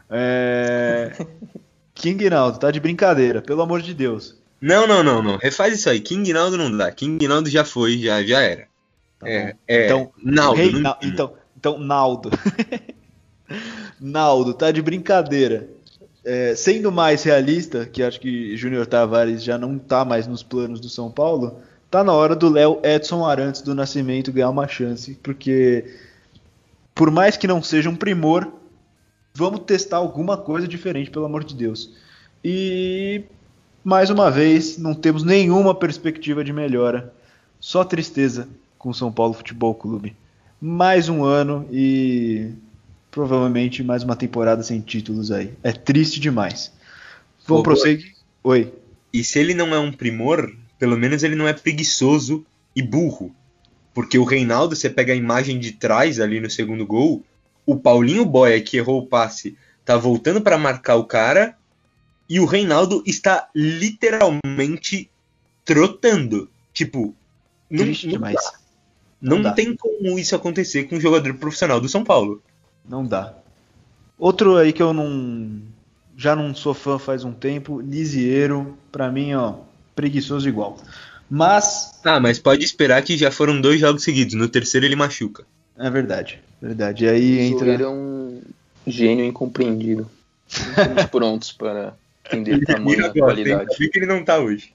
É... 0.09 1.13
King 1.95 2.31
Naldo, 2.31 2.59
tá 2.59 2.71
de 2.71 2.81
brincadeira, 2.81 3.43
pelo 3.43 3.61
amor 3.61 3.83
de 3.83 3.93
Deus. 3.93 4.40
Não, 4.61 4.87
não, 4.87 5.03
não, 5.03 5.23
não. 5.23 5.37
Refaz 5.37 5.75
isso 5.75 5.89
aí. 5.89 6.01
King 6.01 6.33
Naldo 6.33 6.57
não 6.59 6.77
dá. 6.77 6.91
King 6.93 7.27
Naldo 7.27 7.49
já 7.49 7.65
foi, 7.65 7.99
já, 7.99 8.23
já 8.23 8.41
era. 8.41 8.69
Tá 9.19 9.29
é, 9.29 9.57
é, 9.67 9.87
então, 9.87 10.13
Naldo. 10.23 10.57
Rei, 10.57 10.73
não... 10.73 10.97
então, 11.03 11.33
então, 11.57 11.79
Naldo. 11.79 12.31
Naldo, 14.01 14.55
tá 14.55 14.71
de 14.71 14.83
brincadeira. 14.83 15.69
É, 16.25 16.55
sendo 16.55 16.93
mais 16.93 17.23
realista, 17.23 17.87
que 17.87 18.03
acho 18.03 18.21
que 18.21 18.57
Júnior 18.57 18.87
Tavares 18.87 19.43
já 19.43 19.57
não 19.57 19.79
tá 19.79 20.05
mais 20.05 20.27
nos 20.27 20.43
planos 20.43 20.79
do 20.79 20.89
São 20.89 21.11
Paulo, 21.11 21.61
tá 21.91 22.05
na 22.05 22.13
hora 22.13 22.37
do 22.37 22.51
Léo 22.51 22.79
Edson 22.83 23.25
Arantes 23.25 23.63
do 23.63 23.75
Nascimento 23.75 24.31
ganhar 24.31 24.51
uma 24.51 24.69
chance, 24.69 25.19
porque 25.23 25.97
por 26.95 27.11
mais 27.11 27.39
que 27.39 27.47
não 27.47 27.63
seja 27.63 27.89
um 27.89 27.97
primor, 27.97 28.53
vamos 29.35 29.61
testar 29.61 29.97
alguma 29.97 30.37
coisa 30.37 30.69
diferente, 30.69 31.11
pelo 31.11 31.25
amor 31.25 31.43
de 31.43 31.55
Deus. 31.55 31.91
E 32.45 33.25
mais 33.83 34.11
uma 34.11 34.31
vez, 34.31 34.77
não 34.79 34.95
temos 34.95 35.23
nenhuma 35.23 35.75
perspectiva 35.75 36.45
de 36.45 36.53
melhora. 36.53 37.13
Só 37.59 37.85
tristeza 37.85 38.49
com 38.79 38.91
o 38.91 38.95
São 38.95 39.13
Paulo 39.13 39.35
Futebol 39.35 39.75
Clube. 39.75 40.17
Mais 40.61 41.09
um 41.09 41.25
ano 41.25 41.67
e 41.71 42.53
provavelmente 43.11 43.83
mais 43.83 44.03
uma 44.03 44.17
temporada 44.17 44.63
sem 44.63 44.81
títulos 44.81 45.31
aí. 45.31 45.53
É 45.63 45.73
triste 45.73 46.21
demais. 46.21 46.73
Vamos 47.47 47.65
prosseguir? 47.65 48.15
Oi. 48.43 48.73
E 49.13 49.25
se 49.25 49.39
ele 49.39 49.55
não 49.55 49.75
é 49.75 49.79
um 49.79 49.93
primor, 49.93 50.55
pelo 50.79 50.97
menos 50.97 51.23
ele 51.23 51.35
não 51.35 51.49
é 51.49 51.53
preguiçoso 51.53 52.45
e 52.75 52.83
burro. 52.83 53.35
Porque 53.93 54.19
o 54.19 54.25
Reinaldo, 54.25 54.77
você 54.77 54.89
pega 54.89 55.13
a 55.13 55.17
imagem 55.17 55.59
de 55.59 55.73
trás 55.73 56.21
ali 56.21 56.41
no 56.41 56.49
segundo 56.49 56.87
gol, 56.87 57.25
o 57.67 57.77
Paulinho 57.77 58.25
Boia, 58.25 58.61
que 58.61 58.77
errou 58.77 59.01
o 59.01 59.07
passe, 59.07 59.57
tá 59.85 59.97
voltando 59.97 60.41
para 60.41 60.57
marcar 60.57 60.97
o 60.97 61.05
cara, 61.05 61.57
e 62.31 62.39
o 62.39 62.45
Reinaldo 62.45 63.03
está 63.05 63.49
literalmente 63.53 65.11
trotando. 65.65 66.49
Tipo, 66.73 67.13
não, 67.69 67.79
Triste 67.85 68.07
não 68.07 68.13
demais. 68.13 68.37
Dá. 68.37 68.53
Não, 69.21 69.39
não 69.41 69.53
tem 69.53 69.75
como 69.75 70.17
isso 70.17 70.37
acontecer 70.37 70.85
com 70.85 70.95
um 70.95 71.01
jogador 71.01 71.35
profissional 71.35 71.81
do 71.81 71.89
São 71.89 72.05
Paulo. 72.05 72.41
Não 72.89 73.05
dá. 73.05 73.35
Outro 74.17 74.57
aí 74.57 74.73
que 74.73 74.81
eu 74.81 74.95
não 74.95 75.61
já 76.17 76.37
não 76.37 76.55
sou 76.55 76.73
fã 76.73 76.99
faz 76.99 77.25
um 77.25 77.33
tempo, 77.33 77.81
Lisieiro, 77.81 78.77
para 78.93 79.11
mim, 79.11 79.35
ó, 79.35 79.55
preguiçoso 79.97 80.49
igual. 80.49 80.79
Mas 81.29 82.01
Ah, 82.05 82.21
mas 82.21 82.39
pode 82.39 82.65
esperar 82.65 83.03
que 83.03 83.17
já 83.17 83.33
foram 83.33 83.61
dois 83.61 83.81
jogos 83.81 84.05
seguidos, 84.05 84.35
no 84.35 84.49
terceiro 84.49 84.87
ele 84.87 84.95
machuca. 84.95 85.45
É 85.77 85.91
verdade, 85.91 86.41
verdade. 86.63 87.07
E 87.07 87.09
aí 87.09 87.39
entra 87.41 87.73
é 87.73 87.89
um 87.89 88.41
gênio 88.87 89.25
incompreendido. 89.25 90.09
Estamos 90.49 91.05
prontos 91.07 91.53
para 91.53 91.95
entender 92.37 92.65
tamanho 92.65 93.07
e 93.07 93.19
qualidade. 93.19 93.77
Por 93.77 93.91
que 93.91 93.99
ele 93.99 94.07
não 94.07 94.25
tá 94.25 94.39
hoje? 94.39 94.75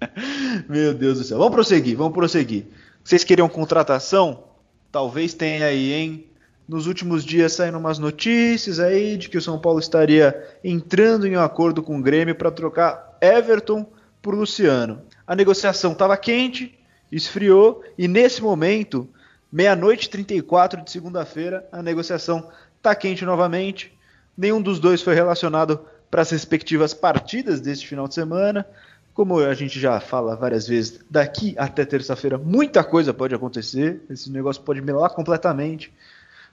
Meu 0.68 0.94
Deus 0.94 1.18
do 1.18 1.24
céu. 1.24 1.38
Vamos 1.38 1.54
prosseguir, 1.54 1.96
vamos 1.96 2.14
prosseguir. 2.14 2.66
Vocês 3.04 3.24
queriam 3.24 3.48
contratação? 3.48 4.44
Talvez 4.90 5.34
tenha 5.34 5.66
aí, 5.66 5.92
hein? 5.92 6.26
Nos 6.68 6.86
últimos 6.86 7.24
dias 7.24 7.52
saíram 7.52 7.80
umas 7.80 7.98
notícias 7.98 8.78
aí 8.78 9.16
de 9.16 9.28
que 9.28 9.38
o 9.38 9.42
São 9.42 9.58
Paulo 9.58 9.80
estaria 9.80 10.56
entrando 10.62 11.26
em 11.26 11.36
um 11.36 11.40
acordo 11.40 11.82
com 11.82 11.98
o 11.98 12.02
Grêmio 12.02 12.34
para 12.34 12.50
trocar 12.50 13.18
Everton 13.20 13.86
por 14.22 14.34
Luciano. 14.34 15.02
A 15.26 15.34
negociação 15.34 15.92
estava 15.92 16.16
quente, 16.16 16.78
esfriou 17.10 17.82
e 17.98 18.06
nesse 18.06 18.40
momento, 18.42 19.08
meia-noite 19.50 20.08
34 20.08 20.84
de 20.84 20.90
segunda-feira, 20.90 21.66
a 21.72 21.82
negociação 21.82 22.48
está 22.76 22.94
quente 22.94 23.24
novamente. 23.24 23.92
Nenhum 24.36 24.62
dos 24.62 24.78
dois 24.78 25.02
foi 25.02 25.14
relacionado 25.14 25.84
para 26.10 26.22
as 26.22 26.30
respectivas 26.30 26.92
partidas 26.92 27.60
deste 27.60 27.86
final 27.86 28.08
de 28.08 28.14
semana. 28.14 28.66
Como 29.14 29.38
a 29.38 29.54
gente 29.54 29.78
já 29.78 30.00
fala 30.00 30.36
várias 30.36 30.66
vezes, 30.66 31.00
daqui 31.10 31.54
até 31.58 31.84
terça-feira 31.84 32.38
muita 32.38 32.82
coisa 32.82 33.12
pode 33.12 33.34
acontecer. 33.34 34.00
Esse 34.08 34.30
negócio 34.30 34.62
pode 34.62 34.80
melar 34.80 35.10
completamente 35.10 35.92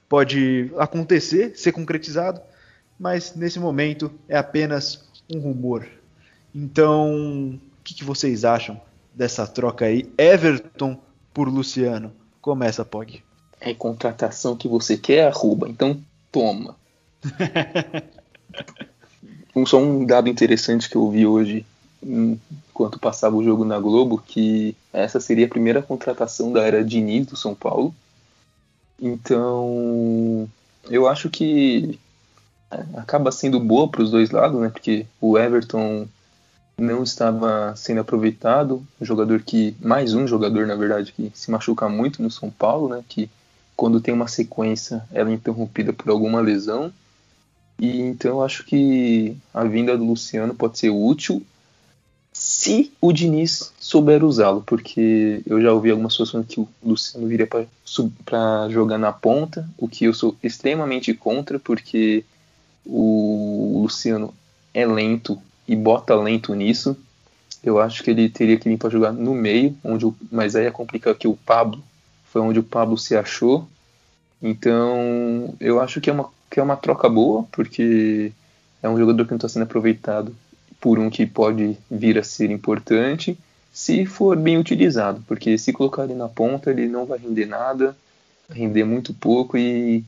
pode 0.08 0.72
acontecer, 0.78 1.58
ser 1.58 1.72
concretizado, 1.72 2.42
mas 3.00 3.36
nesse 3.36 3.60
momento 3.60 4.12
é 4.28 4.38
apenas 4.38 5.06
um 5.34 5.40
rumor. 5.40 5.88
Então, 6.54 7.52
o 7.52 7.84
que, 7.84 7.94
que, 7.94 8.04
vocês 8.04 8.46
acham 8.46 8.80
dessa 9.14 9.46
troca 9.46 9.86
aí? 9.86 10.10
Everton 10.18 11.00
por 11.34 11.48
Luciano. 11.50 12.12
Começa, 12.42 12.86
Pog. 12.86 13.22
É 13.60 13.74
contratação 13.74 14.56
que 14.56 14.68
você 14.68 14.98
quer, 14.98 15.28
arruba, 15.28 15.68
então 15.70 16.02
toma. 16.32 16.76
um, 19.58 19.66
só 19.66 19.80
um 19.80 20.06
dado 20.06 20.30
interessante 20.30 20.90
que 20.90 20.96
eu 20.96 21.10
vi 21.10 21.26
hoje, 21.26 21.66
enquanto 22.04 23.00
passava 23.00 23.36
o 23.36 23.44
jogo 23.44 23.66
na 23.66 23.80
Globo, 23.80 24.24
que 24.26 24.76
essa 24.94 25.20
seria 25.20 25.46
a 25.46 25.50
primeira 25.50 25.82
contratação 25.82 26.52
da 26.52 26.62
era 26.62 26.84
Diniz 26.84 27.26
do 27.26 27.36
São 27.36 27.56
Paulo, 27.56 27.94
então, 29.00 30.50
eu 30.90 31.08
acho 31.08 31.30
que 31.30 32.00
é, 32.72 32.84
acaba 32.96 33.32
sendo 33.32 33.60
boa 33.60 33.88
para 33.88 34.02
os 34.02 34.12
dois 34.12 34.32
lados, 34.32 34.60
né? 34.60 34.70
Porque 34.70 35.06
o 35.22 35.38
Everton 35.38 36.08
não 36.78 37.04
estava 37.04 37.76
sendo 37.76 38.02
aproveitado, 38.02 38.86
um 39.00 39.06
jogador 39.06 39.42
que 39.42 39.76
mais 39.80 40.14
um 40.14 40.28
jogador, 40.28 40.68
na 40.68 40.76
verdade, 40.76 41.12
que 41.12 41.32
se 41.34 41.50
machuca 41.50 41.88
muito 41.90 42.22
no 42.22 42.30
São 42.32 42.50
Paulo, 42.50 42.90
né? 42.90 43.04
Que 43.08 43.30
quando 43.76 44.02
tem 44.02 44.14
uma 44.14 44.28
sequência, 44.28 45.04
ela 45.12 45.30
é 45.30 45.34
interrompida 45.34 45.94
por 45.94 46.10
alguma 46.10 46.42
lesão. 46.42 46.92
E 47.80 48.02
então 48.02 48.32
eu 48.32 48.44
acho 48.44 48.64
que 48.66 49.38
a 49.54 49.64
vinda 49.64 49.98
do 49.98 50.06
Luciano 50.06 50.54
pode 50.54 50.80
ser 50.80 50.90
útil 50.90 51.46
se 52.38 52.94
o 53.02 53.12
Diniz 53.12 53.74
souber 53.80 54.24
usá-lo, 54.24 54.62
porque 54.62 55.42
eu 55.46 55.60
já 55.60 55.74
ouvi 55.74 55.90
algumas 55.90 56.14
situações 56.14 56.46
que 56.48 56.60
o 56.60 56.70
Luciano 56.84 57.28
viria 57.28 57.48
para 57.48 58.70
jogar 58.70 59.00
na 59.00 59.12
ponta, 59.12 59.68
o 59.76 59.88
que 59.88 60.06
eu 60.06 60.14
sou 60.14 60.38
extremamente 60.44 61.16
contra, 61.16 61.58
porque 61.58 62.24
o 62.86 63.80
Luciano 63.82 64.34
é 64.72 64.86
lento 64.86 65.42
e 65.68 65.76
bota 65.76 66.16
lento 66.16 66.54
nisso. 66.54 66.96
Eu 67.64 67.80
acho 67.80 68.04
que 68.04 68.12
ele 68.12 68.30
teria 68.30 68.58
que 68.58 68.70
vir 68.70 68.78
para 68.78 68.92
jogar 68.92 69.12
no 69.12 69.34
meio, 69.34 69.76
onde 69.84 70.06
o, 70.06 70.16
mas 70.32 70.56
aí 70.56 70.68
é 70.68 70.72
complicado 70.72 71.18
que 71.18 71.28
o 71.28 71.36
Pablo 71.36 71.84
foi 72.26 72.42
onde 72.42 72.60
o 72.60 72.64
Pablo 72.64 73.00
se 73.00 73.16
achou. 73.18 73.68
Então 74.40 75.56
eu 75.60 75.82
acho 75.82 76.00
que 76.00 76.12
é 76.12 76.14
uma, 76.14 76.30
que 76.50 76.60
é 76.60 76.64
uma 76.64 76.78
troca 76.78 77.10
boa, 77.10 77.44
porque 77.52 78.32
é 78.82 78.90
um 78.90 78.98
jogador 78.98 79.26
que 79.26 79.32
não 79.32 79.38
está 79.38 79.50
sendo 79.50 79.64
aproveitado 79.64 80.36
por 80.80 81.00
um 81.00 81.10
que 81.10 81.26
pode 81.26 81.78
vir 81.90 82.18
a 82.18 82.24
ser 82.24 82.52
importante 82.52 83.38
se 83.78 84.08
for 84.08 84.36
bem 84.36 84.58
utilizado, 84.58 85.24
porque 85.28 85.56
se 85.56 85.72
colocar 85.72 86.06
ele 86.06 86.16
na 86.16 86.28
ponta, 86.28 86.72
ele 86.72 86.88
não 86.88 87.06
vai 87.06 87.20
render 87.20 87.46
nada, 87.46 87.96
vai 88.50 88.58
render 88.58 88.84
muito 88.84 89.14
pouco 89.14 89.56
e 89.56 90.04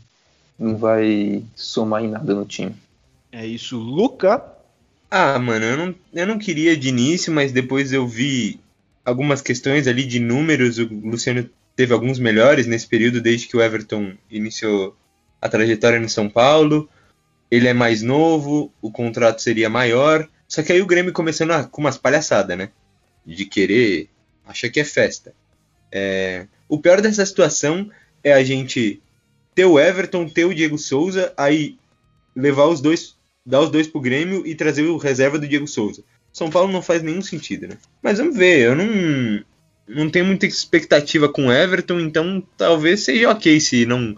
não 0.57 0.75
vai 0.75 1.43
somar 1.55 2.03
em 2.03 2.07
nada 2.07 2.33
no 2.33 2.45
time. 2.45 2.75
É 3.31 3.45
isso, 3.45 3.77
Luca. 3.77 4.43
Ah, 5.11 5.37
mano, 5.37 5.65
eu 5.65 5.77
não, 5.77 5.95
eu 6.13 6.25
não 6.25 6.39
queria 6.39 6.75
de 6.75 6.89
início, 6.89 7.31
mas 7.31 7.51
depois 7.51 7.93
eu 7.93 8.07
vi 8.07 8.59
algumas 9.05 9.39
questões 9.39 9.87
ali 9.87 10.03
de 10.03 10.19
números. 10.19 10.79
O 10.79 10.85
Luciano 10.85 11.47
teve 11.75 11.93
alguns 11.93 12.17
melhores 12.17 12.65
nesse 12.65 12.87
período, 12.87 13.21
desde 13.21 13.47
que 13.47 13.55
o 13.55 13.61
Everton 13.61 14.13
iniciou 14.31 14.97
a 15.41 15.49
trajetória 15.49 15.99
no 15.99 16.09
São 16.09 16.29
Paulo. 16.29 16.89
Ele 17.51 17.67
é 17.67 17.73
mais 17.73 18.01
novo, 18.01 18.71
o 18.81 18.91
contrato 18.91 19.41
seria 19.41 19.69
maior. 19.69 20.27
Só 20.47 20.63
que 20.63 20.71
aí 20.71 20.81
o 20.81 20.85
Grêmio 20.85 21.13
começando 21.13 21.51
a, 21.51 21.63
com 21.63 21.81
umas 21.81 21.97
palhaçadas, 21.97 22.57
né? 22.57 22.69
De 23.25 23.45
querer 23.45 24.09
acha 24.45 24.69
que 24.69 24.79
é 24.79 24.83
festa. 24.83 25.33
É, 25.91 26.47
o 26.67 26.79
pior 26.79 27.01
dessa 27.01 27.25
situação 27.25 27.89
é 28.23 28.33
a 28.33 28.43
gente 28.43 29.01
ter 29.53 29.65
o 29.65 29.79
Everton, 29.79 30.27
ter 30.27 30.45
o 30.45 30.53
Diego 30.53 30.77
Souza, 30.77 31.33
aí 31.37 31.77
levar 32.35 32.65
os 32.65 32.81
dois, 32.81 33.15
dar 33.45 33.61
os 33.61 33.69
dois 33.69 33.87
pro 33.87 34.01
Grêmio 34.01 34.45
e 34.45 34.55
trazer 34.55 34.83
o 34.83 34.97
reserva 34.97 35.37
do 35.37 35.47
Diego 35.47 35.67
Souza. 35.67 36.03
São 36.31 36.49
Paulo 36.49 36.71
não 36.71 36.81
faz 36.81 37.01
nenhum 37.01 37.21
sentido, 37.21 37.67
né? 37.67 37.77
Mas 38.01 38.17
vamos 38.17 38.35
ver, 38.35 38.59
eu 38.59 38.75
não, 38.75 39.43
não 39.87 40.09
tenho 40.09 40.25
muita 40.25 40.45
expectativa 40.45 41.27
com 41.27 41.47
o 41.47 41.51
Everton, 41.51 41.99
então 41.99 42.43
talvez 42.57 43.01
seja 43.01 43.29
ok 43.29 43.59
se 43.59 43.85
não 43.85 44.17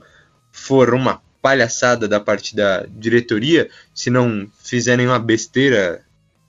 for 0.71 0.93
uma 0.93 1.21
palhaçada 1.41 2.07
da 2.07 2.17
parte 2.17 2.55
da 2.55 2.85
diretoria, 2.87 3.69
se 3.93 4.09
não 4.09 4.49
fizerem 4.63 5.05
uma 5.05 5.19
besteira 5.19 6.01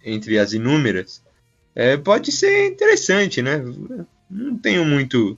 entre 0.05 0.39
as 0.39 0.53
inúmeras, 0.53 1.21
é, 1.75 1.97
pode 1.97 2.31
ser 2.31 2.69
interessante, 2.69 3.43
né? 3.43 3.61
Não 4.31 4.57
tenho 4.57 4.85
muito 4.85 5.37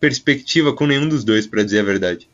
perspectiva 0.00 0.72
com 0.72 0.88
nenhum 0.88 1.08
dos 1.08 1.22
dois, 1.22 1.46
para 1.46 1.62
dizer 1.62 1.78
a 1.78 1.84
verdade. 1.84 2.28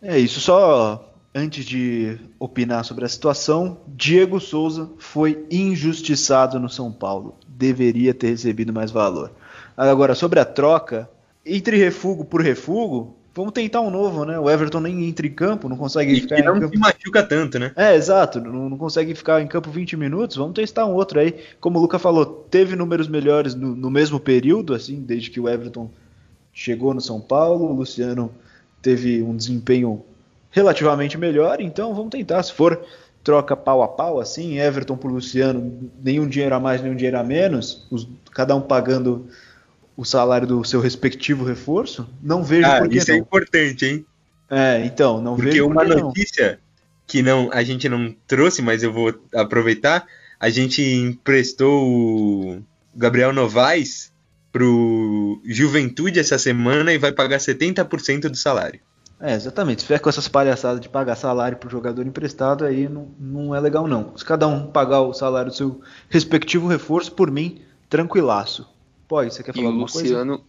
É 0.00 0.16
isso, 0.16 0.38
só 0.38 1.12
antes 1.34 1.64
de 1.64 2.16
opinar 2.38 2.84
sobre 2.84 3.04
a 3.04 3.08
situação, 3.08 3.80
Diego 3.88 4.38
Souza 4.38 4.88
foi 4.98 5.44
injustiçado 5.50 6.60
no 6.60 6.68
São 6.68 6.92
Paulo. 6.92 7.36
Deveria 7.48 8.14
ter 8.14 8.28
recebido 8.28 8.72
mais 8.72 8.92
valor. 8.92 9.32
Agora, 9.76 10.14
sobre 10.14 10.38
a 10.38 10.44
troca, 10.44 11.10
entre 11.44 11.76
refugo 11.76 12.24
por 12.24 12.40
refugo, 12.40 13.17
vamos 13.38 13.52
tentar 13.52 13.80
um 13.80 13.90
novo, 13.90 14.24
né? 14.24 14.36
O 14.36 14.50
Everton 14.50 14.80
nem 14.80 15.08
entra 15.08 15.24
em 15.24 15.30
campo, 15.30 15.68
não 15.68 15.76
consegue 15.76 16.12
e 16.12 16.20
ficar 16.20 16.36
que 16.36 16.42
não 16.42 16.56
em 16.56 16.60
campo. 16.60 16.74
se 16.74 16.80
machuca 16.80 17.22
tanto, 17.22 17.58
né? 17.58 17.72
É, 17.76 17.94
exato, 17.94 18.40
não, 18.40 18.68
não, 18.68 18.76
consegue 18.76 19.14
ficar 19.14 19.40
em 19.40 19.46
campo 19.46 19.70
20 19.70 19.96
minutos, 19.96 20.36
vamos 20.36 20.54
testar 20.54 20.86
um 20.86 20.94
outro 20.94 21.20
aí. 21.20 21.34
Como 21.60 21.78
o 21.78 21.82
Luca 21.82 22.00
falou, 22.00 22.26
teve 22.50 22.74
números 22.74 23.06
melhores 23.06 23.54
no, 23.54 23.76
no 23.76 23.90
mesmo 23.90 24.18
período, 24.18 24.74
assim, 24.74 25.00
desde 25.00 25.30
que 25.30 25.38
o 25.38 25.48
Everton 25.48 25.88
chegou 26.52 26.92
no 26.92 27.00
São 27.00 27.20
Paulo, 27.20 27.66
o 27.66 27.72
Luciano 27.72 28.32
teve 28.82 29.22
um 29.22 29.36
desempenho 29.36 30.02
relativamente 30.50 31.16
melhor, 31.16 31.60
então 31.60 31.94
vamos 31.94 32.10
tentar, 32.10 32.42
se 32.42 32.52
for 32.52 32.80
troca 33.22 33.56
pau 33.56 33.82
a 33.82 33.88
pau, 33.88 34.18
assim, 34.18 34.58
Everton 34.58 34.96
por 34.96 35.12
Luciano, 35.12 35.88
nenhum 36.02 36.26
dinheiro 36.26 36.56
a 36.56 36.60
mais, 36.60 36.82
nenhum 36.82 36.96
dinheiro 36.96 37.18
a 37.18 37.22
menos, 37.22 37.86
os, 37.88 38.08
cada 38.32 38.56
um 38.56 38.60
pagando 38.60 39.28
o 39.98 40.04
salário 40.04 40.46
do 40.46 40.62
seu 40.62 40.80
respectivo 40.80 41.44
reforço, 41.44 42.08
não 42.22 42.44
vejo 42.44 42.68
ah, 42.68 42.78
por 42.78 42.88
que 42.88 42.98
isso 42.98 43.08
não. 43.08 43.16
é 43.16 43.18
importante, 43.18 43.84
hein? 43.84 44.06
É, 44.48 44.84
então, 44.84 45.20
não 45.20 45.34
Porque 45.34 45.50
vejo 45.50 45.66
uma 45.66 45.74
por 45.74 45.88
que 45.88 45.94
não. 45.96 46.06
notícia 46.06 46.60
que 47.04 47.20
não 47.20 47.50
a 47.52 47.64
gente 47.64 47.88
não 47.88 48.14
trouxe, 48.24 48.62
mas 48.62 48.84
eu 48.84 48.92
vou 48.92 49.12
aproveitar, 49.34 50.06
a 50.38 50.48
gente 50.50 50.80
emprestou 50.80 51.84
o 51.84 52.62
Gabriel 52.94 53.32
Novaes 53.32 54.12
pro 54.52 55.42
Juventude 55.44 56.20
essa 56.20 56.38
semana 56.38 56.92
e 56.92 56.98
vai 56.98 57.10
pagar 57.10 57.38
70% 57.38 58.28
do 58.28 58.36
salário. 58.36 58.78
É, 59.20 59.34
exatamente. 59.34 59.82
Se 59.82 59.88
vier 59.88 59.98
com 59.98 60.08
essas 60.08 60.28
palhaçadas 60.28 60.80
de 60.80 60.88
pagar 60.88 61.16
salário 61.16 61.58
pro 61.58 61.68
jogador 61.68 62.06
emprestado, 62.06 62.64
aí 62.64 62.88
não, 62.88 63.08
não 63.18 63.52
é 63.52 63.58
legal 63.58 63.88
não. 63.88 64.16
Se 64.16 64.24
cada 64.24 64.46
um 64.46 64.68
pagar 64.68 65.00
o 65.00 65.12
salário 65.12 65.50
do 65.50 65.56
seu 65.56 65.80
respectivo 66.08 66.68
reforço, 66.68 67.10
por 67.10 67.32
mim, 67.32 67.62
tranquilaço. 67.90 68.77
Pode, 69.08 69.32
você 69.32 69.42
quer 69.42 69.52
E 69.52 69.54
falar 69.54 69.64
o 69.64 69.68
alguma 69.70 69.88
coisa? 69.88 70.08
Luciano, 70.08 70.44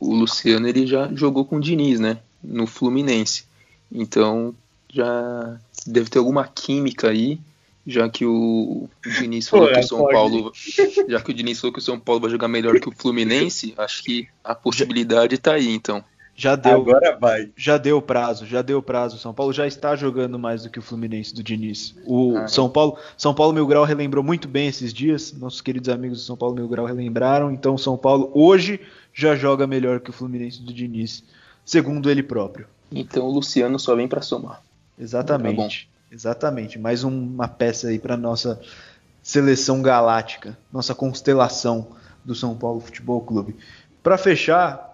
o 0.00 0.14
Luciano 0.14 0.68
ele 0.68 0.86
já 0.86 1.08
jogou 1.14 1.44
com 1.44 1.56
o 1.56 1.60
Diniz, 1.60 2.00
né? 2.00 2.18
No 2.42 2.66
Fluminense. 2.66 3.44
Então 3.90 4.54
já 4.92 5.58
deve 5.86 6.10
ter 6.10 6.18
alguma 6.18 6.46
química 6.46 7.10
aí, 7.10 7.38
já 7.86 8.08
que 8.08 8.24
o 8.24 8.88
Diniz 9.18 9.48
falou 9.48 9.68
Pô, 9.68 9.74
que 9.74 9.80
o 9.80 9.82
São 9.86 9.98
pode. 9.98 10.12
Paulo, 10.12 10.52
já 11.08 11.20
que 11.20 11.30
o 11.30 11.34
Diniz 11.34 11.60
falou 11.60 11.72
que 11.72 11.78
o 11.78 11.82
São 11.82 11.98
Paulo 11.98 12.20
vai 12.20 12.30
jogar 12.30 12.48
melhor 12.48 12.78
que 12.80 12.88
o 12.88 12.92
Fluminense, 12.92 13.74
acho 13.76 14.02
que 14.02 14.28
a 14.42 14.54
possibilidade 14.54 15.38
tá 15.38 15.54
aí, 15.54 15.68
então. 15.68 16.04
Já 16.36 16.56
deu, 16.56 16.80
Agora 16.80 17.16
vai. 17.20 17.50
já 17.56 17.78
deu 17.78 18.02
prazo, 18.02 18.44
já 18.44 18.60
deu 18.60 18.82
prazo. 18.82 19.18
São 19.18 19.32
Paulo 19.32 19.52
já 19.52 19.66
está 19.68 19.94
jogando 19.94 20.36
mais 20.38 20.64
do 20.64 20.70
que 20.70 20.78
o 20.80 20.82
Fluminense 20.82 21.32
do 21.32 21.42
Diniz. 21.44 21.94
O 22.04 22.36
Ah, 22.36 22.48
São 22.48 22.68
Paulo, 22.68 22.98
São 23.16 23.32
Paulo 23.32 23.52
Mil 23.52 23.66
Grau 23.66 23.84
relembrou 23.84 24.24
muito 24.24 24.48
bem 24.48 24.66
esses 24.66 24.92
dias. 24.92 25.32
Nossos 25.32 25.60
queridos 25.60 25.88
amigos 25.88 26.18
do 26.18 26.24
São 26.24 26.36
Paulo 26.36 26.54
Mil 26.56 26.66
Grau 26.66 26.86
relembraram. 26.86 27.52
Então 27.52 27.74
o 27.74 27.78
São 27.78 27.96
Paulo 27.96 28.30
hoje 28.34 28.80
já 29.12 29.36
joga 29.36 29.64
melhor 29.66 30.00
que 30.00 30.10
o 30.10 30.12
Fluminense 30.12 30.60
do 30.60 30.72
Diniz, 30.74 31.22
segundo 31.64 32.10
ele 32.10 32.22
próprio. 32.22 32.66
Então 32.90 33.26
o 33.26 33.30
Luciano 33.30 33.78
só 33.78 33.94
vem 33.94 34.08
pra 34.08 34.20
somar. 34.20 34.60
Exatamente. 34.98 35.88
Exatamente. 36.10 36.78
Mais 36.78 37.04
um- 37.04 37.10
uma 37.10 37.46
peça 37.48 37.88
aí 37.88 37.98
para 37.98 38.16
nossa 38.16 38.60
seleção 39.22 39.80
galáctica, 39.82 40.58
nossa 40.72 40.94
constelação 40.94 41.86
do 42.24 42.34
São 42.34 42.56
Paulo 42.56 42.80
Futebol 42.80 43.20
Clube. 43.20 43.56
Para 44.02 44.18
fechar, 44.18 44.93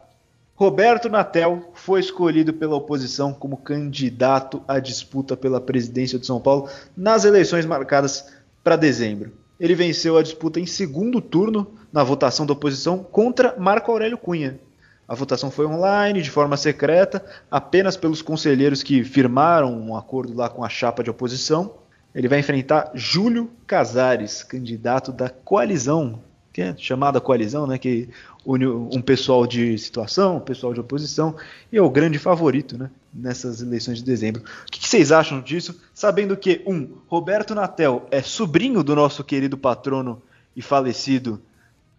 Roberto 0.60 1.08
Natel 1.08 1.70
foi 1.72 2.00
escolhido 2.00 2.52
pela 2.52 2.76
oposição 2.76 3.32
como 3.32 3.56
candidato 3.56 4.62
à 4.68 4.78
disputa 4.78 5.34
pela 5.34 5.58
presidência 5.58 6.18
de 6.18 6.26
São 6.26 6.38
Paulo 6.38 6.68
nas 6.94 7.24
eleições 7.24 7.64
marcadas 7.64 8.30
para 8.62 8.76
dezembro. 8.76 9.32
Ele 9.58 9.74
venceu 9.74 10.18
a 10.18 10.22
disputa 10.22 10.60
em 10.60 10.66
segundo 10.66 11.18
turno 11.18 11.66
na 11.90 12.04
votação 12.04 12.44
da 12.44 12.52
oposição 12.52 12.98
contra 12.98 13.58
Marco 13.58 13.90
Aurélio 13.90 14.18
Cunha. 14.18 14.60
A 15.08 15.14
votação 15.14 15.50
foi 15.50 15.64
online, 15.64 16.20
de 16.20 16.30
forma 16.30 16.58
secreta, 16.58 17.24
apenas 17.50 17.96
pelos 17.96 18.20
conselheiros 18.20 18.82
que 18.82 19.02
firmaram 19.02 19.72
um 19.72 19.96
acordo 19.96 20.36
lá 20.36 20.50
com 20.50 20.62
a 20.62 20.68
chapa 20.68 21.02
de 21.02 21.08
oposição. 21.08 21.76
Ele 22.14 22.28
vai 22.28 22.38
enfrentar 22.38 22.90
Júlio 22.94 23.50
Casares, 23.66 24.42
candidato 24.42 25.10
da 25.10 25.30
coalizão, 25.30 26.20
que 26.52 26.60
é 26.60 26.76
chamada 26.76 27.20
coalizão, 27.20 27.66
né, 27.66 27.78
que 27.78 28.08
une 28.44 28.66
um 28.66 29.00
pessoal 29.00 29.46
de 29.46 29.78
situação, 29.78 30.38
um 30.38 30.40
pessoal 30.40 30.74
de 30.74 30.80
oposição, 30.80 31.36
e 31.70 31.76
é 31.76 31.82
o 31.82 31.90
grande 31.90 32.18
favorito 32.18 32.76
né, 32.76 32.90
nessas 33.12 33.60
eleições 33.60 33.98
de 33.98 34.04
dezembro. 34.04 34.42
O 34.42 34.70
que 34.70 34.80
que 34.80 34.88
vocês 34.88 35.12
acham 35.12 35.40
disso? 35.40 35.80
Sabendo 35.94 36.36
que, 36.36 36.62
um, 36.66 36.88
Roberto 37.06 37.54
Natel 37.54 38.06
é 38.10 38.22
sobrinho 38.22 38.82
do 38.82 38.96
nosso 38.96 39.22
querido 39.22 39.56
patrono 39.56 40.22
e 40.56 40.62
falecido 40.62 41.40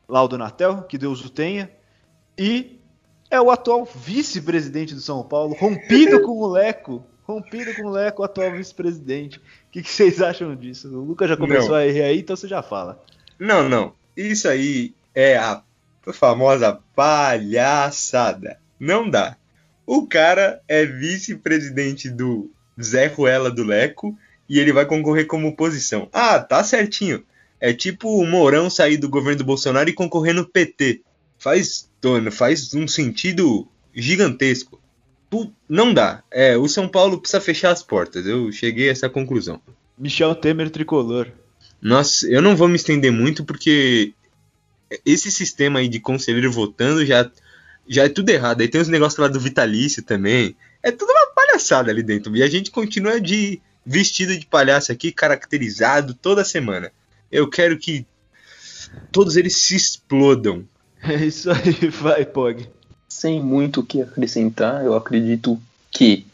Laudo 0.07 0.37
Natel, 0.37 0.83
que 0.83 0.97
Deus 0.97 1.23
o 1.23 1.29
tenha, 1.29 1.69
e 2.37 2.79
é 3.29 3.39
o 3.39 3.49
atual 3.49 3.85
vice-presidente 3.85 4.93
do 4.93 4.99
São 4.99 5.23
Paulo, 5.23 5.55
rompido 5.57 6.21
com 6.21 6.37
o 6.37 6.47
Leco. 6.47 7.05
Rompido 7.23 7.73
com 7.75 7.83
o 7.83 7.89
Leco, 7.89 8.23
atual 8.23 8.51
vice-presidente. 8.51 9.37
O 9.37 9.41
que, 9.71 9.81
que 9.81 9.89
vocês 9.89 10.21
acham 10.21 10.53
disso? 10.53 10.89
O 10.89 11.05
Lucas 11.05 11.29
já 11.29 11.37
começou 11.37 11.69
Não. 11.69 11.75
a 11.75 11.87
errar 11.87 12.07
aí, 12.07 12.19
então 12.19 12.35
você 12.35 12.47
já 12.47 12.61
fala. 12.61 13.01
Não, 13.39 13.69
não. 13.69 13.93
Isso 14.15 14.47
aí 14.47 14.93
é 15.13 15.37
a 15.37 15.61
famosa 16.13 16.79
palhaçada. 16.95 18.59
Não 18.79 19.09
dá. 19.09 19.37
O 19.85 20.07
cara 20.07 20.61
é 20.67 20.85
vice-presidente 20.85 22.09
do 22.09 22.49
Zé 22.81 23.07
Ruela 23.07 23.51
do 23.51 23.63
Leco 23.63 24.17
e 24.47 24.59
ele 24.59 24.73
vai 24.73 24.85
concorrer 24.85 25.27
como 25.27 25.47
oposição. 25.47 26.09
Ah, 26.11 26.39
tá 26.39 26.63
certinho. 26.63 27.23
É 27.59 27.73
tipo 27.73 28.09
o 28.09 28.25
Mourão 28.25 28.69
sair 28.69 28.97
do 28.97 29.09
governo 29.09 29.39
do 29.39 29.45
Bolsonaro 29.45 29.89
e 29.89 29.93
concorrer 29.93 30.33
no 30.33 30.45
PT. 30.45 31.01
Faz, 31.37 31.89
faz 32.31 32.73
um 32.73 32.87
sentido 32.87 33.67
gigantesco. 33.93 34.81
Não 35.69 35.93
dá. 35.93 36.23
É, 36.29 36.57
o 36.57 36.67
São 36.67 36.87
Paulo 36.87 37.19
precisa 37.19 37.39
fechar 37.39 37.71
as 37.71 37.83
portas. 37.83 38.25
Eu 38.25 38.51
cheguei 38.51 38.89
a 38.89 38.91
essa 38.91 39.09
conclusão. 39.09 39.61
Michel 39.97 40.35
Temer 40.35 40.69
tricolor. 40.69 41.31
Nossa, 41.81 42.27
eu 42.27 42.41
não 42.41 42.55
vou 42.55 42.67
me 42.67 42.75
estender 42.75 43.11
muito 43.11 43.43
porque 43.43 44.13
esse 45.05 45.31
sistema 45.31 45.79
aí 45.79 45.87
de 45.87 45.99
conselheiro 45.99 46.51
votando 46.51 47.05
já, 47.05 47.29
já 47.87 48.03
é 48.03 48.09
tudo 48.09 48.29
errado. 48.29 48.61
Aí 48.61 48.67
tem 48.67 48.81
os 48.81 48.87
negócios 48.87 49.19
lá 49.19 49.27
do 49.27 49.39
vitalício 49.39 50.03
também. 50.03 50.55
É 50.83 50.91
tudo 50.91 51.09
uma 51.11 51.27
palhaçada 51.33 51.89
ali 51.91 52.03
dentro. 52.03 52.35
E 52.35 52.43
a 52.43 52.47
gente 52.47 52.69
continua 52.71 53.19
de 53.19 53.59
vestido 53.85 54.37
de 54.37 54.45
palhaço 54.45 54.91
aqui, 54.91 55.11
caracterizado 55.11 56.13
toda 56.13 56.43
semana. 56.43 56.91
Eu 57.31 57.49
quero 57.49 57.77
que 57.77 58.05
todos 59.11 59.35
eles 59.35 59.57
se 59.57 59.75
explodam. 59.75 60.63
É 61.03 61.15
isso 61.25 61.49
aí, 61.49 61.87
vai, 61.89 62.23
Pog. 62.23 62.69
Sem 63.09 63.41
muito 63.41 63.79
o 63.79 63.83
que 63.83 64.03
acrescentar, 64.03 64.85
eu 64.85 64.93
acredito 64.93 65.59
que 65.89 66.27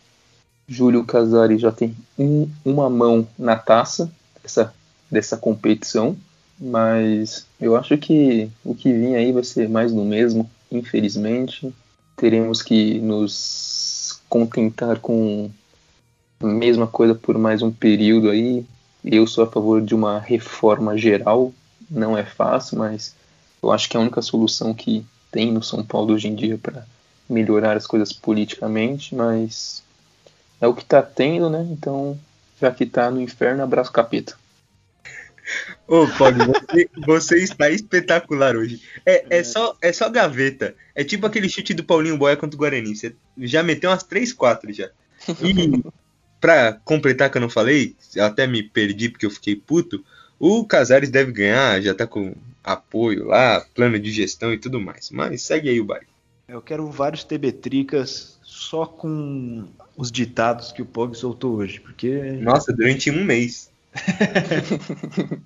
Júlio 0.68 1.06
Casares 1.06 1.62
já 1.62 1.72
tem 1.72 1.96
um- 2.20 2.50
uma 2.66 2.90
mão 2.90 3.26
na 3.40 3.56
taça 3.56 4.12
dessa, 4.44 4.74
dessa 5.10 5.38
competição, 5.38 6.18
mas 6.60 7.46
eu 7.60 7.76
acho 7.76 7.98
que 7.98 8.50
o 8.64 8.74
que 8.74 8.92
vem 8.92 9.16
aí 9.16 9.32
vai 9.32 9.44
ser 9.44 9.70
mais 9.70 9.94
do 9.94 10.04
mesmo, 10.04 10.50
infelizmente. 10.72 11.74
Teremos 12.16 12.62
que 12.62 13.00
nos 13.00 14.20
contentar 14.28 15.00
com 15.00 15.50
a 16.40 16.46
mesma 16.46 16.88
coisa 16.88 17.14
por 17.16 17.38
mais 17.38 17.62
um 17.62 17.72
período 17.72 18.30
aí. 18.30 18.66
Eu 19.04 19.26
sou 19.28 19.44
a 19.44 19.48
favor 19.48 19.82
de 19.82 19.96
uma 19.96 20.20
reforma 20.20 20.98
geral, 20.98 21.54
não 21.90 22.18
é 22.18 22.26
fácil, 22.26 22.80
mas 22.80 23.16
eu 23.62 23.72
acho 23.72 23.88
que 23.90 23.96
é 23.96 24.00
a 24.00 24.04
única 24.04 24.22
solução 24.22 24.74
que 24.74 25.06
tem 25.32 25.52
no 25.52 25.64
São 25.64 25.84
Paulo 25.84 26.14
hoje 26.14 26.28
em 26.28 26.36
dia 26.36 26.58
para 26.58 26.86
melhorar 27.30 27.78
as 27.78 27.86
coisas 27.86 28.12
politicamente, 28.12 29.14
mas 29.14 29.84
é 30.60 30.68
o 30.68 30.74
que 30.74 30.84
tá 30.84 31.02
tendo, 31.02 31.50
né? 31.50 31.68
Então, 31.72 32.18
já 32.60 32.72
que 32.72 32.86
tá 32.86 33.12
no 33.12 33.22
inferno, 33.22 33.64
abraço 33.64 33.92
capeta. 33.92 34.36
Ô, 35.88 36.06
Pog, 36.18 36.38
você, 36.46 36.90
você 37.06 37.38
está 37.38 37.70
espetacular 37.70 38.58
hoje. 38.58 38.82
É, 39.06 39.38
é, 39.38 39.44
só, 39.44 39.76
é 39.82 39.94
só 39.94 40.10
gaveta. 40.10 40.76
É 40.94 41.04
tipo 41.04 41.26
aquele 41.26 41.48
chute 41.48 41.74
do 41.74 41.84
Paulinho 41.84 42.18
Boia 42.18 42.36
contra 42.36 42.56
o 42.56 42.60
Guarani. 42.60 42.94
Você 42.94 43.16
já 43.38 43.64
meteu 43.64 43.90
umas 43.90 44.04
3, 44.04 44.34
4 44.34 44.74
já. 44.74 44.90
E 45.42 45.82
pra 46.42 46.74
completar 46.74 47.30
que 47.32 47.38
eu 47.38 47.42
não 47.42 47.50
falei, 47.50 47.96
eu 48.16 48.26
até 48.26 48.46
me 48.46 48.62
perdi 48.62 49.10
porque 49.10 49.26
eu 49.26 49.32
fiquei 49.32 49.56
puto. 49.56 50.04
O 50.38 50.66
Casares 50.66 51.10
deve 51.10 51.32
ganhar, 51.32 51.82
já 51.82 51.94
tá 51.94 52.06
com 52.06 52.36
apoio 52.64 53.26
lá, 53.26 53.66
plano 53.74 53.98
de 53.98 54.12
gestão 54.12 54.54
e 54.54 54.58
tudo 54.58 54.80
mais. 54.80 55.10
Mas 55.10 55.42
segue 55.42 55.70
aí 55.70 55.80
o 55.80 55.86
baile. 55.86 56.08
Eu 56.48 56.62
quero 56.62 56.90
vários 56.92 57.24
TB-tricas 57.24 58.40
só 58.44 58.86
com 58.86 59.66
os 59.96 60.12
ditados 60.12 60.72
que 60.72 60.82
o 60.82 60.86
Pog 60.86 61.16
soltou 61.16 61.56
hoje, 61.56 61.80
porque... 61.80 62.10
Nossa, 62.42 62.74
durante 62.74 63.10
um 63.10 63.24
mês. 63.24 63.72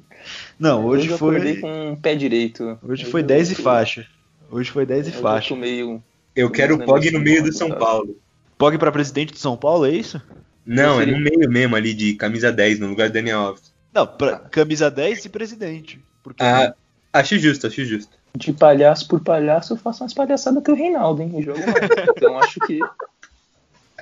Não, 0.59 0.85
hoje, 0.85 1.09
eu 1.09 1.17
foi. 1.17 1.35
acordei 1.37 1.59
com 1.59 1.97
pé 2.01 2.15
direito. 2.15 2.77
Hoje 2.83 3.05
foi 3.05 3.23
10 3.23 3.51
e 3.51 3.55
faixa. 3.55 4.05
Hoje 4.49 4.69
foi 4.69 4.85
10 4.85 5.07
e 5.07 5.09
Hoje 5.09 5.17
eu 5.17 5.21
faixa. 5.21 5.55
meio. 5.55 6.03
Eu 6.35 6.49
quero 6.49 6.75
o 6.75 6.85
Pog 6.85 7.09
no 7.11 7.19
meio 7.19 7.43
do 7.43 7.53
São? 7.53 7.69
Paulo. 7.71 8.17
Pog 8.57 8.77
pra 8.77 8.91
presidente 8.91 9.33
de 9.33 9.39
São 9.39 9.57
Paulo, 9.57 9.85
é 9.85 9.91
isso? 9.91 10.21
Não, 10.65 11.01
é 11.01 11.05
no 11.05 11.19
meio 11.19 11.49
mesmo 11.49 11.75
ali, 11.75 11.93
de 11.93 12.13
camisa 12.13 12.51
10, 12.51 12.79
no 12.79 12.87
lugar 12.87 13.09
do 13.09 13.13
Daniel 13.13 13.39
Alves. 13.39 13.73
Não, 13.93 14.05
pra, 14.05 14.37
camisa 14.39 14.89
10 14.91 15.25
e 15.25 15.29
presidente. 15.29 15.99
Porque 16.23 16.43
Ah, 16.43 16.73
acho 17.11 17.37
justo, 17.39 17.67
acho 17.67 17.83
justo. 17.83 18.15
De 18.35 18.53
palhaço 18.53 19.07
por 19.07 19.19
palhaço, 19.19 19.73
eu 19.73 19.77
faço 19.77 20.03
umas 20.03 20.13
palhaçadas 20.13 20.63
que 20.63 20.71
o 20.71 20.75
Reinaldo, 20.75 21.21
hein? 21.21 21.41
Jogo 21.41 21.59
mais. 21.59 21.89
Então 22.15 22.37
acho 22.39 22.59
que. 22.61 22.79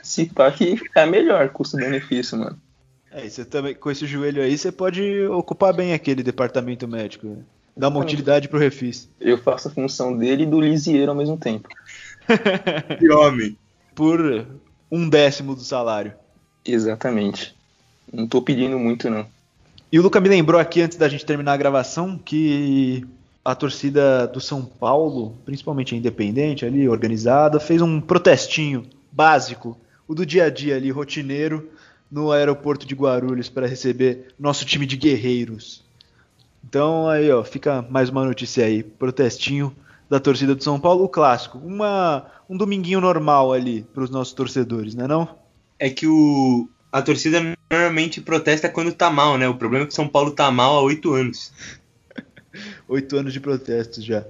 Se 0.03 0.25
pá 0.27 0.51
que 0.51 0.79
é 0.95 1.05
melhor 1.05 1.49
custo-benefício, 1.49 2.37
mano. 2.37 2.59
É, 3.11 3.25
e 3.25 3.29
você 3.29 3.43
também, 3.43 3.73
com 3.73 3.89
esse 3.89 4.05
joelho 4.05 4.41
aí, 4.41 4.57
você 4.57 4.71
pode 4.71 5.25
ocupar 5.27 5.73
bem 5.73 5.93
aquele 5.93 6.21
departamento 6.21 6.87
médico. 6.87 7.27
né? 7.27 7.37
Dar 7.75 7.87
uma 7.87 7.99
utilidade 7.99 8.47
pro 8.47 8.59
refis. 8.59 9.09
Eu 9.19 9.37
faço 9.37 9.69
a 9.69 9.71
função 9.71 10.15
dele 10.17 10.43
e 10.43 10.45
do 10.45 10.59
Lisieiro 10.59 11.11
ao 11.11 11.17
mesmo 11.17 11.37
tempo. 11.37 11.69
Que 12.99 13.09
homem. 13.09 13.57
Por 13.95 14.45
um 14.91 15.09
décimo 15.09 15.55
do 15.55 15.61
salário. 15.61 16.13
Exatamente. 16.63 17.55
Não 18.11 18.27
tô 18.27 18.41
pedindo 18.41 18.77
muito, 18.77 19.09
não. 19.09 19.25
E 19.91 19.97
o 19.97 20.03
Luca 20.03 20.19
me 20.19 20.29
lembrou 20.29 20.61
aqui, 20.61 20.81
antes 20.81 20.97
da 20.97 21.09
gente 21.09 21.25
terminar 21.25 21.53
a 21.53 21.57
gravação, 21.57 22.17
que 22.17 23.03
a 23.43 23.55
torcida 23.55 24.27
do 24.27 24.39
São 24.39 24.63
Paulo, 24.63 25.35
principalmente 25.45 25.95
a 25.95 25.97
Independente 25.97 26.65
ali, 26.65 26.87
organizada, 26.87 27.59
fez 27.59 27.81
um 27.81 27.99
protestinho 27.99 28.85
básico, 29.11 29.75
o 30.07 30.13
do 30.13 30.25
dia 30.25 30.45
a 30.45 30.49
dia 30.51 30.75
ali, 30.75 30.91
rotineiro, 30.91 31.69
no 32.11 32.31
aeroporto 32.31 32.85
de 32.85 32.95
Guarulhos 32.95 33.49
para 33.49 33.67
receber 33.67 34.33
nosso 34.39 34.65
time 34.65 34.85
de 34.85 34.97
guerreiros. 34.97 35.83
Então 36.67 37.07
aí, 37.07 37.31
ó, 37.31 37.43
fica 37.43 37.85
mais 37.89 38.09
uma 38.09 38.25
notícia 38.25 38.65
aí, 38.65 38.83
protestinho 38.83 39.75
da 40.09 40.19
torcida 40.19 40.55
do 40.55 40.63
São 40.63 40.79
Paulo, 40.79 41.03
o 41.03 41.09
clássico, 41.09 41.59
uma 41.59 42.25
um 42.49 42.57
dominguinho 42.57 42.99
normal 42.99 43.53
ali 43.53 43.83
para 43.93 44.03
os 44.03 44.09
nossos 44.09 44.33
torcedores, 44.33 44.95
né 44.95 45.07
não? 45.07 45.29
É 45.77 45.89
que 45.89 46.07
o 46.07 46.67
a 46.91 47.03
torcida 47.03 47.39
normalmente 47.71 48.19
protesta 48.19 48.67
quando 48.67 48.91
tá 48.91 49.11
mal, 49.11 49.37
né? 49.37 49.47
O 49.47 49.53
problema 49.53 49.83
é 49.83 49.87
que 49.87 49.93
o 49.93 49.95
São 49.95 50.07
Paulo 50.07 50.31
tá 50.31 50.49
mal 50.49 50.77
há 50.77 50.81
oito 50.81 51.13
anos. 51.13 51.53
Oito 52.89 53.15
anos 53.15 53.31
de 53.31 53.39
protestos 53.39 54.03
já. 54.03 54.25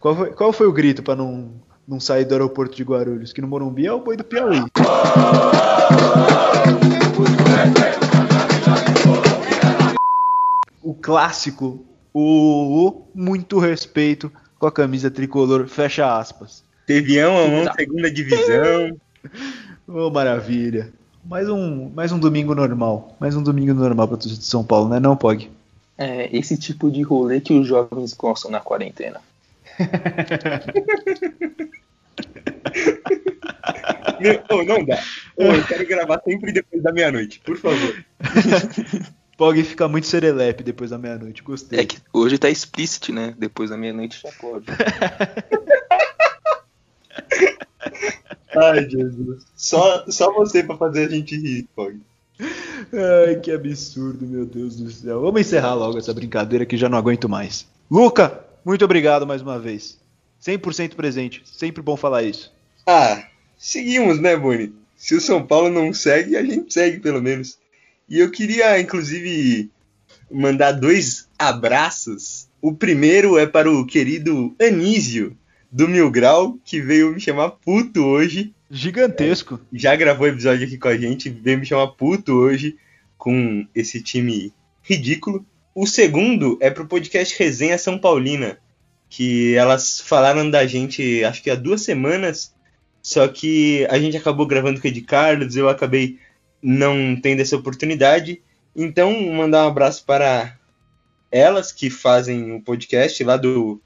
Qual 0.00 0.16
foi, 0.16 0.32
qual 0.32 0.52
foi 0.52 0.66
o 0.66 0.72
grito 0.72 1.04
para 1.04 1.14
não, 1.14 1.52
não 1.86 2.00
sair 2.00 2.24
do 2.24 2.34
aeroporto 2.34 2.76
de 2.76 2.82
Guarulhos? 2.82 3.32
Que 3.32 3.40
no 3.40 3.46
Morumbi 3.46 3.86
é 3.86 3.92
o 3.92 4.00
boi 4.00 4.16
do 4.16 4.24
Piauí. 4.24 4.58
O 10.82 10.94
clássico, 10.94 11.84
o, 12.12 12.88
o 12.88 13.02
muito 13.14 13.58
respeito 13.58 14.30
com 14.58 14.66
a 14.66 14.72
camisa 14.72 15.10
tricolor, 15.10 15.66
fecha 15.66 16.18
aspas. 16.18 16.62
Tevião 16.86 17.38
a 17.38 17.48
mão, 17.48 17.74
segunda 17.74 18.10
divisão. 18.10 18.98
Ô, 19.86 20.10
maravilha. 20.10 20.92
Mais 21.24 21.48
um, 21.48 21.90
mais 21.90 22.12
um 22.12 22.18
domingo 22.18 22.54
normal. 22.54 23.16
Mais 23.20 23.36
um 23.36 23.42
domingo 23.42 23.74
normal 23.74 24.08
pra 24.08 24.16
torcida 24.16 24.40
de 24.40 24.46
São 24.46 24.64
Paulo, 24.64 24.88
né 24.88 24.98
não, 24.98 25.16
Pog? 25.16 25.50
É 25.98 26.34
esse 26.36 26.56
tipo 26.56 26.90
de 26.90 27.02
rolê 27.02 27.40
que 27.40 27.52
os 27.52 27.66
jovens 27.66 28.14
gostam 28.14 28.50
na 28.50 28.60
quarentena. 28.60 29.20
Meu, 34.20 34.42
ô, 34.50 34.62
não 34.62 34.84
dá. 34.84 35.02
Eu 35.36 35.64
quero 35.66 35.86
gravar 35.86 36.20
sempre 36.24 36.52
depois 36.52 36.82
da 36.82 36.92
meia-noite, 36.92 37.40
por 37.40 37.56
favor. 37.56 38.04
Pog 39.36 39.64
fica 39.64 39.88
muito 39.88 40.06
serelepe 40.06 40.62
depois 40.62 40.90
da 40.90 40.98
meia-noite, 40.98 41.42
gostei. 41.42 41.80
É 41.80 41.84
que 41.86 41.96
hoje 42.12 42.36
tá 42.36 42.50
explícito, 42.50 43.10
né? 43.12 43.34
Depois 43.38 43.70
da 43.70 43.76
meia-noite 43.76 44.20
já 44.22 44.30
pode. 44.38 44.66
Ai, 48.54 48.88
Jesus. 48.88 49.44
Só, 49.56 50.04
só 50.08 50.32
você 50.32 50.62
pra 50.62 50.76
fazer 50.76 51.06
a 51.06 51.08
gente 51.08 51.36
rir, 51.36 51.66
Pog. 51.74 51.98
Ai, 52.40 53.36
que 53.36 53.50
absurdo, 53.50 54.26
meu 54.26 54.44
Deus 54.44 54.76
do 54.76 54.90
céu. 54.90 55.20
Vamos 55.20 55.40
encerrar 55.40 55.74
logo 55.74 55.98
essa 55.98 56.12
brincadeira 56.12 56.66
que 56.66 56.76
já 56.76 56.88
não 56.88 56.98
aguento 56.98 57.28
mais. 57.28 57.66
Luca, 57.90 58.44
muito 58.64 58.84
obrigado 58.84 59.26
mais 59.26 59.40
uma 59.40 59.58
vez. 59.58 59.98
100% 60.42 60.94
presente. 60.94 61.42
Sempre 61.44 61.82
bom 61.82 61.96
falar 61.96 62.22
isso. 62.22 62.52
Ah, 62.86 63.22
seguimos, 63.60 64.18
né, 64.18 64.34
Boni? 64.36 64.72
Se 64.96 65.14
o 65.14 65.20
São 65.20 65.46
Paulo 65.46 65.68
não 65.68 65.92
segue, 65.92 66.36
a 66.36 66.42
gente 66.42 66.72
segue 66.72 66.98
pelo 66.98 67.22
menos. 67.22 67.58
E 68.08 68.18
eu 68.18 68.30
queria, 68.30 68.80
inclusive, 68.80 69.70
mandar 70.30 70.72
dois 70.72 71.28
abraços. 71.38 72.48
O 72.60 72.74
primeiro 72.74 73.38
é 73.38 73.46
para 73.46 73.70
o 73.70 73.86
querido 73.86 74.54
Anísio, 74.60 75.36
do 75.70 75.86
Mil 75.86 76.10
Grau, 76.10 76.58
que 76.64 76.80
veio 76.80 77.12
me 77.12 77.20
chamar 77.20 77.50
puto 77.50 78.04
hoje. 78.04 78.52
Gigantesco. 78.70 79.60
Já 79.72 79.94
gravou 79.94 80.26
episódio 80.26 80.66
aqui 80.66 80.76
com 80.76 80.88
a 80.88 80.96
gente, 80.96 81.28
veio 81.28 81.58
me 81.58 81.66
chamar 81.66 81.88
puto 81.88 82.32
hoje 82.32 82.76
com 83.16 83.66
esse 83.74 84.02
time 84.02 84.52
ridículo. 84.82 85.44
O 85.74 85.86
segundo 85.86 86.58
é 86.60 86.70
pro 86.70 86.86
podcast 86.86 87.36
Resenha 87.38 87.78
São 87.78 87.98
Paulina, 87.98 88.58
que 89.08 89.54
elas 89.54 90.00
falaram 90.00 90.50
da 90.50 90.66
gente 90.66 91.22
acho 91.24 91.42
que 91.42 91.50
há 91.50 91.54
duas 91.54 91.82
semanas, 91.82 92.52
só 93.10 93.26
que 93.26 93.84
a 93.90 93.98
gente 93.98 94.16
acabou 94.16 94.46
gravando 94.46 94.80
com 94.80 94.86
o 94.86 94.88
Ed 94.88 95.00
Carlos, 95.00 95.56
eu 95.56 95.68
acabei 95.68 96.20
não 96.62 97.20
tendo 97.20 97.40
essa 97.40 97.56
oportunidade. 97.56 98.40
Então, 98.74 99.20
mandar 99.32 99.64
um 99.64 99.68
abraço 99.68 100.04
para 100.06 100.56
elas 101.28 101.72
que 101.72 101.90
fazem 101.90 102.52
o 102.52 102.62
podcast 102.62 103.24
lá 103.24 103.36
do. 103.36 103.82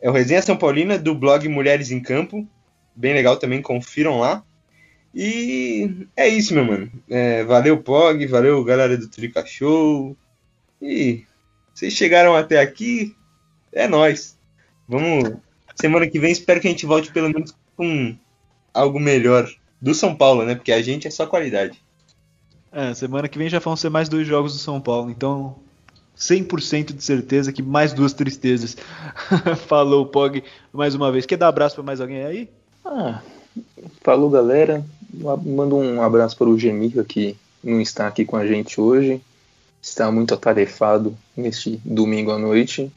É 0.00 0.08
o 0.08 0.14
Resenha 0.14 0.40
São 0.40 0.56
Paulina, 0.56 0.96
do 0.96 1.14
blog 1.14 1.46
Mulheres 1.46 1.90
em 1.90 2.00
Campo. 2.00 2.48
Bem 2.96 3.12
legal 3.12 3.36
também, 3.36 3.60
confiram 3.60 4.18
lá. 4.18 4.42
E 5.14 6.06
é 6.16 6.26
isso, 6.26 6.54
meu 6.54 6.64
mano. 6.64 6.90
É, 7.06 7.44
valeu, 7.44 7.82
Pog, 7.82 8.24
valeu, 8.28 8.64
galera 8.64 8.96
do 8.96 9.08
Trica 9.08 9.44
Show. 9.44 10.16
E 10.80 11.22
vocês 11.74 11.92
chegaram 11.92 12.34
até 12.34 12.58
aqui, 12.60 13.14
é 13.74 13.86
nóis. 13.86 14.38
Vamos. 14.88 15.34
Semana 15.74 16.08
que 16.08 16.18
vem, 16.18 16.32
espero 16.32 16.62
que 16.62 16.66
a 16.66 16.70
gente 16.70 16.86
volte 16.86 17.12
pelo 17.12 17.28
menos 17.28 17.54
com 17.76 18.16
algo 18.72 18.98
melhor 18.98 19.48
do 19.80 19.94
São 19.94 20.14
Paulo, 20.14 20.44
né? 20.44 20.54
Porque 20.54 20.72
a 20.72 20.82
gente 20.82 21.06
é 21.06 21.10
só 21.10 21.26
qualidade. 21.26 21.80
É, 22.70 22.92
semana 22.94 23.28
que 23.28 23.38
vem 23.38 23.48
já 23.48 23.58
vão 23.58 23.76
ser 23.76 23.88
mais 23.88 24.08
dois 24.08 24.26
jogos 24.26 24.52
do 24.52 24.58
São 24.58 24.80
Paulo, 24.80 25.10
então 25.10 25.56
100% 26.18 26.92
de 26.94 27.02
certeza 27.02 27.52
que 27.52 27.62
mais 27.62 27.92
duas 27.92 28.12
tristezas. 28.12 28.76
Falou, 29.66 30.04
Pog, 30.06 30.42
mais 30.72 30.94
uma 30.94 31.12
vez. 31.12 31.24
Quer 31.24 31.36
dar 31.36 31.48
abraço 31.48 31.76
pra 31.76 31.84
mais 31.84 32.00
alguém 32.00 32.24
aí? 32.24 32.48
Ah, 32.84 33.22
falou 34.02 34.28
galera. 34.28 34.84
Mando 35.44 35.76
um 35.76 36.02
abraço 36.02 36.36
para 36.36 36.48
o 36.48 36.58
Gemirra 36.58 37.04
que 37.04 37.36
não 37.62 37.80
está 37.80 38.06
aqui 38.06 38.24
com 38.24 38.36
a 38.36 38.46
gente 38.46 38.80
hoje. 38.80 39.20
Está 39.80 40.10
muito 40.10 40.34
atarefado 40.34 41.16
neste 41.36 41.80
domingo 41.84 42.30
à 42.30 42.38
noite. 42.38 42.92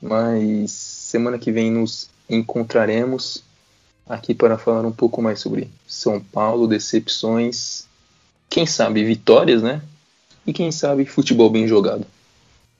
Mas 0.00 0.70
semana 0.70 1.38
que 1.38 1.50
vem 1.50 1.70
nos 1.70 2.08
encontraremos 2.28 3.42
aqui 4.10 4.34
para 4.34 4.58
falar 4.58 4.86
um 4.86 4.92
pouco 4.92 5.22
mais 5.22 5.40
sobre 5.40 5.70
São 5.86 6.20
Paulo, 6.20 6.66
decepções, 6.66 7.86
quem 8.48 8.66
sabe 8.66 9.04
vitórias, 9.04 9.62
né? 9.62 9.80
E 10.46 10.52
quem 10.52 10.72
sabe 10.72 11.04
futebol 11.04 11.48
bem 11.48 11.68
jogado. 11.68 12.04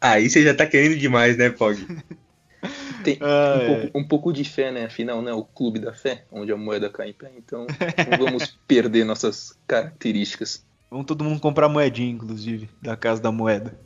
Aí 0.00 0.28
você 0.28 0.42
já 0.42 0.54
tá 0.54 0.66
querendo 0.66 0.98
demais, 0.98 1.36
né, 1.36 1.50
Pog? 1.50 1.86
Tem 3.04 3.16
Ah, 3.22 3.56
um, 3.56 3.60
é. 3.60 3.80
pouco, 3.80 3.98
um 3.98 4.04
pouco 4.04 4.32
de 4.32 4.44
fé, 4.44 4.70
né? 4.70 4.84
Afinal, 4.84 5.22
né? 5.22 5.32
O 5.32 5.44
clube 5.44 5.78
da 5.78 5.94
fé, 5.94 6.24
onde 6.30 6.52
a 6.52 6.56
moeda 6.56 6.90
cai 6.90 7.10
em 7.10 7.14
pé. 7.14 7.30
Então, 7.38 7.66
não 8.10 8.18
vamos 8.18 8.58
perder 8.68 9.04
nossas 9.04 9.54
características. 9.66 10.62
Vamos 10.90 11.06
todo 11.06 11.24
mundo 11.24 11.40
comprar 11.40 11.68
moedinha, 11.68 12.10
inclusive, 12.10 12.68
da 12.82 12.96
Casa 12.96 13.22
da 13.22 13.32
Moeda. 13.32 13.78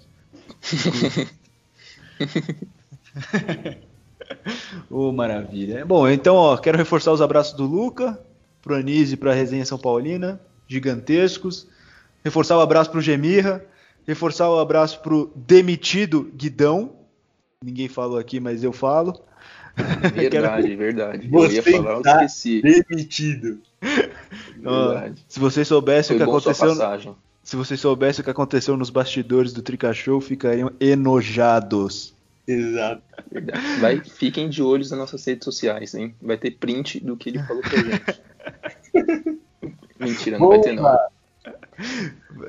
Ô, 4.90 5.12
maravilha. 5.12 5.84
Bom, 5.84 6.08
então, 6.08 6.36
ó, 6.36 6.56
quero 6.56 6.78
reforçar 6.78 7.12
os 7.12 7.22
abraços 7.22 7.54
do 7.54 7.64
Luca, 7.64 8.18
pro 8.62 8.74
Anise 8.74 9.14
e 9.14 9.16
pra 9.16 9.34
Resenha 9.34 9.64
São 9.64 9.78
Paulina, 9.78 10.40
gigantescos. 10.66 11.68
Reforçar 12.24 12.56
o 12.56 12.60
abraço 12.60 12.90
pro 12.90 13.00
Gemirra, 13.00 13.64
Reforçar 14.06 14.50
o 14.50 14.58
abraço 14.58 15.00
pro 15.00 15.32
demitido 15.34 16.30
Guidão. 16.34 16.92
Ninguém 17.64 17.88
falou 17.88 18.18
aqui, 18.18 18.38
mas 18.38 18.62
eu 18.62 18.72
falo. 18.72 19.18
Verdade, 19.74 20.28
Quero... 20.68 20.78
verdade. 20.78 21.28
Você 21.32 21.46
eu 21.46 21.52
ia 21.52 21.62
falar, 21.62 21.92
eu 21.92 22.02
tá 22.02 22.24
esqueci. 22.24 22.60
Demitido. 22.62 23.60
Verdade. 24.58 25.24
se 25.26 25.40
vocês 25.40 25.66
soubessem 25.66 26.16
o 26.16 26.18
que 26.18 26.22
aconteceu. 26.22 26.74
Se 27.42 27.56
vocês 27.56 27.80
soubessem 27.80 28.20
o 28.22 28.24
que 28.24 28.30
aconteceu 28.30 28.76
nos 28.76 28.88
bastidores 28.88 29.52
do 29.52 29.62
Trica 29.62 29.92
Show, 29.92 30.20
ficariam 30.20 30.70
enojados. 30.80 32.14
Exato. 32.46 33.02
Verdade. 33.30 33.80
Vai, 33.80 34.00
fiquem 34.00 34.48
de 34.48 34.62
olhos 34.62 34.90
nas 34.90 35.00
nossas 35.00 35.24
redes 35.24 35.44
sociais, 35.44 35.94
hein? 35.94 36.14
Vai 36.20 36.36
ter 36.36 36.52
print 36.52 37.00
do 37.00 37.16
que 37.16 37.30
ele 37.30 37.42
falou 37.42 37.62
pra 37.62 37.76
gente. 37.76 38.22
Mentira, 39.98 40.38
não 40.38 40.46
Boa. 40.46 40.56
vai 40.56 40.64
ter 40.64 40.72
não. 40.72 40.98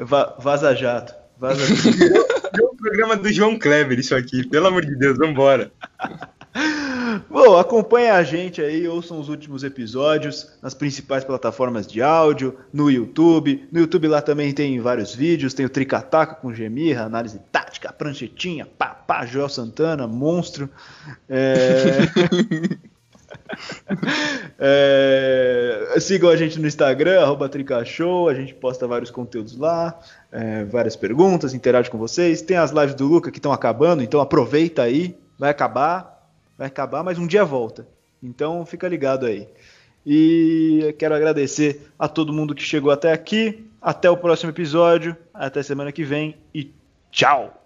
Va 0.06 0.36
vaza 0.39 0.76
jato. 0.76 1.14
Vaza 1.38 1.64
jato. 1.66 2.60
É 2.60 2.62
o 2.62 2.76
programa 2.76 3.16
do 3.16 3.32
João 3.32 3.58
Kleber 3.58 4.00
isso 4.00 4.16
aqui. 4.16 4.48
Pelo 4.48 4.68
amor 4.68 4.86
de 4.86 4.96
Deus, 4.96 5.18
vambora. 5.18 5.72
Bom, 7.30 7.57
acompanhe 7.57 8.09
a 8.09 8.24
gente 8.24 8.61
aí, 8.61 8.88
ouçam 8.88 9.20
os 9.20 9.30
últimos 9.30 9.63
episódios 9.63 10.51
nas 10.61 10.74
principais 10.74 11.24
plataformas 11.24 11.88
de 11.88 12.01
áudio, 12.01 12.57
no 12.74 12.89
YouTube. 12.89 13.68
No 13.72 13.80
YouTube 13.80 14.07
lá 14.07 14.22
também 14.22 14.53
tem 14.53 14.80
vários 14.80 15.13
vídeos, 15.13 15.53
tem 15.53 15.66
o 15.66 15.70
Tricataca 15.70 16.36
com 16.36 16.53
Gemirra, 16.53 17.03
análise 17.03 17.39
tática, 17.51 17.93
pranchetinha, 17.93 18.66
papá, 18.66 19.26
Joel 19.26 19.49
Santana, 19.49 20.07
monstro. 20.07 20.70
É... 21.30 21.99
é... 24.59 25.99
Sigam 25.99 26.30
a 26.30 26.36
gente 26.36 26.59
no 26.59 26.68
Instagram, 26.68 27.22
arroba 27.22 27.47
Tricashow, 27.47 28.28
a 28.28 28.34
gente 28.34 28.53
posta 28.53 28.88
vários 28.88 29.11
conteúdos 29.11 29.57
lá, 29.57 29.97
é, 30.32 30.66
várias 30.66 30.95
perguntas, 30.95 31.53
interage 31.53 31.89
com 31.89 31.97
vocês. 31.97 32.41
Tem 32.41 32.57
as 32.57 32.72
lives 32.72 32.95
do 32.95 33.05
Luca 33.07 33.32
que 33.32 33.39
estão 33.39 33.51
acabando, 33.51 34.03
então 34.03 34.20
aproveita 34.20 34.84
aí, 34.84 35.18
vai 35.38 35.49
acabar 35.49 36.14
vai 36.58 36.68
acabar, 36.68 37.03
mas 37.03 37.18
um 37.18 37.28
dia 37.28 37.43
volta. 37.43 37.88
Então 38.22 38.66
fica 38.66 38.88
ligado 38.88 39.26
aí. 39.26 39.47
E 40.06 40.95
quero 40.99 41.16
agradecer 41.16 41.91
a 41.97 42.08
todo 42.08 42.34
mundo 42.34 42.53
que 42.53 42.64
chegou 42.64 42.91
até 42.91 43.12
aqui. 43.12 43.66
Até 43.82 44.10
o 44.10 44.18
próximo 44.18 44.51
episódio. 44.51 45.16
Até 45.34 45.64
semana 45.64 45.91
que 45.91 46.03
vem 46.03 46.38
e 46.53 46.72
tchau! 47.12 47.64